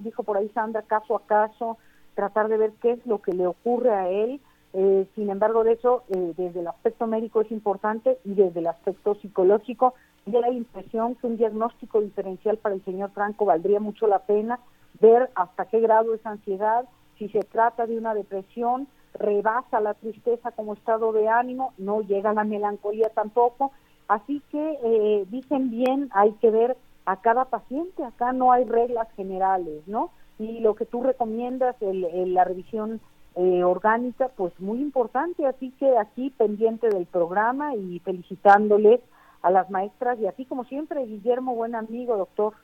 dijo 0.00 0.22
por 0.24 0.36
ahí 0.36 0.48
Sandra, 0.50 0.82
caso 0.82 1.16
a 1.16 1.26
caso, 1.26 1.78
tratar 2.14 2.48
de 2.48 2.58
ver 2.58 2.72
qué 2.82 2.92
es 2.92 3.06
lo 3.06 3.22
que 3.22 3.32
le 3.32 3.46
ocurre 3.46 3.90
a 3.92 4.08
él. 4.08 4.40
Eh, 4.74 5.06
sin 5.14 5.30
embargo, 5.30 5.64
de 5.64 5.72
eso, 5.72 6.02
eh, 6.10 6.34
desde 6.36 6.60
el 6.60 6.68
aspecto 6.68 7.06
médico 7.06 7.40
es 7.40 7.50
importante 7.50 8.18
y 8.24 8.34
desde 8.34 8.60
el 8.60 8.66
aspecto 8.66 9.14
psicológico, 9.14 9.94
de 10.26 10.40
la 10.40 10.50
impresión 10.50 11.14
que 11.14 11.28
un 11.28 11.36
diagnóstico 11.36 12.00
diferencial 12.00 12.58
para 12.58 12.74
el 12.74 12.84
señor 12.84 13.10
Franco 13.10 13.44
valdría 13.44 13.78
mucho 13.78 14.08
la 14.08 14.18
pena 14.18 14.58
ver 15.00 15.30
hasta 15.36 15.66
qué 15.66 15.80
grado 15.80 16.14
es 16.14 16.26
ansiedad, 16.26 16.84
si 17.18 17.28
se 17.28 17.40
trata 17.40 17.86
de 17.86 17.96
una 17.96 18.14
depresión, 18.14 18.88
rebasa 19.14 19.80
la 19.80 19.94
tristeza 19.94 20.52
como 20.52 20.74
estado 20.74 21.12
de 21.12 21.28
ánimo, 21.28 21.72
no 21.78 22.02
llega 22.02 22.32
la 22.32 22.44
melancolía 22.44 23.08
tampoco. 23.14 23.72
Así 24.08 24.42
que 24.50 24.78
eh, 24.84 25.26
dicen 25.30 25.70
bien, 25.70 26.10
hay 26.12 26.32
que 26.34 26.50
ver 26.50 26.76
a 27.06 27.20
cada 27.20 27.46
paciente, 27.46 28.04
acá 28.04 28.32
no 28.32 28.52
hay 28.52 28.64
reglas 28.64 29.08
generales, 29.16 29.82
¿no? 29.86 30.10
Y 30.38 30.60
lo 30.60 30.74
que 30.74 30.86
tú 30.86 31.02
recomiendas, 31.02 31.76
el, 31.80 32.34
la 32.34 32.44
revisión 32.44 33.00
eh, 33.36 33.64
orgánica, 33.64 34.28
pues 34.36 34.52
muy 34.60 34.80
importante, 34.80 35.46
así 35.46 35.70
que 35.78 35.96
aquí 35.96 36.30
pendiente 36.30 36.88
del 36.88 37.06
programa 37.06 37.74
y 37.74 38.00
felicitándoles 38.00 39.00
a 39.42 39.50
las 39.50 39.70
maestras 39.70 40.18
y 40.18 40.26
así 40.26 40.44
como 40.44 40.64
siempre, 40.64 41.04
Guillermo, 41.06 41.54
buen 41.54 41.74
amigo, 41.74 42.16
doctor. 42.16 42.54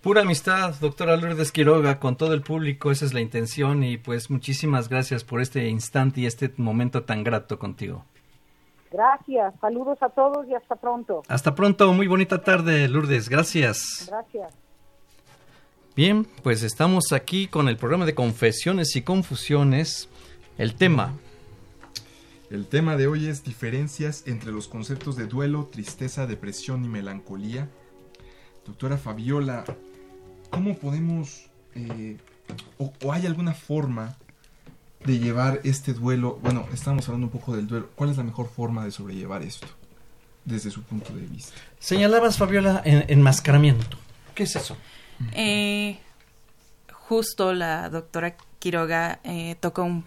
Pura 0.00 0.22
amistad, 0.22 0.76
doctora 0.80 1.16
Lourdes 1.16 1.50
Quiroga, 1.50 1.98
con 1.98 2.16
todo 2.16 2.32
el 2.32 2.42
público, 2.42 2.92
esa 2.92 3.04
es 3.04 3.14
la 3.14 3.20
intención 3.20 3.82
y 3.82 3.96
pues 3.96 4.30
muchísimas 4.30 4.88
gracias 4.88 5.24
por 5.24 5.40
este 5.40 5.68
instante 5.68 6.20
y 6.20 6.26
este 6.26 6.52
momento 6.56 7.02
tan 7.02 7.24
grato 7.24 7.58
contigo. 7.58 8.04
Gracias, 8.92 9.54
saludos 9.60 9.98
a 10.00 10.08
todos 10.10 10.46
y 10.48 10.54
hasta 10.54 10.76
pronto. 10.76 11.22
Hasta 11.26 11.54
pronto, 11.56 11.92
muy 11.92 12.06
bonita 12.06 12.42
tarde, 12.44 12.86
Lourdes, 12.86 13.28
gracias. 13.28 14.06
Gracias. 14.08 14.54
Bien, 15.96 16.28
pues 16.44 16.62
estamos 16.62 17.12
aquí 17.12 17.48
con 17.48 17.68
el 17.68 17.76
programa 17.76 18.06
de 18.06 18.14
confesiones 18.14 18.94
y 18.94 19.02
confusiones. 19.02 20.08
El 20.58 20.76
tema. 20.76 21.12
El 22.50 22.66
tema 22.66 22.96
de 22.96 23.08
hoy 23.08 23.26
es 23.26 23.42
diferencias 23.42 24.28
entre 24.28 24.52
los 24.52 24.68
conceptos 24.68 25.16
de 25.16 25.26
duelo, 25.26 25.68
tristeza, 25.72 26.28
depresión 26.28 26.84
y 26.84 26.88
melancolía. 26.88 27.68
Doctora 28.64 28.96
Fabiola, 28.96 29.64
¿cómo 30.50 30.76
podemos, 30.76 31.46
eh, 31.74 32.16
o 32.78 33.12
hay 33.12 33.26
alguna 33.26 33.54
forma 33.54 34.16
de 35.04 35.18
llevar 35.18 35.60
este 35.64 35.92
duelo? 35.92 36.38
Bueno, 36.42 36.66
estamos 36.72 37.08
hablando 37.08 37.26
un 37.26 37.32
poco 37.32 37.56
del 37.56 37.66
duelo. 37.66 37.90
¿Cuál 37.94 38.10
es 38.10 38.16
la 38.16 38.24
mejor 38.24 38.48
forma 38.48 38.84
de 38.84 38.90
sobrellevar 38.90 39.42
esto? 39.42 39.66
Desde 40.44 40.70
su 40.70 40.82
punto 40.82 41.14
de 41.14 41.22
vista. 41.22 41.54
Señalabas, 41.78 42.38
Fabiola, 42.38 42.82
en, 42.84 43.04
enmascaramiento. 43.08 43.98
¿Qué 44.34 44.44
es 44.44 44.56
eso? 44.56 44.76
Eh, 45.32 45.98
justo 46.92 47.52
la 47.52 47.88
doctora 47.90 48.36
Quiroga 48.58 49.20
eh, 49.24 49.56
toca 49.60 49.82
un 49.82 50.04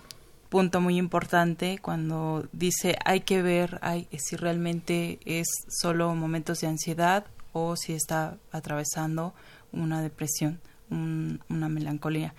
punto 0.50 0.82
muy 0.82 0.98
importante 0.98 1.80
cuando 1.82 2.46
dice 2.52 2.98
hay 3.06 3.22
que 3.22 3.42
ver 3.42 3.80
hay, 3.82 4.08
si 4.18 4.36
realmente 4.36 5.20
es 5.26 5.48
solo 5.70 6.14
momentos 6.14 6.60
de 6.60 6.68
ansiedad 6.68 7.26
o 7.54 7.76
si 7.78 7.94
está 7.94 8.38
atravesando 8.52 9.34
una 9.72 10.02
depresión, 10.02 10.60
una 10.90 11.70
melancolía. 11.70 12.34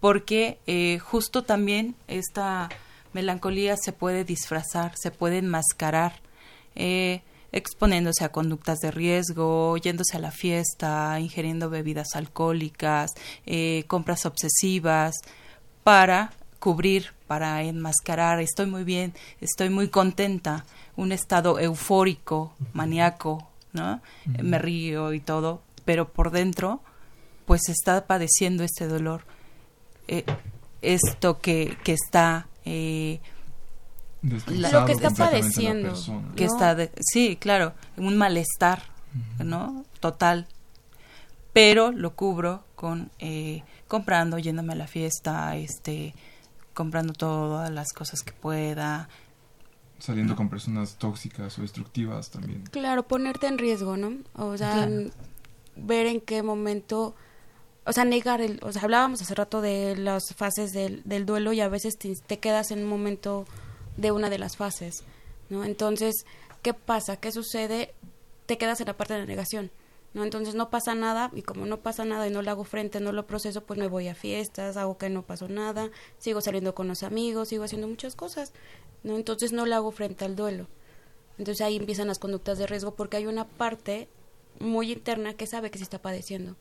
Porque 0.00 0.58
eh, 0.66 0.98
justo 0.98 1.42
también 1.42 1.96
esta 2.06 2.68
melancolía 3.12 3.76
se 3.76 3.92
puede 3.92 4.24
disfrazar, 4.24 4.92
se 4.96 5.10
puede 5.10 5.38
enmascarar, 5.38 6.20
eh, 6.74 7.22
exponiéndose 7.50 8.24
a 8.24 8.30
conductas 8.30 8.78
de 8.78 8.90
riesgo, 8.90 9.76
yéndose 9.78 10.16
a 10.16 10.20
la 10.20 10.30
fiesta, 10.30 11.18
ingiriendo 11.18 11.70
bebidas 11.70 12.08
alcohólicas, 12.14 13.10
eh, 13.46 13.84
compras 13.88 14.26
obsesivas, 14.26 15.14
para 15.82 16.32
cubrir, 16.58 17.12
para 17.26 17.62
enmascarar, 17.62 18.40
estoy 18.40 18.66
muy 18.66 18.84
bien, 18.84 19.14
estoy 19.40 19.70
muy 19.70 19.88
contenta, 19.88 20.64
un 20.96 21.12
estado 21.12 21.58
eufórico, 21.58 22.52
maníaco, 22.72 23.48
¿no? 23.72 24.00
Me 24.26 24.58
río 24.58 25.12
y 25.12 25.20
todo, 25.20 25.62
pero 25.88 26.12
por 26.12 26.32
dentro, 26.32 26.82
pues 27.46 27.70
está 27.70 28.06
padeciendo 28.06 28.62
este 28.62 28.86
dolor 28.86 29.22
eh, 30.06 30.22
esto 30.82 31.38
que, 31.38 31.78
que 31.82 31.94
está... 31.94 32.46
Eh, 32.66 33.20
lo 34.20 34.84
que 34.84 34.92
está 34.92 35.08
padeciendo. 35.08 35.94
Que 36.36 36.44
está 36.44 36.76
sí, 37.00 37.38
claro, 37.40 37.72
un 37.96 38.18
malestar, 38.18 38.82
¿no? 39.42 39.86
Total. 40.00 40.46
Pero 41.54 41.90
lo 41.90 42.14
cubro 42.14 42.64
con 42.74 43.10
eh, 43.18 43.62
comprando, 43.86 44.38
yéndome 44.38 44.74
a 44.74 44.76
la 44.76 44.88
fiesta, 44.88 45.56
este, 45.56 46.14
comprando 46.74 47.14
todas 47.14 47.70
las 47.70 47.94
cosas 47.94 48.20
que 48.20 48.32
pueda. 48.32 49.08
Saliendo 49.98 50.36
con 50.36 50.50
personas 50.50 50.96
tóxicas 50.96 51.58
o 51.58 51.62
destructivas 51.62 52.28
también. 52.28 52.64
Claro, 52.70 53.08
ponerte 53.08 53.46
en 53.46 53.56
riesgo, 53.56 53.96
¿no? 53.96 54.18
O 54.34 54.54
sea, 54.58 54.86
ver 55.78 56.06
en 56.06 56.20
qué 56.20 56.42
momento 56.42 57.14
o 57.88 57.92
sea, 57.94 58.04
negar 58.04 58.42
el, 58.42 58.60
o 58.62 58.70
sea, 58.70 58.82
hablábamos 58.82 59.22
hace 59.22 59.34
rato 59.34 59.62
de 59.62 59.96
las 59.96 60.34
fases 60.34 60.72
del, 60.72 61.02
del 61.04 61.24
duelo 61.24 61.54
y 61.54 61.62
a 61.62 61.70
veces 61.70 61.96
te, 61.96 62.38
quedas 62.38 62.70
en 62.70 62.80
un 62.80 62.84
momento 62.86 63.46
de 63.96 64.12
una 64.12 64.28
de 64.28 64.38
las 64.38 64.58
fases, 64.58 65.04
¿no? 65.48 65.64
Entonces, 65.64 66.26
¿qué 66.60 66.74
pasa? 66.74 67.16
¿Qué 67.16 67.32
sucede? 67.32 67.94
Te 68.44 68.58
quedas 68.58 68.82
en 68.82 68.88
la 68.88 68.96
parte 68.98 69.14
de 69.14 69.20
la 69.20 69.26
negación, 69.26 69.70
¿no? 70.12 70.22
Entonces 70.22 70.54
no 70.54 70.68
pasa 70.68 70.94
nada 70.94 71.30
y 71.34 71.40
como 71.40 71.64
no 71.64 71.78
pasa 71.78 72.04
nada 72.04 72.28
y 72.28 72.30
no 72.30 72.42
le 72.42 72.50
hago 72.50 72.64
frente, 72.64 73.00
no 73.00 73.12
lo 73.12 73.26
proceso, 73.26 73.62
pues 73.62 73.80
me 73.80 73.88
voy 73.88 74.08
a 74.08 74.14
fiestas, 74.14 74.76
hago 74.76 74.98
que 74.98 75.08
no 75.08 75.22
pasó 75.22 75.48
nada, 75.48 75.88
sigo 76.18 76.42
saliendo 76.42 76.74
con 76.74 76.88
los 76.88 77.02
amigos, 77.02 77.48
sigo 77.48 77.64
haciendo 77.64 77.88
muchas 77.88 78.16
cosas, 78.16 78.52
¿no? 79.02 79.16
Entonces 79.16 79.52
no 79.52 79.64
le 79.64 79.74
hago 79.74 79.92
frente 79.92 80.26
al 80.26 80.36
duelo. 80.36 80.66
Entonces 81.38 81.64
ahí 81.64 81.76
empiezan 81.76 82.08
las 82.08 82.18
conductas 82.18 82.58
de 82.58 82.66
riesgo 82.66 82.94
porque 82.94 83.16
hay 83.16 83.26
una 83.26 83.46
parte 83.46 84.08
muy 84.60 84.92
interna 84.92 85.34
que 85.34 85.46
sabe 85.46 85.70
que 85.70 85.78
se 85.78 85.84
está 85.84 86.00
padeciendo 86.00 86.56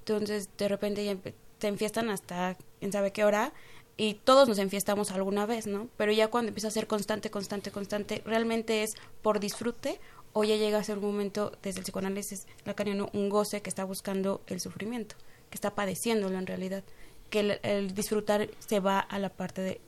entonces 0.00 0.48
de 0.56 0.68
repente 0.68 1.04
ya 1.04 1.16
te 1.58 1.68
enfiestan 1.68 2.10
hasta 2.10 2.56
en 2.80 2.92
sabe 2.92 3.12
qué 3.12 3.24
hora 3.24 3.52
y 3.96 4.14
todos 4.14 4.48
nos 4.48 4.58
enfiestamos 4.58 5.10
alguna 5.10 5.44
vez, 5.44 5.66
¿no? 5.66 5.88
Pero 5.96 6.10
ya 6.10 6.28
cuando 6.28 6.48
empieza 6.48 6.68
a 6.68 6.70
ser 6.70 6.86
constante, 6.86 7.30
constante, 7.30 7.70
constante, 7.70 8.22
realmente 8.24 8.82
es 8.82 8.96
por 9.20 9.40
disfrute 9.40 10.00
o 10.32 10.42
ya 10.44 10.56
llega 10.56 10.78
a 10.78 10.84
ser 10.84 10.98
un 10.98 11.04
momento 11.04 11.52
desde 11.62 11.80
el 11.80 11.84
psicoanálisis 11.84 12.46
lacaniano 12.64 13.10
un 13.12 13.28
goce 13.28 13.60
que 13.60 13.68
está 13.68 13.84
buscando 13.84 14.40
el 14.46 14.60
sufrimiento, 14.60 15.16
que 15.50 15.56
está 15.56 15.74
padeciéndolo 15.74 16.38
en 16.38 16.46
realidad, 16.46 16.82
que 17.28 17.58
el, 17.62 17.94
disfrutar 17.94 18.48
se 18.58 18.80
va 18.80 19.00
a 19.00 19.18
la 19.18 19.28
parte 19.28 19.60
de 19.60 19.80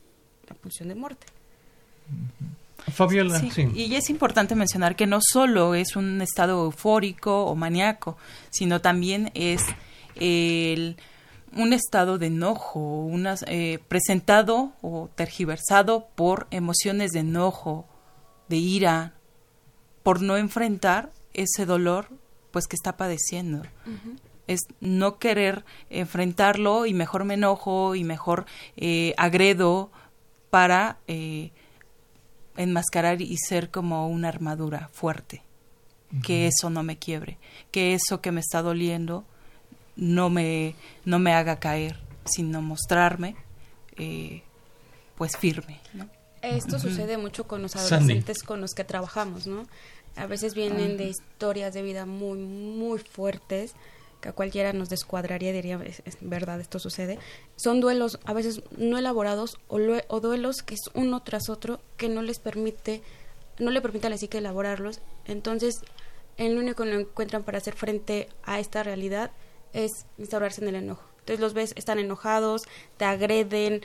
la 0.46 0.54
pulsión 0.56 0.88
de 0.88 0.94
muerte. 0.94 1.26
Fabiola, 2.90 3.38
sí, 3.38 3.68
Y 3.74 3.94
es 3.94 4.10
importante 4.10 4.54
mencionar 4.54 4.96
que 4.96 5.06
no 5.06 5.20
solo 5.22 5.74
es 5.74 5.96
un 5.96 6.20
estado 6.20 6.64
eufórico 6.64 7.44
o 7.44 7.54
maníaco, 7.54 8.16
sino 8.50 8.80
también 8.80 9.30
es 9.34 9.62
el, 10.16 10.96
un 11.56 11.72
estado 11.72 12.18
de 12.18 12.26
enojo, 12.26 13.08
eh, 13.46 13.78
presentado 13.88 14.72
o 14.80 15.10
tergiversado 15.14 16.08
por 16.14 16.46
emociones 16.50 17.12
de 17.12 17.20
enojo, 17.20 17.86
de 18.48 18.56
ira, 18.56 19.14
por 20.02 20.20
no 20.20 20.36
enfrentar 20.36 21.12
ese 21.34 21.66
dolor 21.66 22.08
pues 22.50 22.66
que 22.66 22.76
está 22.76 22.96
padeciendo. 22.96 23.62
Es 24.46 24.60
no 24.80 25.18
querer 25.18 25.64
enfrentarlo 25.88 26.84
y 26.86 26.94
mejor 26.94 27.24
me 27.24 27.34
enojo 27.34 27.94
y 27.94 28.04
mejor 28.04 28.44
eh, 28.76 29.14
agredo 29.16 29.90
para 30.50 30.98
eh, 31.06 31.52
enmascarar 32.56 33.22
y 33.22 33.36
ser 33.38 33.70
como 33.70 34.08
una 34.08 34.28
armadura 34.28 34.88
fuerte. 34.92 35.42
Que 36.22 36.46
eso 36.46 36.68
no 36.68 36.82
me 36.82 36.98
quiebre, 36.98 37.38
que 37.70 37.94
eso 37.94 38.20
que 38.20 38.32
me 38.32 38.40
está 38.40 38.60
doliendo 38.60 39.24
no 39.96 40.28
me, 40.28 40.74
no 41.06 41.18
me 41.18 41.32
haga 41.32 41.58
caer, 41.58 41.98
sino 42.26 42.60
mostrarme 42.60 43.34
eh, 43.96 44.42
pues 45.16 45.36
firme. 45.38 45.80
Esto 46.42 46.78
sucede 46.78 47.16
mucho 47.16 47.46
con 47.46 47.62
los 47.62 47.76
adolescentes 47.76 48.42
con 48.42 48.60
los 48.60 48.74
que 48.74 48.84
trabajamos, 48.84 49.46
¿no? 49.46 49.66
A 50.16 50.26
veces 50.26 50.54
vienen 50.54 50.96
de 50.96 51.04
historias 51.04 51.72
de 51.72 51.82
vida 51.82 52.04
muy, 52.04 52.38
muy 52.38 52.98
fuertes, 52.98 53.72
que 54.22 54.28
a 54.30 54.32
cualquiera 54.32 54.72
nos 54.72 54.88
descuadraría 54.88 55.52
diría, 55.52 55.78
es, 55.84 56.16
verdad, 56.20 56.60
esto 56.60 56.78
sucede. 56.78 57.18
Son 57.56 57.80
duelos 57.80 58.20
a 58.24 58.32
veces 58.32 58.62
no 58.78 58.96
elaborados 58.96 59.58
o, 59.68 59.78
o, 60.08 60.20
duelos 60.20 60.62
que 60.62 60.74
es 60.74 60.82
uno 60.94 61.22
tras 61.22 61.50
otro 61.50 61.80
que 61.96 62.08
no 62.08 62.22
les 62.22 62.38
permite, 62.38 63.02
no 63.58 63.70
le 63.70 63.82
permite 63.82 64.06
a 64.06 64.10
la 64.10 64.16
psique 64.16 64.38
elaborarlos. 64.38 65.00
Entonces 65.26 65.82
el 66.36 66.56
único 66.56 66.84
que 66.84 66.90
lo 66.90 67.00
encuentran 67.00 67.42
para 67.42 67.58
hacer 67.58 67.74
frente 67.74 68.28
a 68.44 68.60
esta 68.60 68.84
realidad 68.84 69.32
es 69.72 70.06
instaurarse 70.18 70.62
en 70.62 70.68
el 70.68 70.76
enojo. 70.76 71.02
Entonces 71.18 71.40
los 71.40 71.52
ves, 71.52 71.72
están 71.76 71.98
enojados, 71.98 72.62
te 72.96 73.04
agreden, 73.04 73.82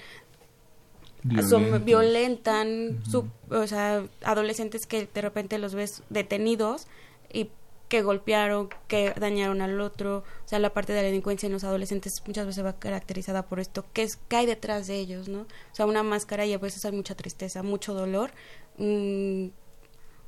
son, 1.49 1.83
violentan, 1.83 3.01
o 3.49 3.67
sea, 3.67 4.05
adolescentes 4.23 4.85
que 4.85 5.09
de 5.11 5.21
repente 5.21 5.57
los 5.57 5.73
ves 5.73 6.03
detenidos 6.09 6.87
y 7.33 7.49
que 7.87 8.01
golpearon, 8.01 8.69
que 8.87 9.13
dañaron 9.17 9.61
al 9.61 9.79
otro, 9.79 10.17
o 10.17 10.47
sea, 10.47 10.59
la 10.59 10.73
parte 10.73 10.93
de 10.93 11.01
la 11.01 11.05
delincuencia 11.05 11.47
en 11.47 11.53
los 11.53 11.63
adolescentes 11.63 12.21
muchas 12.25 12.45
veces 12.45 12.65
va 12.65 12.77
caracterizada 12.77 13.43
por 13.43 13.59
esto, 13.59 13.85
que 13.93 14.03
es 14.03 14.17
que 14.17 14.35
hay 14.35 14.45
detrás 14.45 14.87
de 14.87 14.95
ellos, 14.95 15.29
¿no? 15.29 15.41
O 15.41 15.75
sea, 15.75 15.85
una 15.85 16.03
máscara 16.03 16.45
y 16.45 16.53
a 16.53 16.57
veces 16.57 16.83
hay 16.85 16.91
mucha 16.91 17.15
tristeza, 17.15 17.63
mucho 17.63 17.93
dolor, 17.93 18.31
mm, 18.77 19.47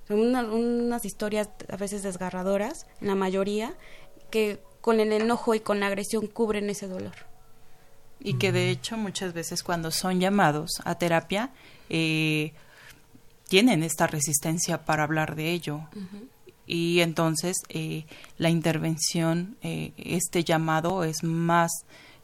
unas 0.09 1.05
historias 1.05 1.49
a 1.67 1.77
veces 1.77 2.01
desgarradoras, 2.01 2.87
la 2.99 3.13
mayoría, 3.15 3.75
que 4.31 4.59
con 4.81 4.99
el 4.99 5.11
enojo 5.11 5.53
y 5.53 5.59
con 5.59 5.79
la 5.79 5.87
agresión 5.87 6.27
cubren 6.27 6.69
ese 6.69 6.87
dolor. 6.87 7.13
Y 8.19 8.37
que 8.37 8.51
de 8.51 8.69
hecho 8.69 8.97
muchas 8.97 9.33
veces 9.33 9.63
cuando 9.63 9.91
son 9.91 10.19
llamados 10.19 10.81
a 10.83 10.95
terapia, 10.95 11.51
eh, 11.89 12.53
tienen 13.47 13.83
esta 13.83 14.07
resistencia 14.07 14.85
para 14.85 15.03
hablar 15.03 15.35
de 15.35 15.51
ello 15.51 15.87
y 16.69 17.01
entonces 17.01 17.57
eh, 17.69 18.05
la 18.37 18.51
intervención, 18.51 19.57
eh, 19.63 19.91
este 19.97 20.43
llamado 20.43 21.03
es 21.03 21.23
más 21.23 21.71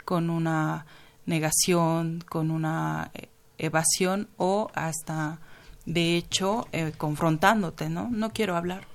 con 0.05 0.29
una 0.29 0.85
negación, 1.25 2.23
con 2.29 2.51
una 2.51 3.09
eh, 3.15 3.27
evasión 3.57 4.29
o 4.37 4.69
hasta 4.75 5.39
de 5.87 6.15
hecho 6.15 6.67
confrontándote, 6.97 7.89
¿no? 7.89 8.07
No 8.11 8.31
quiero 8.33 8.55
hablar. 8.55 8.85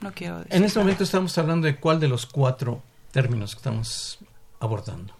No 0.00 0.12
quiero 0.12 0.44
En 0.50 0.62
este 0.62 0.78
momento 0.78 1.02
estamos 1.02 1.36
hablando 1.36 1.66
de 1.66 1.76
cuál 1.76 1.98
de 1.98 2.06
los 2.06 2.24
cuatro 2.24 2.80
términos 3.10 3.54
que 3.54 3.58
estamos 3.58 4.18
abordando. 4.60 5.14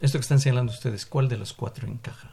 Esto 0.00 0.16
que 0.16 0.22
están 0.22 0.40
señalando 0.40 0.72
ustedes, 0.72 1.04
¿cuál 1.04 1.28
de 1.28 1.36
los 1.36 1.52
cuatro 1.52 1.86
encaja? 1.86 2.30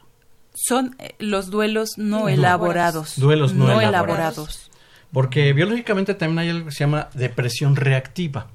Son 0.54 0.96
los 1.18 1.50
duelos 1.50 1.98
no, 1.98 2.30
elaborados. 2.30 3.18
Duelos 3.18 3.52
no, 3.52 3.78
elaborados. 3.78 4.70
Porque 5.12 5.52
biológicamente 5.52 6.14
también 6.14 6.38
hay 6.38 6.48
algo 6.50 6.66
que 6.66 6.72
se 6.72 6.80
llama 6.80 7.08
depresión 7.14 7.76
reactiva, 7.76 8.48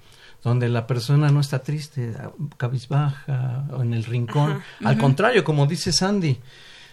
donde 0.43 0.69
la 0.69 0.85
persona 0.85 1.29
no 1.29 1.39
está 1.39 1.63
triste, 1.63 2.13
cabizbaja 2.57 3.65
o 3.71 3.81
en 3.81 3.93
el 3.93 4.03
rincón. 4.03 4.61
Al 4.83 4.97
contrario, 4.97 5.43
como 5.43 5.65
dice 5.65 5.91
Sandy, 5.91 6.39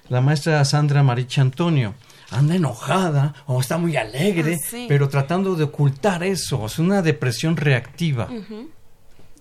la 0.08 0.20
maestra 0.20 0.64
Sandra 0.64 1.02
Maricha 1.02 1.42
Antonio, 1.42 1.94
anda 2.30 2.54
enojada 2.54 3.34
o 3.46 3.60
está 3.60 3.76
muy 3.76 3.96
alegre, 3.96 4.56
ah, 4.62 4.76
pero 4.88 5.08
tratando 5.08 5.56
de 5.56 5.64
ocultar 5.64 6.22
eso. 6.22 6.66
Es 6.66 6.78
una 6.78 7.02
depresión 7.02 7.56
reactiva. 7.56 8.28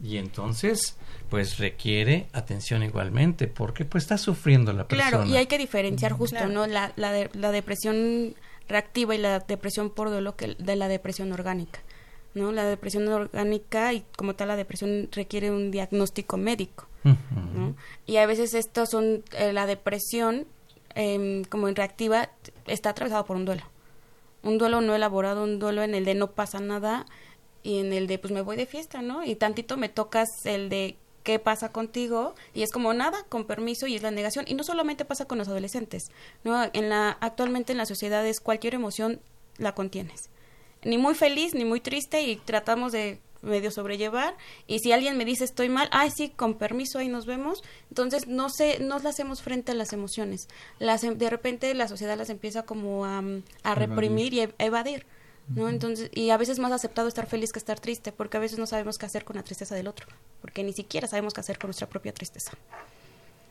Y 0.03 0.17
entonces, 0.17 0.95
pues 1.30 1.57
requiere 1.57 2.28
atención 2.34 2.84
igualmente, 2.84 3.47
porque 3.47 3.86
pues 3.86 4.03
está 4.03 4.17
sufriendo 4.17 4.74
la 4.74 4.88
persona. 4.88 5.09
Claro, 5.09 5.26
y 5.26 5.38
hay 5.38 5.45
que 5.45 5.57
diferenciar 5.57 6.13
justo, 6.13 6.47
¿no? 6.47 6.67
La, 6.67 6.91
la, 6.95 7.30
la 7.34 7.51
depresión 7.51 8.34
reactiva 8.70 9.15
y 9.15 9.17
la 9.17 9.39
depresión 9.39 9.89
por 9.89 10.09
duelo 10.09 10.36
que 10.36 10.55
de 10.57 10.76
la 10.76 10.88
depresión 10.88 11.34
orgánica. 11.34 11.82
¿no? 12.34 12.51
La 12.51 12.63
depresión 12.65 13.07
orgánica 13.07 13.93
y 13.93 14.05
como 14.15 14.36
tal 14.36 14.49
la 14.49 14.55
depresión 14.55 15.09
requiere 15.11 15.51
un 15.51 15.72
diagnóstico 15.72 16.38
médico. 16.38 16.88
Y 18.05 18.17
a 18.17 18.26
veces 18.26 18.53
esto 18.53 18.86
son, 18.86 19.24
eh, 19.32 19.53
la 19.53 19.65
depresión 19.65 20.45
em, 20.95 21.43
como 21.45 21.67
en 21.67 21.76
reactiva 21.76 22.30
está 22.65 22.91
atravesado 22.91 23.26
por 23.26 23.36
un 23.36 23.45
duelo. 23.45 23.63
Un 24.43 24.57
duelo 24.57 24.82
no 24.82 24.95
elaborado, 24.95 25.43
un 25.43 25.59
duelo 25.59 25.84
en 25.84 25.95
el 25.95 26.05
de 26.05 26.15
no 26.15 26.32
pasa 26.32 26.59
nada 26.59 27.05
y 27.63 27.80
en 27.80 27.93
el 27.93 28.07
de 28.07 28.20
pues 28.20 28.34
me 28.34 28.41
voy 28.41 28.57
de 28.57 28.65
fiesta, 28.65 29.01
¿no? 29.01 29.24
Y 29.24 29.36
tantito 29.36 29.78
me 29.78 29.89
tocas 29.89 30.28
el 30.45 30.70
de 30.70 30.97
qué 31.24 31.39
pasa 31.39 31.72
contigo 31.72 32.36
y 32.53 32.63
es 32.63 32.72
como 32.72 32.93
nada 32.93 33.24
con 33.30 33.45
permiso 33.45 33.88
y 33.88 33.95
es 33.95 34.01
la 34.01 34.11
negación. 34.11 34.45
Y 34.47 34.53
no 34.53 34.63
solamente 34.63 35.05
pasa 35.05 35.26
con 35.26 35.38
los 35.38 35.47
adolescentes 35.47 36.11
no 36.43 36.70
en 36.74 36.89
la 36.89 37.17
actualmente 37.22 37.72
en 37.72 37.78
las 37.78 37.88
sociedades 37.88 38.39
cualquier 38.39 38.76
emoción 38.76 39.20
la 39.57 39.76
contienes. 39.76 40.30
Ni 40.84 40.97
muy 40.97 41.15
feliz 41.15 41.53
ni 41.53 41.65
muy 41.65 41.82
triste 41.82 42.22
y 42.24 42.38
tratamos 42.38 42.91
de 42.91 43.20
medio 43.41 43.72
sobrellevar. 43.72 44.36
Y 44.67 44.80
si 44.80 44.91
alguien 44.91 45.17
me 45.17 45.26
dice 45.26 45.43
estoy 45.43 45.70
mal 45.70 45.89
ay 45.91 46.11
sí 46.11 46.30
con 46.30 46.55
permiso 46.55 46.99
ahí 46.99 47.07
nos 47.07 47.26
vemos 47.26 47.63
entonces 47.89 48.28
no 48.28 48.49
sé 48.49 48.80
no 48.80 48.95
las 48.95 49.05
hacemos 49.05 49.41
frente 49.41 49.72
a 49.72 49.76
las 49.76 49.93
emociones. 49.93 50.47
Las 50.80 51.03
em, 51.03 51.17
de 51.17 51.30
repente 51.30 51.74
la 51.74 51.88
sociedad 51.88 52.17
las 52.17 52.30
empieza 52.30 52.63
como 52.63 53.05
a, 53.05 53.24
a 53.63 53.76
reprimir 53.76 54.34
y 54.34 54.41
a 54.41 54.49
evadir 54.59 55.05
¿no? 55.50 55.70
Entonces, 55.70 56.10
y 56.14 56.30
a 56.30 56.38
veces 56.38 56.54
es 56.54 56.60
más 56.60 56.72
aceptado 56.72 57.08
estar 57.08 57.28
feliz 57.28 57.52
que 57.52 57.60
estar 57.60 57.80
triste, 57.80 58.12
porque 58.12 58.38
a 58.38 58.39
veces 58.39 58.60
no 58.60 58.66
sabemos 58.66 58.97
qué 58.97 59.06
hacer 59.06 59.26
con 59.26 59.36
la 59.36 59.43
tristeza 59.43 59.76
del 59.76 59.88
otro, 59.88 60.08
porque 60.41 60.64
ni 60.64 60.74
siquiera 60.74 61.08
sabemos 61.08 61.34
qué 61.34 61.41
hacer 61.41 61.58
con 61.58 61.70
nuestra 61.70 61.88
propia 61.88 62.14
tristeza. 62.14 62.52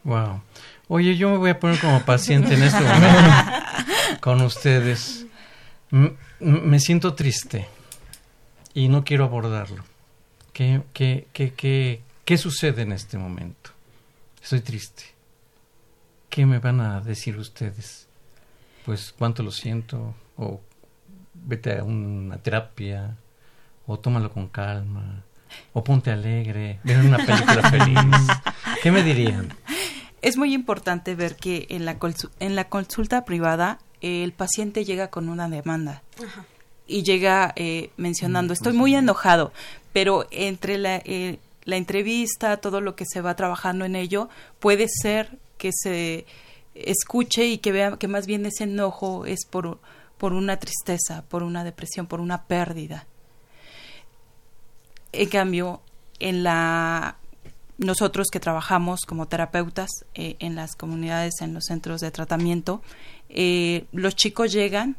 Wow. 0.05 0.41
Oye, 0.89 1.17
yo 1.17 1.31
me 1.31 1.39
voy 1.39 1.51
a 1.51 1.59
poner 1.59 1.81
como 1.81 2.05
paciente 2.05 2.55
en 2.55 2.63
este 2.63 2.81
momento 2.83 3.21
con 4.21 4.41
ustedes. 4.41 5.27
me 6.41 6.81
siento 6.81 7.15
triste 7.15 7.67
y 8.75 8.89
no 8.89 9.05
quiero 9.05 9.25
abordarlo. 9.25 9.85
¿Qué, 10.53 10.83
qué, 10.93 11.27
qué, 11.33 11.53
qué, 11.53 12.03
qué 12.25 12.39
sucede 12.39 12.83
en 12.83 12.93
este 12.93 13.19
momento? 13.19 13.71
Estoy 14.43 14.61
triste. 14.61 15.05
¿Qué 16.31 16.47
me 16.47 16.59
van 16.59 16.81
a 16.81 17.01
decir 17.01 17.37
ustedes? 17.39 18.07
Pues 18.85 19.13
cuánto 19.17 19.43
lo 19.43 19.51
siento 19.51 20.15
o 20.37 20.61
vete 21.49 21.79
a 21.79 21.83
una 21.83 22.37
terapia, 22.39 23.17
o 23.87 23.99
tómalo 23.99 24.31
con 24.31 24.49
calma, 24.49 25.25
o 25.73 25.83
ponte 25.83 26.11
alegre, 26.11 26.79
ve 26.85 26.99
una 26.99 27.17
película 27.17 27.71
feliz. 27.71 27.99
¿Qué 28.83 28.93
me 28.93 29.03
dirían? 29.03 29.49
Es 30.21 30.37
muy 30.37 30.53
importante 30.53 31.15
ver 31.15 31.37
que 31.37 31.67
en 31.71 31.87
la, 31.87 31.97
en 32.39 32.55
la 32.55 32.69
consulta 32.69 33.25
privada 33.25 33.79
el 34.03 34.33
paciente 34.33 34.85
llega 34.85 35.09
con 35.09 35.29
una 35.29 35.49
demanda. 35.49 36.03
Y 36.87 37.03
llega 37.03 37.53
eh, 37.57 37.91
mencionando, 37.97 38.53
estoy 38.53 38.73
muy 38.73 38.95
enojado, 38.95 39.53
pero 39.93 40.27
entre 40.31 40.79
la, 40.79 40.97
eh, 41.05 41.39
la 41.65 41.77
entrevista, 41.77 42.59
todo 42.59 42.81
lo 42.81 42.95
que 42.95 43.05
se 43.07 43.21
va 43.21 43.37
trabajando 43.37 43.85
en 43.85 43.97
ello, 43.97 44.29
puede 44.59 44.87
ser 44.89 45.39
que 45.57 45.71
se 45.73 46.27
escuche 46.75 47.47
y 47.47 47.59
que 47.59 47.73
vea 47.73 47.97
que 47.97 48.09
más 48.09 48.27
bien 48.27 48.47
ese 48.47 48.65
enojo 48.65 49.27
es 49.27 49.45
por 49.45 49.79
por 50.19 50.33
una 50.33 50.59
tristeza, 50.59 51.23
por 51.29 51.43
una 51.43 51.65
depresión, 51.65 52.07
por 52.07 52.21
una 52.21 52.45
pérdida. 52.45 53.07
En 55.13 55.29
cambio, 55.29 55.81
en 56.19 56.43
la 56.43 57.17
nosotros 57.79 58.27
que 58.33 58.41
trabajamos 58.41 59.03
como 59.07 59.29
terapeutas 59.29 59.89
eh, 60.15 60.37
en 60.41 60.57
las 60.57 60.75
comunidades, 60.75 61.41
en 61.41 61.55
los 61.55 61.67
centros 61.67 62.01
de 62.01 62.11
tratamiento, 62.11 62.83
eh, 63.29 63.87
los 63.93 64.17
chicos 64.17 64.53
llegan 64.53 64.97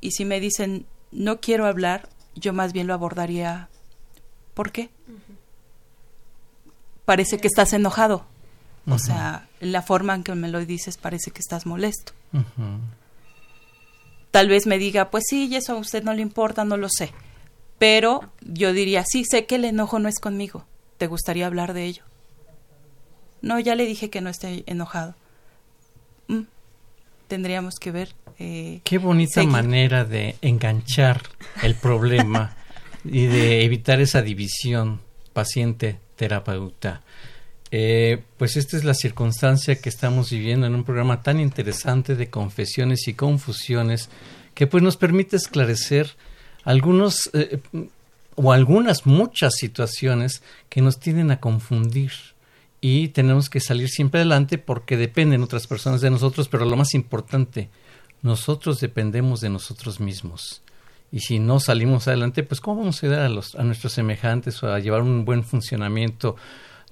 y 0.00 0.10
si 0.10 0.24
me 0.24 0.40
dicen 0.40 0.86
no 1.12 1.40
quiero 1.40 1.66
hablar, 1.66 2.08
yo 2.34 2.52
más 2.52 2.72
bien 2.72 2.88
lo 2.88 2.94
abordaría. 2.94 3.68
¿Por 4.54 4.72
qué? 4.72 4.90
Parece 7.04 7.38
que 7.38 7.46
estás 7.46 7.72
enojado. 7.72 8.26
O 8.86 8.98
sea, 8.98 9.48
la 9.60 9.80
forma 9.80 10.14
en 10.14 10.24
que 10.24 10.34
me 10.34 10.48
lo 10.48 10.64
dices 10.64 10.98
parece 10.98 11.30
que 11.30 11.38
estás 11.38 11.64
molesto 11.64 12.12
tal 14.34 14.48
vez 14.48 14.66
me 14.66 14.78
diga, 14.78 15.10
pues 15.12 15.26
sí, 15.28 15.46
y 15.46 15.54
eso 15.54 15.74
a 15.74 15.76
usted 15.76 16.02
no 16.02 16.12
le 16.12 16.20
importa, 16.20 16.64
no 16.64 16.76
lo 16.76 16.88
sé. 16.88 17.12
Pero 17.78 18.32
yo 18.40 18.72
diría, 18.72 19.04
sí, 19.06 19.24
sé 19.24 19.46
que 19.46 19.54
el 19.54 19.64
enojo 19.64 20.00
no 20.00 20.08
es 20.08 20.18
conmigo. 20.18 20.66
¿Te 20.98 21.06
gustaría 21.06 21.46
hablar 21.46 21.72
de 21.72 21.84
ello? 21.84 22.02
No, 23.42 23.60
ya 23.60 23.76
le 23.76 23.86
dije 23.86 24.10
que 24.10 24.20
no 24.20 24.30
estoy 24.30 24.64
enojado. 24.66 25.14
Mm, 26.26 26.46
tendríamos 27.28 27.76
que 27.76 27.92
ver. 27.92 28.16
Eh, 28.40 28.80
Qué 28.82 28.98
bonita 28.98 29.44
manera 29.44 30.04
de 30.04 30.34
enganchar 30.42 31.22
el 31.62 31.76
problema 31.76 32.56
y 33.04 33.26
de 33.26 33.64
evitar 33.64 34.00
esa 34.00 34.20
división 34.20 35.00
paciente-terapeuta. 35.32 37.02
Eh, 37.76 38.22
pues 38.36 38.56
esta 38.56 38.76
es 38.76 38.84
la 38.84 38.94
circunstancia 38.94 39.74
que 39.74 39.88
estamos 39.88 40.30
viviendo 40.30 40.64
en 40.64 40.76
un 40.76 40.84
programa 40.84 41.24
tan 41.24 41.40
interesante 41.40 42.14
de 42.14 42.30
confesiones 42.30 43.08
y 43.08 43.14
confusiones 43.14 44.10
que 44.54 44.68
pues 44.68 44.80
nos 44.80 44.96
permite 44.96 45.34
esclarecer 45.34 46.12
algunos 46.62 47.30
eh, 47.32 47.58
o 48.36 48.52
algunas 48.52 49.06
muchas 49.06 49.56
situaciones 49.56 50.40
que 50.68 50.82
nos 50.82 51.00
tienden 51.00 51.32
a 51.32 51.40
confundir 51.40 52.12
y 52.80 53.08
tenemos 53.08 53.50
que 53.50 53.58
salir 53.58 53.88
siempre 53.88 54.20
adelante 54.20 54.56
porque 54.58 54.96
dependen 54.96 55.42
otras 55.42 55.66
personas 55.66 56.00
de 56.00 56.10
nosotros, 56.10 56.46
pero 56.46 56.66
lo 56.66 56.76
más 56.76 56.94
importante, 56.94 57.70
nosotros 58.22 58.78
dependemos 58.78 59.40
de 59.40 59.48
nosotros 59.48 59.98
mismos. 59.98 60.62
Y 61.10 61.20
si 61.20 61.40
no 61.40 61.58
salimos 61.58 62.06
adelante, 62.06 62.44
pues 62.44 62.60
¿cómo 62.60 62.82
vamos 62.82 63.02
a 63.02 63.06
ayudar 63.06 63.22
a, 63.22 63.28
los, 63.28 63.56
a 63.56 63.64
nuestros 63.64 63.94
semejantes 63.94 64.62
o 64.62 64.72
a 64.72 64.78
llevar 64.78 65.02
un 65.02 65.24
buen 65.24 65.42
funcionamiento 65.42 66.36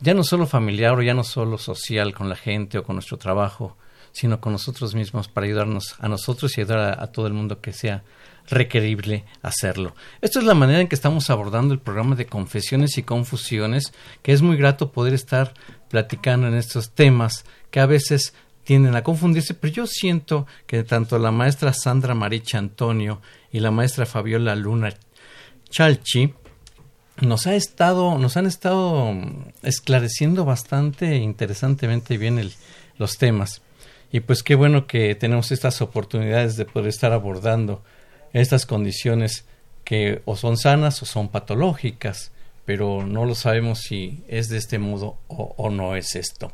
ya 0.02 0.14
no 0.14 0.24
solo 0.24 0.46
familiar 0.46 0.94
o 0.98 1.02
ya 1.02 1.14
no 1.14 1.22
solo 1.22 1.58
social 1.58 2.12
con 2.12 2.28
la 2.28 2.36
gente 2.36 2.78
o 2.78 2.84
con 2.84 2.96
nuestro 2.96 3.18
trabajo, 3.18 3.76
sino 4.10 4.40
con 4.40 4.52
nosotros 4.52 4.94
mismos 4.94 5.28
para 5.28 5.46
ayudarnos 5.46 5.94
a 6.00 6.08
nosotros 6.08 6.58
y 6.58 6.60
ayudar 6.60 7.00
a, 7.00 7.06
todo 7.12 7.28
el 7.28 7.32
mundo 7.32 7.60
que 7.60 7.72
sea 7.72 8.02
requerible 8.48 9.24
hacerlo. 9.42 9.94
Esta 10.20 10.40
es 10.40 10.44
la 10.44 10.54
manera 10.54 10.80
en 10.80 10.88
que 10.88 10.96
estamos 10.96 11.30
abordando 11.30 11.72
el 11.72 11.80
programa 11.80 12.16
de 12.16 12.26
confesiones 12.26 12.98
y 12.98 13.04
confusiones, 13.04 13.92
que 14.22 14.32
es 14.32 14.42
muy 14.42 14.56
grato 14.56 14.90
poder 14.90 15.14
estar 15.14 15.54
platicando 15.88 16.48
en 16.48 16.54
estos 16.54 16.90
temas 16.90 17.44
que 17.70 17.78
a 17.78 17.86
veces 17.86 18.34
tienden 18.64 18.96
a 18.96 19.04
confundirse, 19.04 19.54
pero 19.54 19.72
yo 19.72 19.86
siento 19.86 20.46
que 20.66 20.82
tanto 20.82 21.18
la 21.18 21.30
maestra 21.30 21.72
Sandra 21.72 22.14
Maricha 22.14 22.58
Antonio 22.58 23.22
y 23.52 23.60
la 23.60 23.70
maestra 23.70 24.04
Fabiola 24.04 24.56
Luna 24.56 24.92
Chalchi 25.70 26.34
nos 27.22 27.46
ha 27.46 27.54
estado, 27.54 28.18
nos 28.18 28.36
han 28.36 28.46
estado 28.46 29.14
esclareciendo 29.62 30.44
bastante 30.44 31.16
interesantemente 31.16 32.18
bien 32.18 32.50
los 32.98 33.16
temas. 33.16 33.62
Y 34.10 34.20
pues 34.20 34.42
qué 34.42 34.54
bueno 34.54 34.86
que 34.86 35.14
tenemos 35.14 35.52
estas 35.52 35.80
oportunidades 35.80 36.56
de 36.56 36.66
poder 36.66 36.88
estar 36.88 37.12
abordando 37.12 37.82
estas 38.32 38.66
condiciones 38.66 39.44
que 39.84 40.20
o 40.24 40.36
son 40.36 40.56
sanas 40.56 41.00
o 41.02 41.06
son 41.06 41.28
patológicas, 41.28 42.32
pero 42.64 43.06
no 43.06 43.24
lo 43.24 43.34
sabemos 43.34 43.80
si 43.80 44.22
es 44.28 44.48
de 44.48 44.58
este 44.58 44.78
modo 44.78 45.16
o, 45.28 45.70
no 45.70 45.96
es 45.96 46.16
esto. 46.16 46.52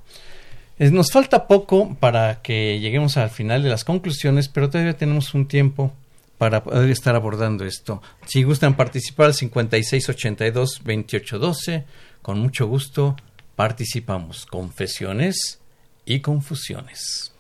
nos 0.78 1.10
falta 1.10 1.46
poco 1.46 1.96
para 1.98 2.40
que 2.42 2.78
lleguemos 2.78 3.16
al 3.16 3.30
final 3.30 3.62
de 3.62 3.70
las 3.70 3.84
conclusiones, 3.84 4.48
pero 4.48 4.70
todavía 4.70 4.96
tenemos 4.96 5.34
un 5.34 5.48
tiempo 5.48 5.92
para 6.38 6.62
poder 6.62 6.88
estar 6.90 7.14
abordando 7.14 7.64
esto. 7.64 8.02
Si 8.26 8.42
gustan 8.44 8.76
participar 8.76 9.26
al 9.26 9.34
5682-2812, 9.34 11.84
con 12.22 12.38
mucho 12.38 12.66
gusto 12.66 13.14
participamos. 13.56 14.46
Confesiones 14.46 15.60
y 16.04 16.20
confusiones. 16.20 17.32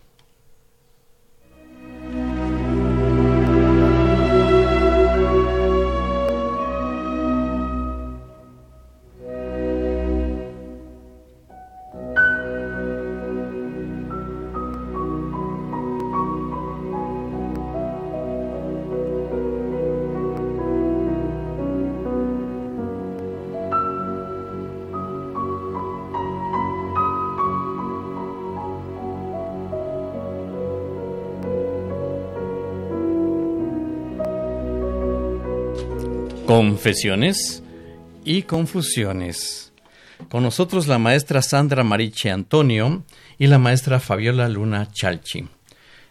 Confesiones 36.48 37.62
y 38.24 38.44
confusiones. 38.44 39.70
Con 40.30 40.44
nosotros 40.44 40.86
la 40.86 40.98
maestra 40.98 41.42
Sandra 41.42 41.84
Mariche 41.84 42.30
Antonio 42.30 43.02
y 43.38 43.48
la 43.48 43.58
maestra 43.58 44.00
Fabiola 44.00 44.48
Luna 44.48 44.88
Chalchi. 44.90 45.46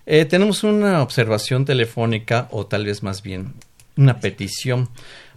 Eh, 0.05 0.25
tenemos 0.25 0.63
una 0.63 1.01
observación 1.01 1.65
telefónica 1.65 2.49
o 2.51 2.67
tal 2.67 2.85
vez 2.85 3.01
más 3.01 3.23
bien 3.23 3.55
una 3.95 4.19
petición, 4.19 4.89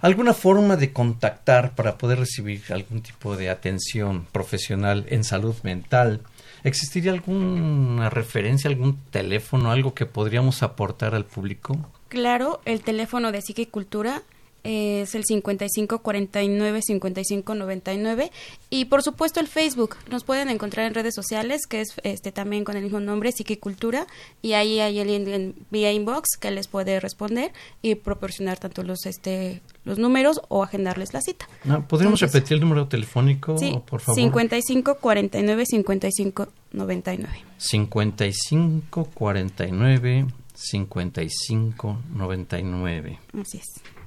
alguna 0.03 0.35
forma 0.35 0.77
de 0.77 0.93
contactar 0.93 1.75
para 1.75 1.97
poder 1.97 2.19
recibir 2.19 2.63
algún 2.69 3.01
tipo 3.01 3.39
de 3.39 3.49
atención 3.49 4.27
profesional 4.31 5.07
en 5.09 5.25
salud 5.25 5.55
mental. 5.63 6.21
¿Existiría 6.63 7.13
alguna 7.13 8.11
referencia, 8.11 8.69
algún 8.69 8.99
teléfono, 9.11 9.73
algo 9.73 9.95
que 9.95 10.05
podríamos 10.05 10.63
aportar 10.63 11.15
al 11.15 11.25
público? 11.25 11.91
Claro, 12.09 12.61
el 12.67 12.83
teléfono 12.83 13.33
de 13.33 13.41
Psiquicultura 13.41 14.23
es 14.65 15.15
el 15.15 15.25
55 15.25 16.01
49 16.01 16.81
55 16.83 17.55
99 17.55 18.31
y 18.69 18.85
por 18.87 19.03
supuesto 19.03 19.41
el 19.41 19.47
Facebook 19.47 19.97
nos 20.11 20.25
pueden 20.25 20.49
encontrar 20.49 20.87
en 20.87 20.95
redes 20.95 21.15
sociales 21.15 21.67
que 21.67 21.81
es 21.81 21.95
este 22.03 22.33
también 22.33 22.65
con 22.65 22.77
el 22.77 22.83
mismo 22.83 23.01
nombre 23.01 23.33
Psiquicultura 23.33 24.07
y 24.43 24.53
ahí 24.53 24.81
hay 24.81 25.01
alguien 25.01 25.55
vía 25.71 25.93
inbox 25.93 26.37
que 26.39 26.51
les 26.51 26.69
puede 26.69 27.01
responder 27.01 27.53
y 27.83 27.95
proporcionar 27.95 28.59
tanto 28.59 28.83
los 28.83 29.07
este 29.07 29.61
los 29.85 29.99
números 29.99 30.41
o 30.49 30.63
agendarles 30.63 31.15
la 31.15 31.21
cita. 31.21 31.49
Ah, 31.69 31.81
¿Podríamos 31.87 32.21
repetir 32.21 32.55
el 32.55 32.61
número 32.61 32.87
telefónico, 32.87 33.57
por 33.87 34.01
favor? 34.01 34.21
55 34.21 34.97
49 34.97 35.67
55 35.67 36.49
99. 36.73 37.45
55 37.59 39.05
49 39.15 40.27
55 40.55 41.99
99. 42.15 43.19
Así 43.41 43.59
es. 43.59 44.00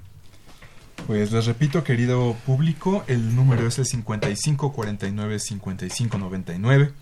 Pues 1.08 1.34
les 1.34 1.46
repito, 1.46 1.84
querido 1.84 2.34
público, 2.46 3.04
el 3.08 3.36
número 3.36 3.68
es 3.68 3.78
el 3.78 3.86
55 3.86 4.72
49 4.72 5.40
55 5.40 6.18
99. 6.18 6.94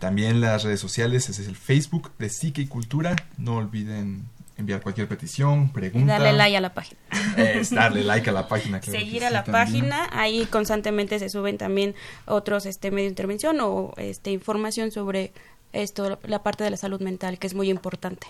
También 0.00 0.40
las 0.40 0.64
redes 0.64 0.80
sociales 0.80 1.28
es 1.28 1.38
el 1.38 1.54
Facebook 1.54 2.10
de 2.18 2.30
Psique 2.30 2.62
y 2.62 2.66
Cultura. 2.66 3.14
No 3.38 3.56
olviden 3.56 4.24
enviar 4.56 4.80
cualquier 4.80 5.08
petición, 5.08 5.70
pregunta. 5.72 6.18
darle 6.18 6.32
like 6.32 6.56
a 6.56 6.60
la 6.60 6.74
página. 6.74 6.98
Es 7.36 7.70
darle 7.70 8.02
like 8.02 8.28
a 8.28 8.32
la 8.32 8.48
página. 8.48 8.82
Seguir 8.82 9.24
a 9.24 9.30
la 9.30 9.44
página. 9.44 10.08
Ahí 10.12 10.46
constantemente 10.46 11.18
se 11.20 11.28
suben 11.28 11.56
también 11.56 11.94
otros 12.26 12.66
este 12.66 12.90
medio 12.90 13.04
de 13.04 13.10
intervención 13.10 13.60
o 13.60 13.94
este 13.96 14.32
información 14.32 14.90
sobre 14.90 15.32
esto, 15.72 16.18
la 16.24 16.42
parte 16.42 16.64
de 16.64 16.70
la 16.70 16.76
salud 16.76 17.00
mental, 17.00 17.38
que 17.38 17.46
es 17.46 17.54
muy 17.54 17.70
importante. 17.70 18.26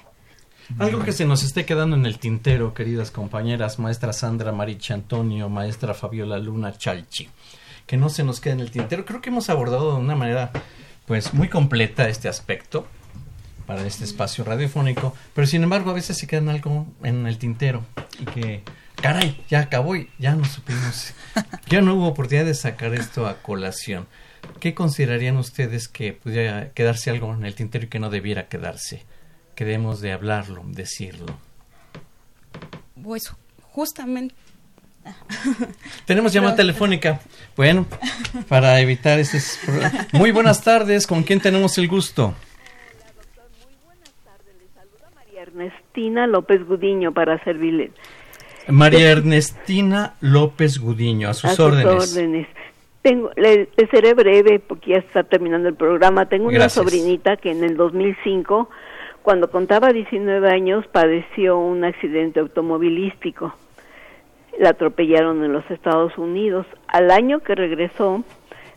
Algo 0.78 1.02
que 1.02 1.12
se 1.12 1.26
nos 1.26 1.42
esté 1.42 1.64
quedando 1.64 1.94
en 1.96 2.06
el 2.06 2.18
tintero, 2.18 2.74
queridas 2.74 3.10
compañeras, 3.10 3.78
maestra 3.78 4.12
Sandra 4.12 4.52
Maricha 4.52 4.94
Antonio, 4.94 5.48
maestra 5.48 5.94
Fabiola 5.94 6.38
Luna 6.38 6.76
Chalchi, 6.76 7.28
que 7.86 7.96
no 7.96 8.08
se 8.08 8.24
nos 8.24 8.40
quede 8.40 8.54
en 8.54 8.60
el 8.60 8.70
tintero. 8.70 9.04
Creo 9.04 9.20
que 9.20 9.30
hemos 9.30 9.50
abordado 9.50 9.94
de 9.94 10.00
una 10.00 10.16
manera 10.16 10.50
pues 11.06 11.34
muy 11.34 11.48
completa 11.48 12.08
este 12.08 12.28
aspecto 12.28 12.86
para 13.66 13.86
este 13.86 14.04
espacio 14.04 14.44
radiofónico, 14.44 15.14
pero 15.34 15.46
sin 15.46 15.62
embargo 15.62 15.90
a 15.90 15.94
veces 15.94 16.16
se 16.16 16.26
quedan 16.26 16.48
algo 16.48 16.86
en 17.02 17.26
el 17.26 17.38
tintero 17.38 17.84
y 18.18 18.24
que 18.24 18.62
caray, 18.96 19.42
ya 19.48 19.60
acabó 19.60 19.96
y 19.96 20.10
ya 20.18 20.34
no 20.34 20.44
supimos, 20.44 21.14
ya 21.68 21.80
no 21.80 21.94
hubo 21.94 22.08
oportunidad 22.08 22.46
de 22.46 22.54
sacar 22.54 22.94
esto 22.94 23.26
a 23.26 23.42
colación. 23.42 24.06
¿Qué 24.60 24.74
considerarían 24.74 25.36
ustedes 25.36 25.88
que 25.88 26.12
pudiera 26.12 26.70
quedarse 26.72 27.10
algo 27.10 27.32
en 27.34 27.44
el 27.44 27.54
tintero 27.54 27.84
y 27.84 27.88
que 27.88 27.98
no 27.98 28.10
debiera 28.10 28.48
quedarse? 28.48 29.04
Que 29.54 29.64
debemos 29.64 30.00
de 30.00 30.12
hablarlo, 30.12 30.62
decirlo. 30.66 31.26
Pues 33.02 33.32
justamente 33.62 34.34
tenemos 36.06 36.32
llamada 36.32 36.56
telefónica. 36.56 37.20
Bueno, 37.56 37.86
para 38.48 38.80
evitar 38.80 39.18
este 39.18 39.38
Muy 40.12 40.30
buenas 40.30 40.62
tardes, 40.62 41.06
¿con 41.06 41.22
quién 41.22 41.40
tenemos 41.40 41.78
el 41.78 41.88
gusto? 41.88 42.34
Muy 43.64 43.74
buenas 43.84 44.12
tardes, 44.24 44.54
le 44.58 44.66
saluda 44.74 45.10
María 45.14 45.42
Ernestina 45.42 46.26
López 46.26 46.66
Gudiño 46.66 47.12
para 47.12 47.42
servirle. 47.44 47.92
María 48.68 49.10
Ernestina 49.10 50.14
López 50.20 50.78
Gudiño, 50.78 51.28
a 51.28 51.34
sus, 51.34 51.60
órdenes. 51.60 52.46
Tengo, 53.02 53.30
le, 53.36 53.68
seré 53.90 54.14
breve 54.14 54.58
porque 54.58 54.92
ya 54.92 54.96
está 54.96 55.24
terminando 55.24 55.68
el 55.68 55.74
programa. 55.74 56.26
Tengo 56.26 56.48
una 56.48 56.70
sobrinita 56.70 57.36
que 57.36 57.50
en 57.50 57.62
el 57.62 57.76
2005 57.76 58.70
cuando 59.24 59.50
contaba 59.50 59.94
19 59.94 60.50
años 60.50 60.86
padeció 60.88 61.56
un 61.58 61.82
accidente 61.82 62.40
automovilístico. 62.40 63.54
La 64.58 64.68
atropellaron 64.68 65.42
en 65.42 65.50
los 65.50 65.68
Estados 65.70 66.18
Unidos. 66.18 66.66
Al 66.88 67.10
año 67.10 67.40
que 67.40 67.54
regresó 67.54 68.22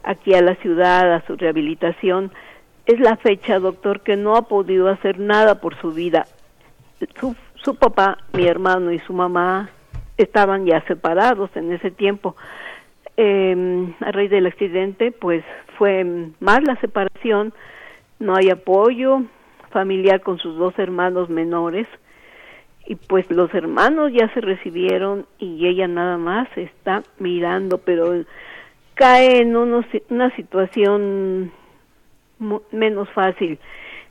aquí 0.04 0.34
a 0.34 0.42
la 0.42 0.56
ciudad 0.56 1.14
a 1.14 1.28
su 1.28 1.36
rehabilitación, 1.36 2.32
es 2.86 2.98
la 3.02 3.18
fecha, 3.18 3.60
doctor, 3.60 4.00
que 4.00 4.16
no 4.16 4.38
ha 4.38 4.44
podido 4.44 4.88
hacer 4.88 5.20
nada 5.20 5.60
por 5.60 5.76
su 5.82 5.92
vida. 5.92 6.26
Su, 7.20 7.36
su 7.56 7.76
papá, 7.76 8.18
mi 8.32 8.48
hermano 8.48 8.94
y 8.94 9.00
su 9.00 9.12
mamá 9.12 9.70
estaban 10.16 10.66
ya 10.66 10.80
separados 10.88 11.50
en 11.58 11.74
ese 11.74 11.92
tiempo. 11.92 12.38
Eh, 13.18 13.94
a 14.00 14.14
raíz 14.14 14.32
del 14.32 14.48
accidente, 14.48 15.12
pues 15.12 15.44
fue 15.78 16.06
más 16.40 16.64
la 16.64 16.78
separación, 16.78 17.52
no 18.20 18.34
hay 18.34 18.50
apoyo, 18.50 19.24
familiar 19.78 20.22
con 20.22 20.40
sus 20.40 20.58
dos 20.58 20.74
hermanos 20.80 21.30
menores 21.30 21.88
y 22.88 22.96
pues 22.96 23.30
los 23.30 23.54
hermanos 23.54 24.12
ya 24.12 24.28
se 24.34 24.42
recibieron 24.42 25.28
y 25.38 25.68
ella 25.68 25.88
nada 25.88 26.18
más 26.18 26.48
está 26.58 27.04
mirando, 27.20 27.78
pero 27.78 28.24
cae 28.96 29.42
en 29.42 29.56
una 29.56 30.36
situación 30.36 31.52
menos 32.72 33.08
fácil 33.12 33.60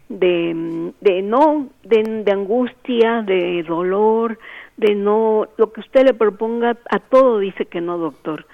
de, 0.08 0.92
de 1.00 1.22
no, 1.22 1.66
de, 1.82 2.22
de, 2.24 2.30
angustia, 2.32 3.22
de 3.22 3.64
dolor, 3.64 4.38
de 4.76 4.94
no, 4.94 5.48
lo 5.56 5.72
que 5.72 5.80
usted 5.80 6.04
le 6.04 6.14
proponga, 6.14 6.76
a 6.88 7.00
todo 7.00 7.40
dice 7.40 7.66
que 7.66 7.80
no, 7.80 7.98
doctor 7.98 8.46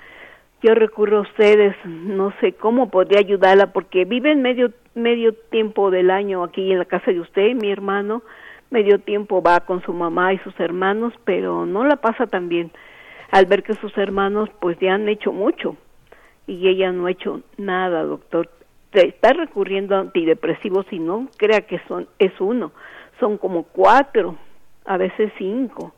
yo 0.62 0.74
recurro 0.74 1.18
a 1.18 1.22
ustedes, 1.22 1.74
no 1.84 2.32
sé 2.40 2.52
cómo 2.52 2.88
podría 2.88 3.20
ayudarla 3.20 3.72
porque 3.72 4.04
vive 4.04 4.30
en 4.30 4.42
medio 4.42 4.72
medio 4.94 5.32
tiempo 5.34 5.90
del 5.90 6.10
año 6.10 6.44
aquí 6.44 6.70
en 6.70 6.78
la 6.78 6.84
casa 6.84 7.10
de 7.10 7.20
usted, 7.20 7.54
mi 7.54 7.70
hermano, 7.70 8.22
medio 8.70 8.98
tiempo 8.98 9.42
va 9.42 9.60
con 9.60 9.82
su 9.82 9.92
mamá 9.92 10.32
y 10.34 10.38
sus 10.38 10.58
hermanos, 10.60 11.12
pero 11.24 11.66
no 11.66 11.84
la 11.84 11.96
pasa 11.96 12.26
tan 12.26 12.48
bien 12.48 12.70
al 13.30 13.46
ver 13.46 13.62
que 13.62 13.74
sus 13.74 13.96
hermanos 13.96 14.50
pues 14.60 14.78
ya 14.78 14.94
han 14.94 15.08
hecho 15.08 15.32
mucho 15.32 15.76
y 16.46 16.68
ella 16.68 16.92
no 16.92 17.06
ha 17.06 17.10
hecho 17.10 17.40
nada, 17.56 18.02
doctor. 18.02 18.50
Está 18.92 19.32
recurriendo 19.32 19.96
a 19.96 20.00
antidepresivos 20.00 20.86
y 20.90 20.98
no 20.98 21.28
crea 21.38 21.62
que 21.62 21.80
son 21.88 22.06
es 22.18 22.38
uno, 22.40 22.72
son 23.18 23.38
como 23.38 23.64
cuatro, 23.64 24.36
a 24.84 24.98
veces 24.98 25.32
cinco. 25.38 25.94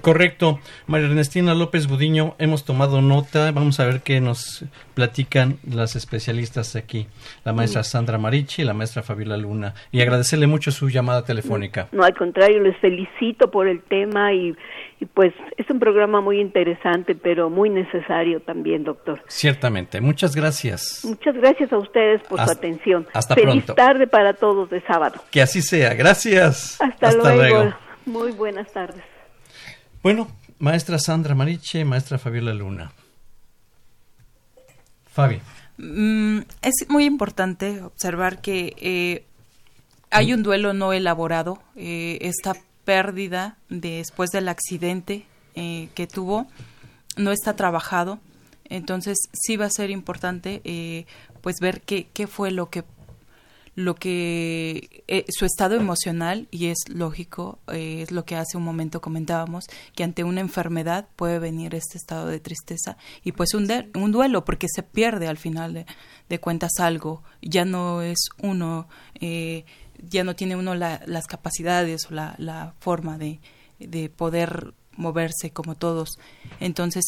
Correcto. 0.00 0.58
María 0.86 1.08
Ernestina 1.08 1.54
López 1.54 1.86
Budiño, 1.86 2.34
hemos 2.38 2.64
tomado 2.64 3.02
nota. 3.02 3.52
Vamos 3.52 3.78
a 3.78 3.84
ver 3.84 4.00
qué 4.00 4.20
nos 4.20 4.64
platican 4.94 5.58
las 5.68 5.96
especialistas 5.96 6.76
aquí. 6.76 7.06
La 7.44 7.52
maestra 7.52 7.82
Sandra 7.84 8.16
Marichi 8.16 8.62
y 8.62 8.64
la 8.64 8.72
maestra 8.72 9.02
Fabiola 9.02 9.36
Luna. 9.36 9.74
Y 9.90 10.00
agradecerle 10.00 10.46
mucho 10.46 10.70
su 10.70 10.88
llamada 10.88 11.24
telefónica. 11.24 11.88
No, 11.92 12.04
al 12.04 12.14
contrario, 12.14 12.60
les 12.60 12.76
felicito 12.78 13.50
por 13.50 13.68
el 13.68 13.82
tema 13.82 14.32
y, 14.32 14.56
pues 15.14 15.34
es 15.58 15.68
un 15.68 15.78
programa 15.78 16.20
muy 16.20 16.40
interesante, 16.40 17.14
pero 17.14 17.50
muy 17.50 17.68
necesario 17.68 18.40
también, 18.40 18.84
doctor. 18.84 19.22
Ciertamente. 19.28 20.00
Muchas 20.00 20.34
gracias. 20.34 21.04
Muchas 21.04 21.34
gracias 21.34 21.72
a 21.72 21.78
ustedes 21.78 22.22
por 22.22 22.40
su 22.40 22.50
atención. 22.50 23.06
Hasta 23.12 23.34
Feliz 23.34 23.64
pronto. 23.64 23.74
tarde 23.74 24.06
para 24.06 24.32
todos 24.32 24.70
de 24.70 24.80
sábado. 24.82 25.22
Que 25.30 25.42
así 25.42 25.60
sea. 25.60 25.92
Gracias. 25.94 26.80
Hasta, 26.80 27.12
luego. 27.12 27.74
Muy 28.06 28.32
buenas 28.32 28.72
tardes. 28.72 29.11
Bueno, 30.02 30.28
maestra 30.58 30.98
Sandra 30.98 31.34
Mariche, 31.34 31.84
maestra 31.84 32.18
Fabiola 32.18 32.52
Luna. 32.52 32.92
Fabi. 35.06 35.40
Mm, 35.78 36.40
es 36.62 36.88
muy 36.88 37.04
importante 37.04 37.82
observar 37.82 38.40
que 38.40 38.74
eh, 38.78 39.24
hay 40.10 40.32
un 40.32 40.42
duelo 40.42 40.72
no 40.72 40.92
elaborado. 40.92 41.62
Eh, 41.76 42.18
esta 42.22 42.54
pérdida 42.84 43.56
después 43.68 44.30
del 44.30 44.48
accidente 44.48 45.24
eh, 45.54 45.88
que 45.94 46.06
tuvo 46.06 46.46
no 47.16 47.30
está 47.30 47.54
trabajado. 47.54 48.18
Entonces 48.64 49.18
sí 49.32 49.56
va 49.56 49.66
a 49.66 49.70
ser 49.70 49.90
importante 49.90 50.62
eh, 50.64 51.06
pues 51.42 51.56
ver 51.60 51.80
qué, 51.82 52.08
qué 52.12 52.26
fue 52.26 52.50
lo 52.50 52.70
que 52.70 52.84
lo 53.74 53.94
que 53.94 55.02
eh, 55.08 55.24
su 55.30 55.46
estado 55.46 55.76
emocional 55.76 56.46
y 56.50 56.66
es 56.66 56.78
lógico 56.88 57.58
eh, 57.72 58.02
es 58.02 58.10
lo 58.12 58.24
que 58.26 58.36
hace 58.36 58.56
un 58.58 58.64
momento 58.64 59.00
comentábamos 59.00 59.64
que 59.94 60.04
ante 60.04 60.24
una 60.24 60.40
enfermedad 60.42 61.08
puede 61.16 61.38
venir 61.38 61.74
este 61.74 61.96
estado 61.96 62.26
de 62.26 62.38
tristeza 62.38 62.98
y 63.24 63.32
pues 63.32 63.54
un, 63.54 63.66
de- 63.66 63.88
un 63.94 64.12
duelo 64.12 64.44
porque 64.44 64.66
se 64.74 64.82
pierde 64.82 65.26
al 65.26 65.38
final 65.38 65.72
de, 65.72 65.86
de 66.28 66.38
cuentas 66.40 66.72
algo. 66.80 67.22
Ya 67.40 67.64
no 67.64 68.02
es 68.02 68.18
uno 68.42 68.88
eh, 69.20 69.64
ya 70.06 70.22
no 70.24 70.36
tiene 70.36 70.56
uno 70.56 70.74
la- 70.74 71.00
las 71.06 71.26
capacidades 71.26 72.06
o 72.10 72.14
la, 72.14 72.34
la 72.38 72.74
forma 72.80 73.16
de, 73.16 73.40
de 73.78 74.10
poder 74.10 74.74
moverse 74.96 75.50
como 75.52 75.76
todos. 75.76 76.18
Entonces 76.60 77.04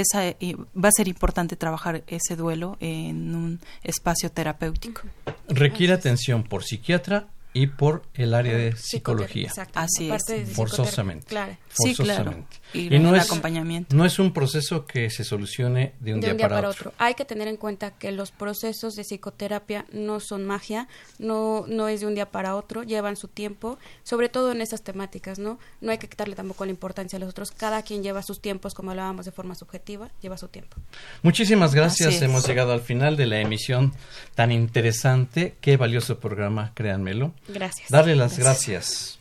esa, 0.00 0.28
eh, 0.28 0.56
va 0.76 0.88
a 0.88 0.92
ser 0.92 1.08
importante 1.08 1.56
trabajar 1.56 2.02
ese 2.06 2.36
duelo 2.36 2.76
en 2.80 3.34
un 3.34 3.60
espacio 3.82 4.30
terapéutico. 4.30 5.02
Requiere 5.48 5.92
atención 5.92 6.42
por 6.42 6.64
psiquiatra 6.64 7.28
y 7.52 7.68
por 7.68 8.02
el 8.14 8.34
área 8.34 8.56
de 8.56 8.76
psicología. 8.76 9.48
Exacto. 9.48 9.78
Así 9.78 10.10
es. 10.10 10.52
Forzosamente. 10.52 11.26
Claro. 11.26 11.56
Sí, 11.68 11.94
claro. 11.94 12.44
Y 12.74 12.98
no 12.98 13.10
el 13.10 13.20
es, 13.20 13.26
acompañamiento. 13.26 13.94
no 13.94 14.04
es 14.04 14.18
un 14.18 14.32
proceso 14.32 14.84
que 14.84 15.08
se 15.10 15.24
solucione 15.24 15.94
de 16.00 16.14
un, 16.14 16.20
de 16.20 16.26
día, 16.26 16.32
un 16.32 16.38
día 16.38 16.48
para, 16.48 16.56
para, 16.56 16.68
otro. 16.68 16.90
otro. 16.90 17.04
Hay 17.04 17.14
que 17.14 17.24
tener 17.24 17.48
en 17.48 17.56
cuenta 17.56 17.92
que 17.92 18.12
los 18.12 18.32
procesos 18.32 18.96
de 18.96 19.04
psicoterapia 19.04 19.86
no 19.92 20.20
son 20.20 20.44
magia, 20.44 20.88
no, 21.18 21.64
no 21.68 21.88
es 21.88 22.00
de 22.00 22.06
un 22.06 22.14
día 22.14 22.30
para 22.30 22.56
otro, 22.56 22.82
llevan 22.82 23.16
su 23.16 23.28
tiempo, 23.28 23.78
sobre 24.02 24.28
todo 24.28 24.52
en 24.52 24.60
esas 24.60 24.82
temáticas, 24.82 25.38
¿no? 25.38 25.58
No 25.80 25.92
hay 25.92 25.98
que 25.98 26.08
quitarle 26.08 26.34
tampoco 26.34 26.64
la 26.64 26.70
importancia 26.70 27.16
a 27.16 27.20
los 27.20 27.30
otros. 27.30 27.52
Cada 27.52 27.82
quien 27.82 28.02
lleva 28.02 28.22
sus 28.22 28.40
tiempos, 28.40 28.74
como 28.74 28.90
hablábamos 28.90 29.24
de 29.24 29.32
forma 29.32 29.54
subjetiva, 29.54 30.10
lleva 30.20 30.36
su 30.36 30.48
tiempo. 30.48 30.76
Muchísimas 31.22 31.74
gracias. 31.74 32.20
Hemos 32.22 32.46
llegado 32.46 32.72
al 32.72 32.80
final 32.80 33.16
de 33.16 33.26
la 33.26 33.40
emisión 33.40 33.94
tan 34.34 34.52
interesante. 34.52 35.56
Qué 35.60 35.76
valioso 35.76 36.18
programa, 36.18 36.72
créanmelo. 36.74 37.34
Gracias. 37.48 37.90
Darle 37.90 38.16
las 38.16 38.38
gracias. 38.38 39.18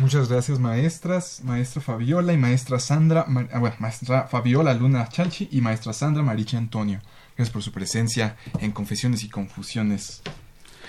Muchas 0.00 0.28
gracias 0.28 0.58
maestras, 0.58 1.40
maestra 1.42 1.80
Fabiola 1.80 2.34
y 2.34 2.36
maestra 2.36 2.78
Sandra, 2.78 3.24
ah, 3.52 3.58
bueno, 3.58 3.76
maestra 3.78 4.28
Fabiola 4.28 4.74
Luna 4.74 5.08
Chalchi 5.08 5.48
y 5.50 5.62
maestra 5.62 5.94
Sandra 5.94 6.22
Mariche 6.22 6.58
Antonio. 6.58 7.00
Gracias 7.34 7.52
por 7.52 7.62
su 7.62 7.72
presencia 7.72 8.36
en 8.60 8.72
Confesiones 8.72 9.24
y 9.24 9.30
Confusiones. 9.30 10.22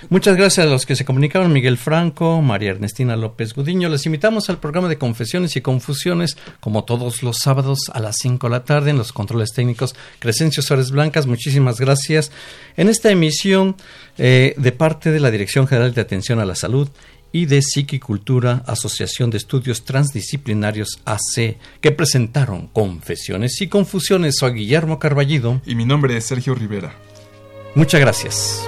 Muchas 0.09 0.37
gracias 0.37 0.65
a 0.65 0.69
los 0.69 0.85
que 0.85 0.95
se 0.95 1.05
comunicaron, 1.05 1.51
Miguel 1.51 1.77
Franco, 1.77 2.41
María 2.41 2.69
Ernestina 2.69 3.15
López 3.15 3.53
Gudiño. 3.53 3.89
Les 3.89 4.05
invitamos 4.05 4.49
al 4.49 4.59
programa 4.59 4.87
de 4.89 4.97
Confesiones 4.97 5.55
y 5.55 5.61
Confusiones, 5.61 6.37
como 6.59 6.83
todos 6.83 7.23
los 7.23 7.37
sábados 7.37 7.89
a 7.93 7.99
las 7.99 8.17
5 8.19 8.47
de 8.47 8.51
la 8.51 8.63
tarde, 8.63 8.91
en 8.91 8.97
los 8.97 9.11
controles 9.11 9.53
técnicos 9.53 9.95
Crescencio 10.19 10.61
Suárez 10.61 10.91
Blancas. 10.91 11.25
Muchísimas 11.25 11.79
gracias. 11.79 12.31
En 12.75 12.89
esta 12.89 13.09
emisión, 13.09 13.75
eh, 14.17 14.53
de 14.57 14.71
parte 14.71 15.11
de 15.11 15.19
la 15.19 15.31
Dirección 15.31 15.67
General 15.67 15.93
de 15.93 16.01
Atención 16.01 16.39
a 16.39 16.45
la 16.45 16.55
Salud 16.55 16.89
y 17.38 17.45
de 17.45 17.61
Psiquicultura, 17.61 18.63
Asociación 18.65 19.29
de 19.29 19.38
Estudios 19.38 19.85
Transdisciplinarios 19.85 21.01
AC, 21.05 21.57
que 21.79 21.91
presentaron 21.91 22.67
Confesiones 22.67 23.61
y 23.61 23.67
Confusiones. 23.67 24.38
Soy 24.39 24.53
Guillermo 24.53 24.97
Carballido. 24.97 25.61
Y 25.65 25.75
mi 25.75 25.85
nombre 25.85 26.17
es 26.17 26.25
Sergio 26.25 26.55
Rivera. 26.55 26.95
Muchas 27.75 28.01
gracias. 28.01 28.67